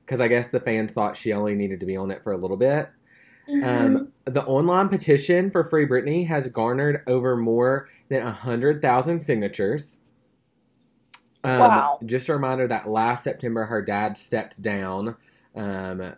because 0.00 0.22
I 0.22 0.28
guess 0.28 0.48
the 0.48 0.60
fans 0.60 0.94
thought 0.94 1.14
she 1.14 1.34
only 1.34 1.54
needed 1.54 1.78
to 1.80 1.86
be 1.86 1.98
on 1.98 2.10
it 2.10 2.22
for 2.24 2.32
a 2.32 2.38
little 2.38 2.56
bit. 2.56 2.88
Mhm. 3.50 3.64
Um, 3.64 4.12
the 4.26 4.44
online 4.44 4.88
petition 4.88 5.50
for 5.50 5.64
Free 5.64 5.86
Britney 5.86 6.26
has 6.26 6.48
garnered 6.48 7.02
over 7.06 7.36
more 7.36 7.88
than 8.08 8.22
100,000 8.24 9.20
signatures. 9.20 9.98
Um, 11.42 11.58
Wow. 11.58 11.98
Just 12.04 12.28
a 12.28 12.34
reminder 12.34 12.68
that 12.68 12.88
last 12.88 13.24
September, 13.24 13.64
her 13.64 13.82
dad 13.82 14.16
stepped 14.16 14.60
down 14.62 15.16
um, 15.56 16.14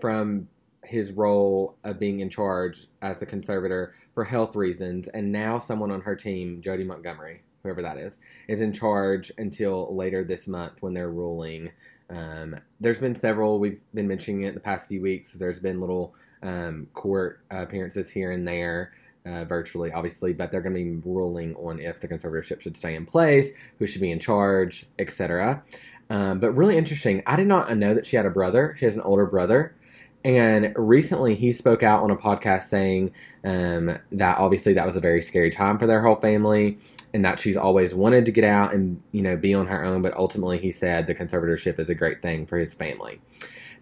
from 0.00 0.48
his 0.84 1.12
role 1.12 1.76
of 1.84 1.98
being 2.00 2.20
in 2.20 2.28
charge 2.28 2.88
as 3.02 3.18
the 3.18 3.26
conservator 3.26 3.94
for 4.14 4.24
health 4.24 4.56
reasons, 4.56 5.08
and 5.08 5.30
now 5.30 5.58
someone 5.58 5.90
on 5.90 6.00
her 6.00 6.16
team, 6.16 6.60
Jodi 6.60 6.84
Montgomery, 6.84 7.42
whoever 7.62 7.82
that 7.82 7.96
is, 7.98 8.18
is 8.48 8.60
in 8.60 8.72
charge 8.72 9.30
until 9.38 9.94
later 9.94 10.24
this 10.24 10.48
month 10.48 10.80
when 10.82 10.94
they're 10.94 11.10
ruling. 11.12 11.70
Um, 12.08 12.56
there's 12.80 12.98
been 12.98 13.14
several, 13.14 13.60
we've 13.60 13.80
been 13.94 14.08
mentioning 14.08 14.42
it 14.42 14.54
the 14.54 14.60
past 14.60 14.88
few 14.88 15.00
weeks. 15.00 15.34
There's 15.34 15.60
been 15.60 15.80
little 15.80 16.14
um, 16.42 16.86
court 16.94 17.40
appearances 17.50 18.10
here 18.10 18.32
and 18.32 18.46
there, 18.46 18.92
uh, 19.26 19.44
virtually, 19.44 19.92
obviously, 19.92 20.32
but 20.32 20.50
they're 20.50 20.62
going 20.62 20.74
to 20.74 20.82
be 20.82 21.08
ruling 21.08 21.54
on 21.56 21.78
if 21.80 22.00
the 22.00 22.08
conservatorship 22.08 22.60
should 22.60 22.76
stay 22.76 22.94
in 22.94 23.04
place, 23.04 23.52
who 23.78 23.86
should 23.86 24.00
be 24.00 24.10
in 24.10 24.18
charge, 24.18 24.86
etc. 24.98 25.62
Um, 26.08 26.40
but 26.40 26.52
really 26.52 26.76
interesting. 26.76 27.22
I 27.26 27.36
did 27.36 27.46
not 27.46 27.76
know 27.76 27.94
that 27.94 28.06
she 28.06 28.16
had 28.16 28.26
a 28.26 28.30
brother. 28.30 28.74
She 28.78 28.84
has 28.84 28.96
an 28.96 29.02
older 29.02 29.26
brother. 29.26 29.74
And 30.22 30.74
recently, 30.76 31.34
he 31.34 31.50
spoke 31.52 31.82
out 31.82 32.02
on 32.02 32.10
a 32.10 32.16
podcast 32.16 32.64
saying 32.64 33.12
um, 33.42 33.98
that 34.12 34.36
obviously 34.38 34.74
that 34.74 34.84
was 34.84 34.96
a 34.96 35.00
very 35.00 35.22
scary 35.22 35.50
time 35.50 35.78
for 35.78 35.86
their 35.86 36.02
whole 36.02 36.16
family, 36.16 36.76
and 37.14 37.24
that 37.24 37.38
she's 37.38 37.56
always 37.56 37.94
wanted 37.94 38.26
to 38.26 38.32
get 38.32 38.44
out 38.44 38.74
and 38.74 39.02
you 39.12 39.22
know 39.22 39.34
be 39.36 39.54
on 39.54 39.66
her 39.66 39.82
own. 39.82 40.02
But 40.02 40.14
ultimately, 40.14 40.58
he 40.58 40.70
said 40.70 41.06
the 41.06 41.14
conservatorship 41.14 41.78
is 41.78 41.88
a 41.88 41.94
great 41.94 42.20
thing 42.20 42.44
for 42.44 42.58
his 42.58 42.74
family. 42.74 43.18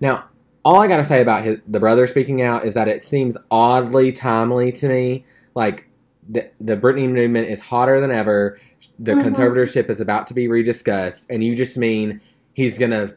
Now, 0.00 0.26
all 0.64 0.80
I 0.80 0.88
got 0.88 0.98
to 0.98 1.04
say 1.04 1.22
about 1.22 1.44
his, 1.44 1.58
the 1.66 1.80
brother 1.80 2.06
speaking 2.06 2.42
out 2.42 2.64
is 2.64 2.74
that 2.74 2.88
it 2.88 3.02
seems 3.02 3.36
oddly 3.50 4.12
timely 4.12 4.72
to 4.72 4.88
me. 4.88 5.24
Like 5.54 5.88
the 6.28 6.50
the 6.60 6.76
Britney 6.76 7.10
movement 7.10 7.48
is 7.48 7.60
hotter 7.60 8.00
than 8.00 8.10
ever. 8.10 8.58
The 8.98 9.12
Mhm. 9.12 9.22
conservatorship 9.34 9.88
is 9.88 10.00
about 10.00 10.26
to 10.28 10.34
be 10.34 10.46
rediscussed, 10.48 11.26
and 11.30 11.42
you 11.42 11.54
just 11.54 11.78
mean 11.78 12.20
he's 12.52 12.78
gonna 12.78 13.10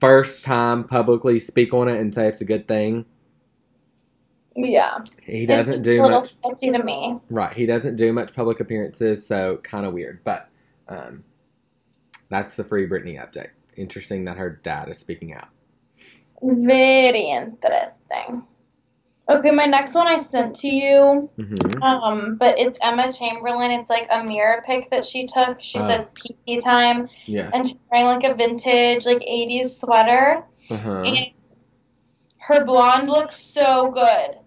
first 0.00 0.44
time 0.44 0.84
publicly 0.84 1.38
speak 1.38 1.72
on 1.72 1.88
it 1.88 2.00
and 2.00 2.12
say 2.14 2.26
it's 2.26 2.40
a 2.40 2.44
good 2.44 2.66
thing. 2.66 3.04
Yeah. 4.54 4.98
He 5.22 5.46
doesn't 5.46 5.76
It's 5.76 5.84
do 5.84 6.02
a 6.02 6.04
little 6.04 6.20
much. 6.44 6.60
to 6.60 6.82
me. 6.82 7.18
Right. 7.30 7.54
He 7.54 7.64
doesn't 7.64 7.96
do 7.96 8.12
much 8.12 8.34
public 8.34 8.60
appearances, 8.60 9.26
so 9.26 9.58
kind 9.58 9.86
of 9.86 9.92
weird. 9.94 10.20
But 10.24 10.48
um, 10.88 11.24
that's 12.28 12.56
the 12.56 12.64
free 12.64 12.86
Britney 12.86 13.16
update. 13.18 13.50
Interesting 13.76 14.24
that 14.26 14.36
her 14.36 14.50
dad 14.62 14.88
is 14.90 14.98
speaking 14.98 15.32
out. 15.32 15.48
Very 16.42 17.30
interesting. 17.30 18.46
Okay, 19.28 19.50
my 19.52 19.66
next 19.66 19.94
one 19.94 20.08
I 20.08 20.18
sent 20.18 20.56
to 20.56 20.68
you. 20.68 21.30
hmm 21.36 21.82
Um, 21.82 22.36
but 22.36 22.58
it's 22.58 22.78
Emma 22.82 23.12
Chamberlain. 23.12 23.70
It's 23.70 23.88
like 23.88 24.08
a 24.10 24.24
mirror 24.24 24.62
pic 24.66 24.90
that 24.90 25.04
she 25.04 25.26
took. 25.26 25.60
She 25.62 25.78
Oh. 25.78 25.86
said 25.86 26.08
"pee 26.14 26.60
time," 26.60 27.08
Yes. 27.26 27.50
and 27.54 27.66
she's 27.66 27.76
wearing 27.90 28.06
like 28.06 28.24
a 28.24 28.34
vintage 28.34 29.06
like 29.06 29.22
'80s 29.22 29.78
sweater. 29.80 30.44
Uh-huh. 30.70 31.02
And 31.02 31.18
her 32.38 32.64
blonde 32.64 33.08
looks 33.08 33.36
so 33.36 33.92
good. 33.92 34.38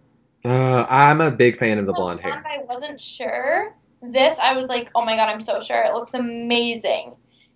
Uh, 0.43 0.85
I'm 0.89 1.21
a 1.21 1.31
big 1.31 1.57
fan 1.57 1.79
of 1.79 1.85
the 1.85 1.93
blonde 1.93 2.19
hair. 2.19 2.43
I 2.45 2.63
wasn't 2.65 2.99
sure. 2.99 3.73
This, 4.01 4.37
I 4.37 4.53
was 4.55 4.67
like, 4.67 4.91
oh 4.93 5.03
my 5.03 5.15
god, 5.15 5.29
I'm 5.29 5.41
so 5.41 5.59
sure. 5.61 5.81
It 5.81 5.93
looks 5.93 6.13
amazing. 6.13 7.15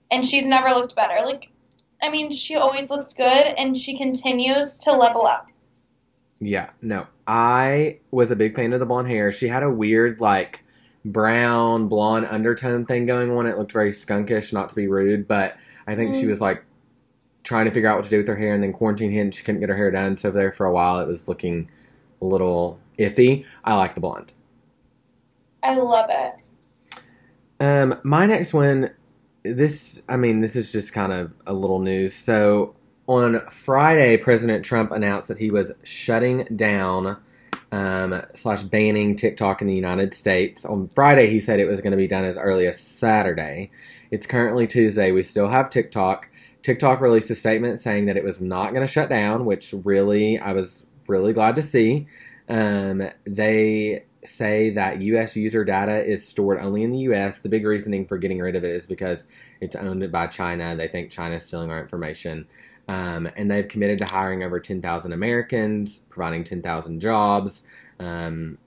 And 0.09 0.25
she's 0.25 0.45
never 0.47 0.69
looked 0.69 0.95
better. 0.95 1.23
Like, 1.23 1.51
I 2.01 2.09
mean, 2.09 2.31
she 2.31 2.55
always 2.55 2.89
looks 2.89 3.13
good, 3.13 3.25
and 3.27 3.77
she 3.77 3.97
continues 3.97 4.77
to 4.79 4.91
level 4.91 5.25
up. 5.25 5.47
Yeah, 6.39 6.69
no. 6.81 7.07
I 7.27 7.99
was 8.11 8.31
a 8.31 8.35
big 8.35 8.55
fan 8.55 8.71
of 8.73 8.79
the 8.79 8.85
blonde 8.85 9.09
hair. 9.09 9.31
She 9.31 9.47
had 9.47 9.63
a 9.63 9.69
weird, 9.69 10.21
like, 10.21 10.63
brown, 11.03 11.87
blonde 11.89 12.27
undertone 12.29 12.85
thing 12.85 13.05
going 13.05 13.29
on. 13.31 13.45
It 13.45 13.57
looked 13.57 13.73
very 13.73 13.91
skunkish, 13.91 14.53
not 14.53 14.69
to 14.69 14.75
be 14.75 14.87
rude, 14.87 15.27
but 15.27 15.57
I 15.87 15.95
think 15.95 16.15
she 16.15 16.23
Mm. 16.23 16.29
was, 16.29 16.39
like, 16.41 16.63
trying 17.43 17.65
to 17.65 17.71
figure 17.71 17.89
out 17.89 17.97
what 17.97 18.05
to 18.05 18.09
do 18.09 18.17
with 18.17 18.27
her 18.27 18.35
hair, 18.37 18.53
and 18.53 18.63
then 18.63 18.71
quarantine 18.71 19.11
hit, 19.11 19.21
and 19.21 19.35
she 19.35 19.43
couldn't 19.43 19.59
get 19.59 19.69
her 19.69 19.75
hair 19.75 19.91
done. 19.91 20.15
So, 20.15 20.31
there 20.31 20.51
for 20.53 20.65
a 20.65 20.71
while, 20.71 20.99
it 20.99 21.07
was 21.07 21.27
looking 21.27 21.69
a 22.21 22.25
little 22.25 22.79
iffy. 22.97 23.45
I 23.65 23.75
like 23.75 23.95
the 23.95 24.01
blonde. 24.01 24.33
I 25.63 25.75
love 25.75 26.09
it. 26.09 26.41
Um, 27.61 27.99
my 28.03 28.25
next 28.25 28.53
one, 28.53 28.91
this, 29.53 30.01
I 30.09 30.17
mean, 30.17 30.41
this 30.41 30.55
is 30.55 30.71
just 30.71 30.93
kind 30.93 31.11
of 31.11 31.31
a 31.45 31.53
little 31.53 31.79
news. 31.79 32.13
So 32.13 32.75
on 33.07 33.39
Friday, 33.49 34.17
President 34.17 34.63
Trump 34.63 34.91
announced 34.91 35.27
that 35.29 35.37
he 35.37 35.51
was 35.51 35.71
shutting 35.83 36.43
down 36.55 37.17
um, 37.71 38.21
slash 38.33 38.63
banning 38.63 39.15
TikTok 39.15 39.61
in 39.61 39.67
the 39.67 39.75
United 39.75 40.13
States. 40.13 40.65
On 40.65 40.89
Friday, 40.89 41.29
he 41.29 41.39
said 41.39 41.59
it 41.59 41.67
was 41.67 41.81
going 41.81 41.91
to 41.91 41.97
be 41.97 42.07
done 42.07 42.23
as 42.23 42.37
early 42.37 42.67
as 42.67 42.79
Saturday. 42.79 43.71
It's 44.11 44.27
currently 44.27 44.67
Tuesday. 44.67 45.11
We 45.11 45.23
still 45.23 45.47
have 45.49 45.69
TikTok. 45.69 46.29
TikTok 46.61 47.01
released 47.01 47.29
a 47.29 47.35
statement 47.35 47.79
saying 47.79 48.05
that 48.05 48.17
it 48.17 48.23
was 48.23 48.41
not 48.41 48.73
going 48.73 48.85
to 48.85 48.91
shut 48.91 49.09
down, 49.09 49.45
which 49.45 49.73
really, 49.83 50.39
I 50.39 50.53
was 50.53 50.85
really 51.07 51.33
glad 51.33 51.55
to 51.55 51.61
see. 51.61 52.07
Um, 52.47 53.03
they 53.25 54.03
say 54.25 54.69
that 54.71 55.01
U.S. 55.01 55.35
user 55.35 55.63
data 55.63 56.03
is 56.03 56.27
stored 56.27 56.59
only 56.59 56.83
in 56.83 56.89
the 56.89 56.97
U.S. 56.99 57.39
The 57.39 57.49
big 57.49 57.65
reasoning 57.65 58.05
for 58.05 58.17
getting 58.17 58.39
rid 58.39 58.55
of 58.55 58.63
it 58.63 58.71
is 58.71 58.85
because 58.85 59.27
it's 59.61 59.75
owned 59.75 60.11
by 60.11 60.27
China. 60.27 60.75
They 60.75 60.87
think 60.87 61.09
China's 61.09 61.45
stealing 61.45 61.71
our 61.71 61.81
information. 61.81 62.47
Um, 62.87 63.29
and 63.37 63.49
they've 63.49 63.67
committed 63.67 63.99
to 63.99 64.05
hiring 64.05 64.43
over 64.43 64.59
10,000 64.59 65.13
Americans, 65.13 66.01
providing 66.09 66.43
10,000 66.43 66.99
jobs. 66.99 67.63
Um, 67.99 68.57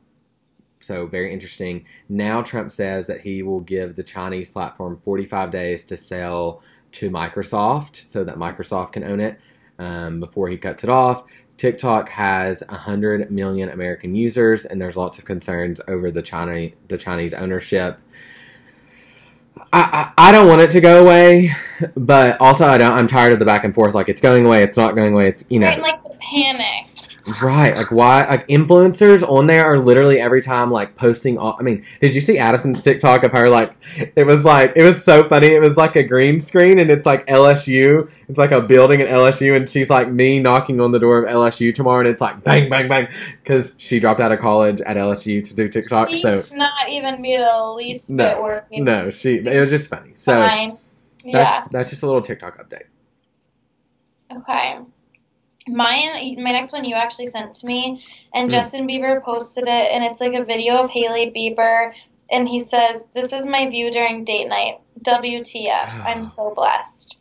so, 0.80 1.07
very 1.07 1.32
interesting. 1.32 1.86
Now, 2.09 2.42
Trump 2.42 2.70
says 2.70 3.07
that 3.07 3.20
he 3.20 3.42
will 3.42 3.61
give 3.61 3.94
the 3.94 4.03
Chinese 4.03 4.50
platform 4.50 5.00
45 5.03 5.50
days 5.50 5.84
to 5.86 5.96
sell 5.96 6.62
to 6.92 7.11
Microsoft 7.11 8.09
so 8.09 8.24
that 8.24 8.36
Microsoft 8.36 8.92
can 8.92 9.05
own 9.05 9.20
it 9.20 9.38
um, 9.78 10.20
before 10.20 10.48
he 10.48 10.57
cuts 10.57 10.84
it 10.84 10.90
off. 10.90 11.24
TikTok 11.62 12.08
has 12.08 12.64
100 12.70 13.30
million 13.30 13.68
American 13.68 14.16
users, 14.16 14.64
and 14.64 14.82
there's 14.82 14.96
lots 14.96 15.20
of 15.20 15.24
concerns 15.24 15.80
over 15.86 16.10
the 16.10 16.20
China 16.20 16.70
the 16.88 16.98
Chinese 16.98 17.32
ownership. 17.32 18.00
I, 19.72 20.12
I, 20.18 20.30
I 20.30 20.32
don't 20.32 20.48
want 20.48 20.60
it 20.60 20.72
to 20.72 20.80
go 20.80 21.00
away, 21.00 21.52
but 21.96 22.36
also 22.40 22.66
I 22.66 22.78
don't. 22.78 22.90
I'm 22.90 23.06
tired 23.06 23.32
of 23.32 23.38
the 23.38 23.44
back 23.44 23.62
and 23.62 23.72
forth. 23.72 23.94
Like 23.94 24.08
it's 24.08 24.20
going 24.20 24.44
away, 24.44 24.64
it's 24.64 24.76
not 24.76 24.96
going 24.96 25.12
away. 25.12 25.28
It's 25.28 25.44
you 25.50 25.60
know 25.60 25.68
like 25.76 26.02
the 26.02 26.16
panic. 26.20 26.91
Right, 27.40 27.76
like 27.76 27.90
why? 27.92 28.26
Like 28.26 28.48
influencers 28.48 29.22
on 29.28 29.46
there 29.46 29.64
are 29.64 29.78
literally 29.78 30.18
every 30.20 30.42
time 30.42 30.70
like 30.70 30.96
posting. 30.96 31.38
All, 31.38 31.56
I 31.58 31.62
mean, 31.62 31.84
did 32.00 32.14
you 32.14 32.20
see 32.20 32.36
Addison's 32.38 32.82
TikTok 32.82 33.22
of 33.22 33.30
her? 33.32 33.48
Like, 33.48 33.72
it 34.16 34.26
was 34.26 34.44
like 34.44 34.72
it 34.74 34.82
was 34.82 35.02
so 35.04 35.28
funny. 35.28 35.46
It 35.48 35.60
was 35.62 35.76
like 35.76 35.94
a 35.96 36.02
green 36.02 36.40
screen, 36.40 36.78
and 36.78 36.90
it's 36.90 37.06
like 37.06 37.26
LSU. 37.26 38.10
It's 38.28 38.38
like 38.38 38.50
a 38.50 38.60
building 38.60 39.00
at 39.00 39.08
LSU, 39.08 39.56
and 39.56 39.68
she's 39.68 39.88
like 39.88 40.10
me 40.10 40.40
knocking 40.40 40.80
on 40.80 40.90
the 40.90 40.98
door 40.98 41.22
of 41.22 41.32
LSU 41.32 41.74
tomorrow, 41.74 42.00
and 42.00 42.08
it's 42.08 42.20
like 42.20 42.42
bang, 42.42 42.68
bang, 42.68 42.88
bang, 42.88 43.06
because 43.42 43.74
she 43.78 44.00
dropped 44.00 44.20
out 44.20 44.32
of 44.32 44.40
college 44.40 44.80
at 44.80 44.96
LSU 44.96 45.44
to 45.44 45.54
do 45.54 45.68
TikTok. 45.68 46.10
She 46.10 46.16
So 46.16 46.44
not 46.52 46.88
even 46.90 47.22
be 47.22 47.36
the 47.36 47.72
least 47.76 48.10
No, 48.10 48.34
bit 48.34 48.42
working. 48.42 48.84
no, 48.84 49.10
she. 49.10 49.36
It 49.36 49.60
was 49.60 49.70
just 49.70 49.88
funny. 49.88 50.10
So 50.14 50.38
Fine. 50.40 50.70
that's 50.70 51.24
Yeah. 51.24 51.64
that's 51.70 51.90
just 51.90 52.02
a 52.02 52.06
little 52.06 52.22
TikTok 52.22 52.58
update. 52.58 52.84
Okay. 54.36 54.78
Mine, 55.68 56.42
my 56.42 56.52
next 56.52 56.72
one 56.72 56.84
you 56.84 56.94
actually 56.94 57.26
sent 57.28 57.54
to 57.56 57.66
me, 57.66 58.04
and 58.34 58.48
Mm. 58.48 58.52
Justin 58.52 58.86
Bieber 58.88 59.22
posted 59.22 59.64
it, 59.64 59.92
and 59.92 60.04
it's 60.04 60.20
like 60.20 60.34
a 60.34 60.44
video 60.44 60.76
of 60.76 60.90
Hailey 60.90 61.30
Bieber, 61.30 61.92
and 62.30 62.48
he 62.48 62.60
says, 62.60 63.04
"This 63.14 63.32
is 63.32 63.46
my 63.46 63.68
view 63.68 63.90
during 63.90 64.24
date 64.24 64.48
night. 64.48 64.78
WTF? 65.02 65.88
I'm 66.04 66.24
so 66.24 66.52
blessed." 66.54 67.16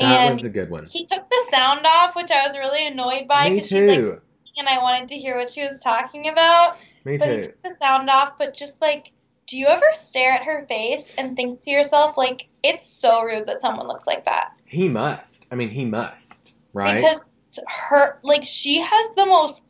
That 0.00 0.26
and 0.26 0.34
was 0.36 0.44
a 0.44 0.48
good 0.48 0.70
one. 0.70 0.86
he 0.86 1.06
took 1.06 1.28
the 1.28 1.46
sound 1.50 1.86
off, 1.86 2.16
which 2.16 2.30
I 2.30 2.46
was 2.46 2.56
really 2.56 2.86
annoyed 2.86 3.28
by 3.28 3.44
Me 3.44 3.56
because 3.56 3.68
she's 3.68 3.86
like, 3.86 4.20
and 4.56 4.68
I 4.68 4.82
wanted 4.82 5.08
to 5.10 5.16
hear 5.16 5.36
what 5.36 5.50
she 5.50 5.64
was 5.64 5.80
talking 5.80 6.28
about. 6.28 6.76
Me 7.04 7.16
But 7.16 7.28
he 7.28 7.40
took 7.42 7.62
the 7.62 7.74
sound 7.80 8.10
off, 8.10 8.34
but 8.38 8.54
just 8.54 8.80
like, 8.80 9.12
do 9.46 9.58
you 9.58 9.66
ever 9.66 9.84
stare 9.94 10.32
at 10.32 10.42
her 10.42 10.64
face 10.68 11.14
and 11.16 11.36
think 11.36 11.62
to 11.64 11.70
yourself, 11.70 12.16
like, 12.16 12.46
it's 12.62 12.88
so 12.88 13.22
rude 13.22 13.46
that 13.46 13.60
someone 13.60 13.86
looks 13.86 14.06
like 14.06 14.24
that? 14.24 14.52
He 14.64 14.88
must. 14.88 15.46
I 15.50 15.54
mean, 15.54 15.70
he 15.70 15.84
must. 15.84 16.54
Right. 16.72 17.02
Because 17.02 17.20
her, 17.66 18.18
like, 18.22 18.44
she 18.44 18.80
has 18.80 19.08
the 19.16 19.26
most 19.26 19.62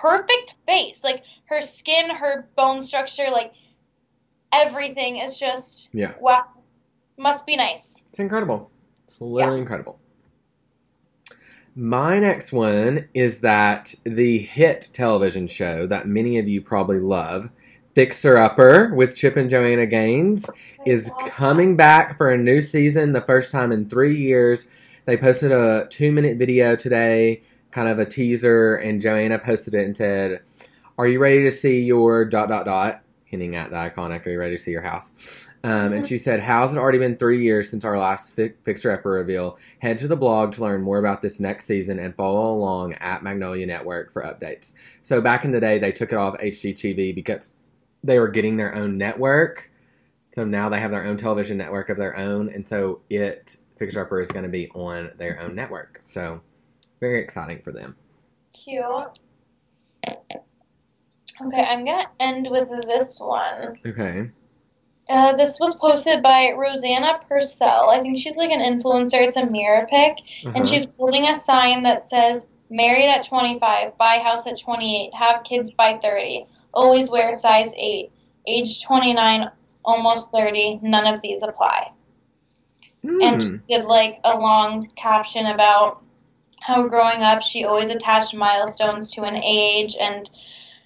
perfect 0.00 0.54
face. 0.66 1.00
Like, 1.02 1.22
her 1.46 1.62
skin, 1.62 2.10
her 2.10 2.48
bone 2.56 2.82
structure, 2.82 3.28
like, 3.30 3.52
everything 4.52 5.18
is 5.18 5.36
just, 5.36 5.88
Yeah. 5.92 6.14
wow. 6.20 6.44
Must 7.18 7.44
be 7.46 7.56
nice. 7.56 8.00
It's 8.10 8.18
incredible. 8.18 8.70
It's 9.04 9.20
literally 9.20 9.60
incredible. 9.60 9.98
My 11.74 12.18
next 12.18 12.52
one 12.52 13.08
is 13.14 13.40
that 13.40 13.94
the 14.04 14.38
hit 14.38 14.90
television 14.92 15.46
show 15.46 15.86
that 15.86 16.06
many 16.06 16.38
of 16.38 16.48
you 16.48 16.60
probably 16.60 16.98
love, 16.98 17.50
Fixer 17.94 18.36
Upper 18.36 18.94
with 18.94 19.16
Chip 19.16 19.36
and 19.36 19.48
Joanna 19.48 19.86
Gaines, 19.86 20.48
is 20.84 21.10
coming 21.26 21.76
back 21.76 22.18
for 22.18 22.30
a 22.30 22.36
new 22.36 22.60
season 22.60 23.12
the 23.12 23.20
first 23.20 23.52
time 23.52 23.72
in 23.72 23.88
three 23.88 24.16
years. 24.16 24.66
They 25.04 25.16
posted 25.16 25.50
a 25.50 25.86
two 25.88 26.12
minute 26.12 26.38
video 26.38 26.76
today, 26.76 27.42
kind 27.70 27.88
of 27.88 27.98
a 27.98 28.06
teaser, 28.06 28.76
and 28.76 29.00
Joanna 29.00 29.38
posted 29.38 29.74
it 29.74 29.84
and 29.84 29.96
said, 29.96 30.42
Are 30.96 31.06
you 31.06 31.18
ready 31.18 31.42
to 31.42 31.50
see 31.50 31.82
your 31.82 32.24
dot 32.24 32.48
dot 32.48 32.66
dot? 32.66 33.02
Hinting 33.24 33.56
at 33.56 33.70
the 33.70 33.76
iconic, 33.76 34.26
Are 34.26 34.30
you 34.30 34.38
ready 34.38 34.56
to 34.56 34.62
see 34.62 34.70
your 34.70 34.82
house? 34.82 35.48
Um, 35.64 35.92
and 35.92 36.06
she 36.06 36.18
said, 36.18 36.40
How's 36.40 36.72
it 36.72 36.78
already 36.78 36.98
been 36.98 37.16
three 37.16 37.42
years 37.42 37.68
since 37.68 37.84
our 37.84 37.98
last 37.98 38.36
fi- 38.36 38.52
Fixer 38.62 38.92
Upper 38.92 39.10
reveal? 39.10 39.58
Head 39.80 39.98
to 39.98 40.08
the 40.08 40.16
blog 40.16 40.52
to 40.52 40.60
learn 40.60 40.82
more 40.82 40.98
about 40.98 41.22
this 41.22 41.40
next 41.40 41.64
season 41.64 41.98
and 41.98 42.14
follow 42.14 42.52
along 42.54 42.94
at 42.94 43.24
Magnolia 43.24 43.66
Network 43.66 44.12
for 44.12 44.22
updates. 44.22 44.74
So 45.02 45.20
back 45.20 45.44
in 45.44 45.50
the 45.50 45.60
day, 45.60 45.78
they 45.78 45.92
took 45.92 46.12
it 46.12 46.18
off 46.18 46.38
HGTV 46.38 47.14
because 47.14 47.52
they 48.04 48.20
were 48.20 48.28
getting 48.28 48.56
their 48.56 48.74
own 48.74 48.98
network. 48.98 49.70
So 50.34 50.44
now 50.44 50.68
they 50.68 50.80
have 50.80 50.90
their 50.90 51.04
own 51.04 51.16
television 51.16 51.58
network 51.58 51.90
of 51.90 51.98
their 51.98 52.16
own, 52.16 52.48
and 52.48 52.66
so 52.66 53.00
it 53.10 53.58
Fixer 53.82 54.20
is 54.20 54.30
going 54.30 54.44
to 54.44 54.48
be 54.48 54.70
on 54.74 55.10
their 55.18 55.40
own 55.40 55.56
network. 55.56 55.98
So 56.02 56.40
very 57.00 57.20
exciting 57.20 57.60
for 57.62 57.72
them. 57.72 57.96
Cute. 58.52 58.84
Okay, 61.44 61.64
I'm 61.64 61.84
gonna 61.84 62.06
end 62.20 62.46
with 62.48 62.68
this 62.86 63.18
one. 63.18 63.76
Okay. 63.84 64.30
Uh, 65.08 65.34
this 65.34 65.58
was 65.58 65.74
posted 65.74 66.22
by 66.22 66.52
Rosanna 66.52 67.18
Purcell. 67.28 67.90
I 67.90 68.00
think 68.00 68.18
she's 68.18 68.36
like 68.36 68.50
an 68.50 68.60
influencer. 68.60 69.14
It's 69.26 69.36
a 69.36 69.46
mirror 69.46 69.86
pic, 69.90 70.18
Uh-huh. 70.46 70.52
and 70.54 70.68
she's 70.68 70.86
holding 70.98 71.24
a 71.24 71.36
sign 71.36 71.82
that 71.82 72.08
says 72.08 72.46
"Married 72.70 73.08
at 73.08 73.24
25, 73.26 73.98
buy 73.98 74.18
house 74.18 74.46
at 74.46 74.60
28, 74.60 75.12
have 75.14 75.42
kids 75.42 75.72
by 75.72 75.98
30, 75.98 76.46
always 76.72 77.10
wear 77.10 77.34
size 77.34 77.72
8, 77.76 78.12
age 78.46 78.84
29, 78.84 79.50
almost 79.84 80.30
30. 80.30 80.78
None 80.82 81.12
of 81.12 81.20
these 81.22 81.42
apply." 81.42 81.90
And 83.20 83.42
she 83.42 83.48
Mm. 83.48 83.60
did 83.68 83.84
like 83.84 84.20
a 84.24 84.36
long 84.38 84.88
caption 84.96 85.46
about 85.46 86.02
how 86.60 86.86
growing 86.88 87.22
up 87.22 87.42
she 87.42 87.64
always 87.64 87.90
attached 87.90 88.34
milestones 88.34 89.10
to 89.12 89.22
an 89.22 89.36
age 89.42 89.96
and 90.00 90.30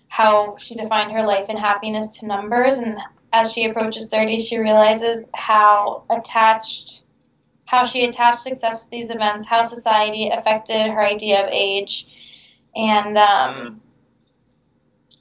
how 0.09 0.57
she 0.59 0.75
defined 0.75 1.13
her 1.13 1.23
life 1.23 1.47
and 1.49 1.59
happiness 1.59 2.19
to 2.19 2.27
numbers 2.27 2.79
and 2.79 2.99
as 3.33 3.53
she 3.53 3.67
approaches 3.67 4.09
30 4.09 4.41
she 4.41 4.57
realizes 4.59 5.27
how 5.35 6.05
attached 6.11 7.03
how 7.67 7.85
she 7.85 8.05
attached 8.05 8.41
success 8.41 8.85
to 8.85 8.91
these 8.91 9.11
events, 9.11 9.47
how 9.47 9.65
society 9.65 10.29
affected 10.31 10.91
her 10.91 11.05
idea 11.05 11.45
of 11.45 11.49
age, 11.53 12.07
and 12.75 13.19
um, 13.19 13.81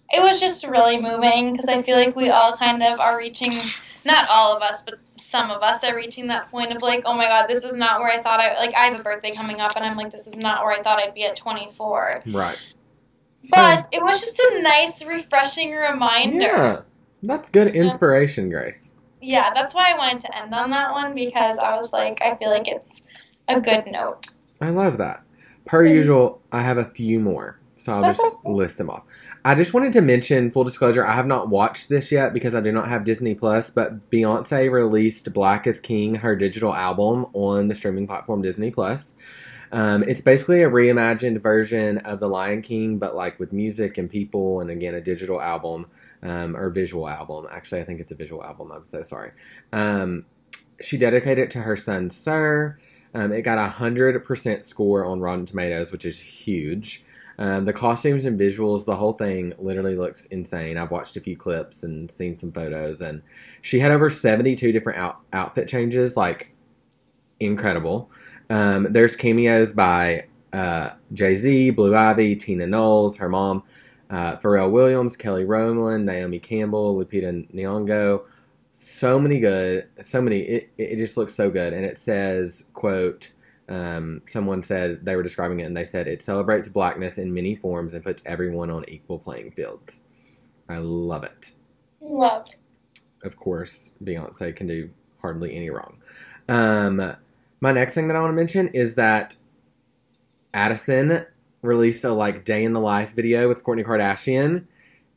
it 0.09 0.21
was 0.21 0.39
just 0.39 0.65
really 0.65 0.99
moving 1.01 1.51
because 1.51 1.67
I 1.67 1.81
feel 1.81 1.97
like 1.97 2.15
we 2.15 2.29
all 2.29 2.55
kind 2.55 2.83
of 2.83 2.99
are 2.99 3.17
reaching, 3.17 3.73
not 4.05 4.27
all 4.29 4.55
of 4.55 4.61
us, 4.61 4.83
but 4.83 4.95
some 5.19 5.51
of 5.51 5.61
us 5.61 5.83
are 5.83 5.95
reaching 5.95 6.27
that 6.27 6.49
point 6.49 6.71
of 6.75 6.81
like, 6.81 7.03
oh 7.05 7.13
my 7.13 7.25
god, 7.25 7.47
this 7.47 7.63
is 7.63 7.75
not 7.75 7.99
where 7.99 8.09
I 8.09 8.21
thought 8.21 8.39
I 8.39 8.55
like. 8.55 8.75
I 8.75 8.85
have 8.85 8.99
a 8.99 9.03
birthday 9.03 9.31
coming 9.31 9.59
up, 9.59 9.73
and 9.75 9.83
I'm 9.83 9.97
like, 9.97 10.11
this 10.11 10.27
is 10.27 10.35
not 10.35 10.63
where 10.63 10.73
I 10.73 10.81
thought 10.83 10.99
I'd 10.99 11.13
be 11.13 11.25
at 11.25 11.35
24. 11.35 12.23
Right. 12.27 12.69
But 13.51 13.87
it 13.91 14.01
was 14.01 14.19
just 14.21 14.39
a 14.39 14.61
nice, 14.61 15.03
refreshing 15.03 15.71
reminder. 15.71 16.39
Yeah, 16.39 16.81
that's 17.23 17.49
good 17.49 17.75
inspiration, 17.75 18.49
Grace. 18.49 18.95
Yeah, 19.21 19.51
that's 19.53 19.73
why 19.73 19.91
I 19.91 19.97
wanted 19.97 20.21
to 20.21 20.37
end 20.37 20.53
on 20.53 20.69
that 20.71 20.91
one 20.91 21.15
because 21.15 21.57
I 21.57 21.75
was 21.75 21.91
like, 21.93 22.21
I 22.21 22.35
feel 22.35 22.49
like 22.49 22.67
it's 22.67 23.01
a 23.47 23.59
good 23.59 23.85
note. 23.87 24.27
I 24.61 24.69
love 24.69 24.97
that. 24.99 25.23
Per 25.65 25.85
usual, 25.85 26.41
I 26.51 26.61
have 26.61 26.77
a 26.77 26.85
few 26.85 27.19
more, 27.19 27.59
so 27.86 27.93
I'll 27.93 28.11
just 28.11 28.23
list 28.45 28.79
them 28.79 28.89
off. 28.89 29.03
I 29.45 29.53
just 29.53 29.75
wanted 29.75 29.93
to 29.93 30.01
mention, 30.01 30.49
full 30.49 30.63
disclosure, 30.63 31.05
I 31.05 31.13
have 31.13 31.27
not 31.27 31.49
watched 31.49 31.88
this 31.88 32.11
yet 32.11 32.33
because 32.33 32.55
I 32.55 32.61
do 32.61 32.71
not 32.71 32.88
have 32.88 33.03
Disney 33.03 33.36
Plus, 33.36 33.69
but 33.69 34.09
Beyonce 34.09 34.71
released 34.71 35.31
Black 35.33 35.67
is 35.67 35.79
King, 35.79 36.15
her 36.15 36.36
digital 36.36 36.73
album, 36.73 37.27
on 37.33 37.67
the 37.67 37.75
streaming 37.75 38.07
platform 38.07 38.41
Disney 38.41 38.71
Plus. 38.71 39.13
Um, 39.71 40.01
it's 40.01 40.21
basically 40.21 40.63
a 40.63 40.69
reimagined 40.69 41.41
version 41.41 41.99
of 41.99 42.19
The 42.19 42.27
Lion 42.27 42.63
King, 42.63 42.97
but 42.97 43.13
like 43.13 43.39
with 43.39 43.53
music 43.53 43.99
and 43.99 44.09
people, 44.09 44.61
and 44.61 44.71
again, 44.71 44.95
a 44.95 45.01
digital 45.01 45.39
album 45.39 45.86
um, 46.23 46.57
or 46.57 46.71
visual 46.71 47.07
album. 47.07 47.45
Actually, 47.51 47.81
I 47.81 47.83
think 47.83 47.99
it's 47.99 48.11
a 48.11 48.15
visual 48.15 48.43
album. 48.43 48.71
I'm 48.71 48.86
so 48.86 49.03
sorry. 49.03 49.31
Um, 49.71 50.25
she 50.81 50.97
dedicated 50.97 51.45
it 51.45 51.51
to 51.51 51.59
her 51.59 51.77
son, 51.77 52.09
Sir. 52.09 52.79
Um, 53.13 53.31
it 53.31 53.43
got 53.43 53.59
a 53.59 53.71
100% 53.71 54.63
score 54.63 55.05
on 55.05 55.19
Rotten 55.19 55.45
Tomatoes, 55.45 55.91
which 55.91 56.03
is 56.03 56.19
huge. 56.19 57.04
Um, 57.38 57.65
the 57.65 57.73
costumes 57.73 58.25
and 58.25 58.39
visuals, 58.39 58.86
the 58.86 58.95
whole 58.95 59.13
thing 59.13 59.53
literally 59.57 59.95
looks 59.95 60.25
insane. 60.27 60.77
I've 60.77 60.91
watched 60.91 61.17
a 61.17 61.21
few 61.21 61.36
clips 61.36 61.83
and 61.83 62.09
seen 62.09 62.33
some 62.33 62.51
photos, 62.51 63.01
and 63.01 63.21
she 63.61 63.79
had 63.79 63.91
over 63.91 64.09
72 64.09 64.71
different 64.71 64.99
out- 64.99 65.21
outfit 65.33 65.67
changes, 65.67 66.15
like 66.15 66.51
incredible. 67.39 68.09
Um, 68.49 68.88
there's 68.91 69.15
cameos 69.15 69.73
by 69.73 70.25
uh, 70.53 70.91
Jay 71.13 71.36
Z, 71.36 71.71
Blue 71.71 71.95
Ivy, 71.95 72.36
Tina 72.36 72.67
Knowles, 72.67 73.17
her 73.17 73.27
mom, 73.27 73.63
uh, 74.09 74.38
Pharrell 74.38 74.71
Williams, 74.71 75.17
Kelly 75.17 75.43
Rowland, 75.43 76.05
Naomi 76.05 76.39
Campbell, 76.39 76.95
Lupita 76.97 77.51
Nyong'o. 77.53 78.23
So 78.71 79.19
many 79.19 79.39
good, 79.39 79.88
so 80.01 80.21
many. 80.21 80.39
It, 80.39 80.69
it 80.77 80.95
just 80.97 81.17
looks 81.17 81.33
so 81.33 81.49
good, 81.49 81.73
and 81.73 81.86
it 81.86 81.97
says, 81.97 82.65
"quote." 82.73 83.31
Um, 83.68 84.22
someone 84.28 84.61
said 84.61 85.03
they 85.03 85.16
were 85.16 85.24
describing 85.24 85.59
it, 85.59 85.63
and 85.63 85.76
they 85.76 85.86
said 85.86 86.07
it 86.07 86.22
celebrates 86.22 86.68
blackness 86.68 87.18
in 87.18 87.34
many 87.34 87.55
forms 87.55 87.93
and 87.93 88.03
puts 88.03 88.22
everyone 88.26 88.70
on 88.70 88.88
equal 88.88 89.20
playing 89.20 89.51
fields. 89.51 90.03
I 90.70 90.78
love 90.78 91.24
it. 91.24 91.51
Love. 92.01 92.47
Of 93.24 93.38
course, 93.38 93.91
Beyonce 94.03 94.55
can 94.55 94.68
do 94.68 94.89
hardly 95.22 95.55
any 95.55 95.70
wrong. 95.70 95.97
Um, 96.47 97.16
my 97.61 97.72
next 97.72 97.95
thing 97.95 98.07
that 98.07 98.16
I 98.16 98.20
want 98.20 98.32
to 98.32 98.36
mention 98.36 98.68
is 98.70 98.95
that 98.95 99.36
Addison 100.53 101.26
released 101.61 102.03
a 102.03 102.13
like 102.13 102.45
day 102.45 102.63
in 102.63 102.74
the 102.74 102.80
life 102.80 103.13
video 103.13 103.47
with 103.47 103.63
Kourtney 103.63 103.84
Kardashian, 103.84 104.66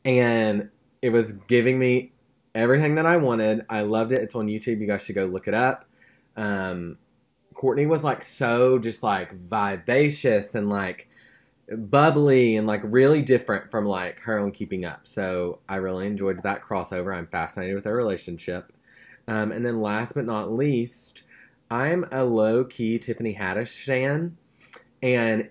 and 0.03 0.69
it 1.01 1.11
was 1.11 1.33
giving 1.33 1.77
me 1.77 2.11
everything 2.55 2.95
that 2.95 3.05
I 3.05 3.17
wanted. 3.17 3.65
I 3.69 3.81
loved 3.81 4.11
it. 4.11 4.21
It's 4.21 4.35
on 4.35 4.47
YouTube. 4.47 4.81
You 4.81 4.87
guys 4.87 5.03
should 5.03 5.15
go 5.15 5.25
look 5.25 5.47
it 5.47 5.53
up. 5.53 5.85
Um, 6.35 6.97
Kourtney 7.59 7.87
was 7.87 8.03
like 8.03 8.23
so 8.23 8.79
just 8.79 9.03
like 9.03 9.33
vivacious 9.33 10.55
and 10.55 10.69
like 10.69 11.09
bubbly 11.77 12.55
and 12.55 12.65
like 12.65 12.81
really 12.83 13.21
different 13.21 13.69
from 13.69 13.85
like 13.85 14.19
her 14.19 14.39
own 14.39 14.51
keeping 14.51 14.85
up. 14.85 15.05
So 15.05 15.59
I 15.67 15.75
really 15.75 16.07
enjoyed 16.07 16.41
that 16.43 16.63
crossover. 16.63 17.15
I'm 17.15 17.27
fascinated 17.27 17.75
with 17.75 17.83
their 17.83 17.95
relationship. 17.95 18.71
Um, 19.27 19.51
and 19.51 19.65
then 19.65 19.81
last 19.81 20.13
but 20.13 20.25
not 20.25 20.51
least, 20.51 21.23
I'm 21.69 22.05
a 22.11 22.23
low 22.23 22.63
key 22.63 22.97
Tiffany 22.97 23.35
Haddish 23.35 23.83
fan. 23.85 24.37
And 25.03 25.49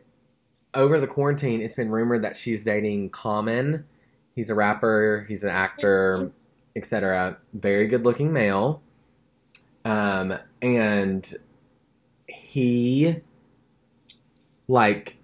over 0.74 1.00
the 1.00 1.06
quarantine, 1.06 1.60
it's 1.60 1.74
been 1.74 1.90
rumored 1.90 2.22
that 2.22 2.36
she's 2.36 2.64
dating 2.64 3.10
Common. 3.10 3.84
He's 4.34 4.50
a 4.50 4.54
rapper, 4.54 5.26
he's 5.28 5.44
an 5.44 5.50
actor, 5.50 6.32
etc. 6.74 7.38
Very 7.52 7.86
good 7.86 8.04
looking 8.04 8.32
male. 8.32 8.82
Um, 9.84 10.38
and 10.62 11.34
he, 12.48 13.16
like, 14.68 15.18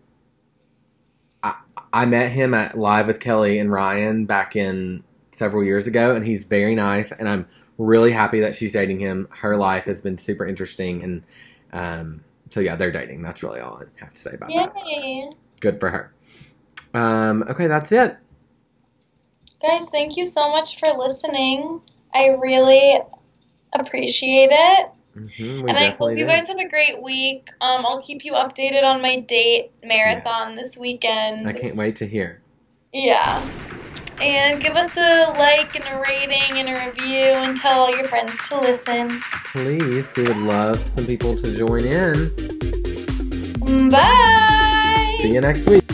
I, 1.42 1.54
I 1.90 2.04
met 2.04 2.30
him 2.30 2.52
at 2.52 2.76
Live 2.76 3.06
with 3.06 3.18
Kelly 3.18 3.58
and 3.58 3.72
Ryan 3.72 4.26
back 4.26 4.56
in 4.56 5.02
several 5.32 5.64
years 5.64 5.86
ago, 5.86 6.14
and 6.14 6.26
he's 6.26 6.44
very 6.44 6.74
nice, 6.74 7.12
and 7.12 7.26
I'm 7.26 7.46
really 7.78 8.12
happy 8.12 8.40
that 8.40 8.54
she's 8.54 8.72
dating 8.72 9.00
him. 9.00 9.26
Her 9.30 9.56
life 9.56 9.84
has 9.84 10.02
been 10.02 10.18
super 10.18 10.46
interesting, 10.46 11.02
and 11.02 11.22
um, 11.72 12.24
so 12.50 12.60
yeah, 12.60 12.76
they're 12.76 12.92
dating. 12.92 13.22
That's 13.22 13.42
really 13.42 13.60
all 13.60 13.78
I 13.78 14.04
have 14.04 14.12
to 14.12 14.20
say 14.20 14.34
about 14.34 14.50
that. 14.50 15.34
Good 15.60 15.80
for 15.80 15.88
her. 15.88 16.12
Um, 16.92 17.42
okay, 17.44 17.68
that's 17.68 17.90
it. 17.90 18.18
Guys, 19.62 19.88
thank 19.88 20.18
you 20.18 20.26
so 20.26 20.50
much 20.50 20.78
for 20.78 20.92
listening. 20.92 21.80
I 22.12 22.36
really 22.38 23.00
appreciate 23.72 24.50
it. 24.52 24.98
Hmm 25.14 25.62
we 25.62 25.70
and 25.70 25.78
I 25.78 25.90
hope 25.90 26.10
you 26.10 26.18
do. 26.18 26.26
guys 26.26 26.46
have 26.48 26.58
a 26.58 26.68
great 26.68 27.00
week. 27.00 27.48
Um, 27.60 27.86
I'll 27.86 28.02
keep 28.02 28.24
you 28.24 28.32
updated 28.32 28.82
on 28.82 29.00
my 29.00 29.20
date 29.20 29.70
marathon 29.84 30.56
this 30.56 30.76
weekend. 30.76 31.48
I 31.48 31.52
can't 31.52 31.76
wait 31.76 31.96
to 31.96 32.06
hear. 32.06 32.40
Yeah. 32.92 33.48
And 34.20 34.62
give 34.62 34.76
us 34.76 34.96
a 34.96 35.32
like 35.38 35.74
and 35.74 35.84
a 35.84 36.00
rating 36.00 36.58
and 36.58 36.68
a 36.68 36.86
review 36.86 37.32
and 37.32 37.58
tell 37.58 37.80
all 37.80 37.90
your 37.90 38.08
friends 38.08 38.36
to 38.48 38.60
listen. 38.60 39.20
Please, 39.52 40.14
we 40.16 40.22
would 40.22 40.36
love 40.36 40.84
some 40.88 41.06
people 41.06 41.34
to 41.36 41.56
join 41.56 41.84
in. 41.84 42.30
Bye! 43.90 45.18
See 45.20 45.32
you 45.34 45.40
next 45.40 45.66
week. 45.68 45.84